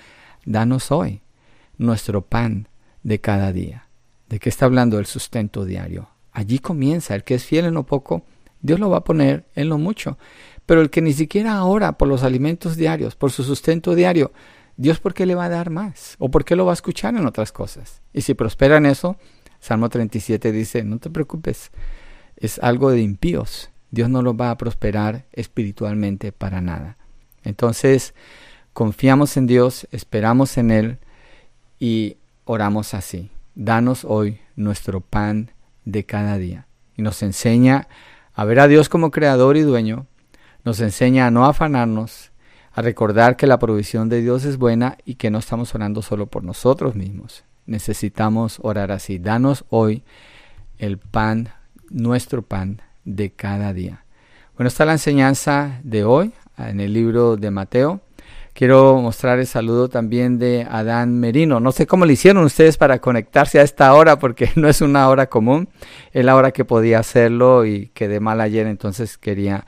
Danos 0.45 0.91
hoy 0.91 1.21
nuestro 1.79 2.21
pan 2.21 2.67
de 3.01 3.19
cada 3.19 3.51
día. 3.51 3.87
¿De 4.29 4.37
qué 4.37 4.49
está 4.49 4.65
hablando 4.65 4.99
el 4.99 5.07
sustento 5.07 5.65
diario? 5.65 6.07
Allí 6.31 6.59
comienza. 6.59 7.15
El 7.15 7.23
que 7.23 7.33
es 7.33 7.45
fiel 7.45 7.65
en 7.65 7.73
lo 7.73 7.83
poco, 7.83 8.21
Dios 8.61 8.79
lo 8.79 8.91
va 8.91 8.97
a 8.97 9.03
poner 9.03 9.45
en 9.55 9.69
lo 9.69 9.79
mucho. 9.79 10.19
Pero 10.67 10.81
el 10.81 10.91
que 10.91 11.01
ni 11.01 11.13
siquiera 11.13 11.63
ora 11.63 11.97
por 11.97 12.07
los 12.07 12.21
alimentos 12.21 12.75
diarios, 12.75 13.15
por 13.15 13.31
su 13.31 13.43
sustento 13.43 13.95
diario, 13.95 14.31
Dios 14.77 14.99
por 14.99 15.13
qué 15.13 15.25
le 15.25 15.35
va 15.35 15.45
a 15.45 15.49
dar 15.49 15.69
más? 15.69 16.15
¿O 16.19 16.29
por 16.29 16.45
qué 16.45 16.55
lo 16.55 16.65
va 16.65 16.73
a 16.73 16.73
escuchar 16.73 17.15
en 17.15 17.25
otras 17.25 17.51
cosas? 17.51 18.01
Y 18.13 18.21
si 18.21 18.33
prospera 18.33 18.77
en 18.77 18.85
eso, 18.85 19.17
Salmo 19.59 19.89
37 19.89 20.51
dice, 20.51 20.83
no 20.83 20.99
te 20.99 21.09
preocupes, 21.09 21.71
es 22.37 22.59
algo 22.59 22.91
de 22.91 23.01
impíos. 23.01 23.69
Dios 23.91 24.09
no 24.09 24.21
lo 24.21 24.35
va 24.35 24.51
a 24.51 24.57
prosperar 24.57 25.25
espiritualmente 25.31 26.31
para 26.31 26.61
nada. 26.61 26.97
Entonces, 27.43 28.13
confiamos 28.73 29.37
en 29.37 29.47
Dios, 29.47 29.87
esperamos 29.91 30.57
en 30.57 30.71
Él 30.71 30.97
y 31.79 32.17
oramos 32.43 32.93
así. 32.93 33.31
Danos 33.55 34.03
hoy 34.03 34.39
nuestro 34.55 34.99
pan 35.01 35.51
de 35.85 36.05
cada 36.05 36.37
día. 36.37 36.67
Y 36.97 37.01
nos 37.01 37.23
enseña 37.23 37.87
a 38.33 38.43
ver 38.43 38.59
a 38.59 38.67
Dios 38.67 38.89
como 38.89 39.11
creador 39.11 39.55
y 39.55 39.61
dueño, 39.61 40.07
nos 40.65 40.81
enseña 40.81 41.27
a 41.27 41.31
no 41.31 41.45
afanarnos, 41.45 42.31
a 42.75 42.81
recordar 42.81 43.37
que 43.37 43.47
la 43.47 43.57
provisión 43.57 44.09
de 44.09 44.21
Dios 44.21 44.43
es 44.43 44.57
buena 44.57 44.97
y 45.05 45.15
que 45.15 45.31
no 45.31 45.39
estamos 45.39 45.73
orando 45.73 46.01
solo 46.01 46.27
por 46.27 46.43
nosotros 46.43 46.93
mismos, 46.95 47.45
necesitamos 47.65 48.59
orar 48.61 48.91
así. 48.91 49.17
Danos 49.17 49.63
hoy 49.69 50.03
el 50.77 50.97
pan, 50.97 51.49
nuestro 51.89 52.41
pan 52.41 52.81
de 53.05 53.31
cada 53.31 53.71
día. 53.71 54.03
Bueno, 54.57 54.67
está 54.67 54.83
la 54.83 54.91
enseñanza 54.91 55.79
de 55.83 56.03
hoy 56.03 56.33
en 56.57 56.81
el 56.81 56.91
libro 56.93 57.37
de 57.37 57.49
Mateo. 57.49 58.01
Quiero 58.53 59.01
mostrar 59.01 59.39
el 59.39 59.47
saludo 59.47 59.87
también 59.87 60.37
de 60.37 60.67
Adán 60.69 61.17
Merino. 61.17 61.61
No 61.61 61.71
sé 61.71 61.87
cómo 61.87 62.05
le 62.05 62.13
hicieron 62.13 62.43
ustedes 62.43 62.77
para 62.77 62.99
conectarse 62.99 63.59
a 63.59 63.63
esta 63.63 63.93
hora, 63.93 64.19
porque 64.19 64.49
no 64.55 64.67
es 64.67 64.81
una 64.81 65.07
hora 65.07 65.27
común. 65.27 65.69
Es 66.11 66.25
la 66.25 66.35
hora 66.35 66.51
que 66.51 66.65
podía 66.65 66.99
hacerlo 66.99 67.65
y 67.65 67.87
quedé 67.93 68.19
mal 68.19 68.41
ayer, 68.41 68.67
entonces 68.67 69.17
quería 69.17 69.65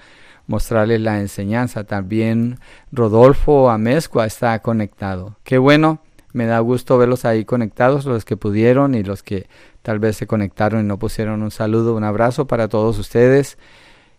mostrarles 0.47 1.01
la 1.01 1.19
enseñanza. 1.19 1.83
También 1.83 2.59
Rodolfo 2.91 3.69
Amezcua 3.69 4.25
está 4.25 4.59
conectado. 4.59 5.37
Qué 5.43 5.57
bueno 5.57 6.01
me 6.33 6.45
da 6.45 6.59
gusto 6.59 6.97
verlos 6.97 7.25
ahí 7.25 7.45
conectados, 7.45 8.05
los 8.05 8.25
que 8.25 8.37
pudieron 8.37 8.95
y 8.95 9.03
los 9.03 9.23
que 9.23 9.47
tal 9.81 9.99
vez 9.99 10.17
se 10.17 10.27
conectaron 10.27 10.81
y 10.81 10.87
no 10.87 10.99
pusieron 10.99 11.41
un 11.41 11.51
saludo, 11.51 11.95
un 11.95 12.03
abrazo 12.03 12.45
para 12.45 12.67
todos 12.67 12.99
ustedes. 12.99 13.57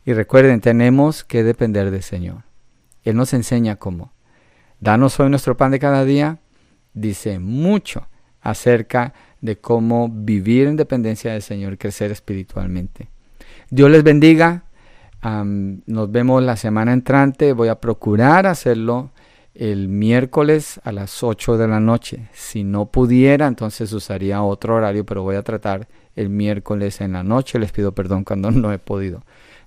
Y 0.05 0.15
recuerden, 0.15 0.61
tenemos 0.61 1.23
que 1.23 1.45
depender 1.45 1.91
del 1.91 2.03
Señor. 2.03 2.45
Él 3.05 3.17
nos 3.17 3.33
enseña 3.35 3.77
cómo. 3.77 4.13
Danos 4.81 5.19
hoy 5.21 5.31
nuestro 5.31 5.57
pan 5.57 5.71
de 5.71 5.79
cada 5.79 6.05
día. 6.05 6.39
Dice 6.93 7.39
mucho 7.39 8.09
acerca 8.41 9.13
de 9.41 9.59
cómo 9.59 10.09
vivir 10.09 10.67
en 10.67 10.77
dependencia 10.77 11.33
del 11.33 11.43
Señor 11.43 11.79
crecer 11.79 12.11
espiritualmente. 12.11 13.11
Dios 13.71 13.91
les 13.91 14.03
bendiga. 14.03 14.65
Nos 15.23 16.13
vemos 16.13 16.43
la 16.43 16.57
semana 16.57 16.93
entrante. 16.93 17.53
Voy 17.53 17.69
a 17.69 17.81
procurar 17.81 18.47
hacerlo 18.47 19.11
el 19.55 19.89
miércoles 19.89 20.81
a 20.85 20.93
las 20.93 21.23
8 21.23 21.59
de 21.59 21.69
la 21.69 21.81
noche. 21.81 22.29
Si 22.33 22.63
no 22.63 22.87
pudiera, 22.87 23.47
entonces 23.47 23.93
usaría 23.93 24.43
otro 24.43 24.77
horario, 24.77 25.05
pero 25.05 25.23
voy 25.23 25.37
a 25.37 25.43
tratar 25.43 25.89
el 26.15 26.29
miércoles 26.29 27.01
en 27.01 27.13
la 27.13 27.25
noche. 27.25 27.59
Les 27.59 27.73
pido 27.73 27.93
perdón 27.93 28.25
cuando 28.25 28.51
no 28.53 28.73
he 28.73 28.79
podido. 28.79 29.23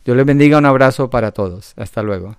Dios 0.05 0.17
les 0.17 0.25
bendiga, 0.25 0.57
un 0.57 0.65
abrazo 0.65 1.09
para 1.09 1.31
todos. 1.31 1.73
Hasta 1.75 2.01
luego. 2.01 2.37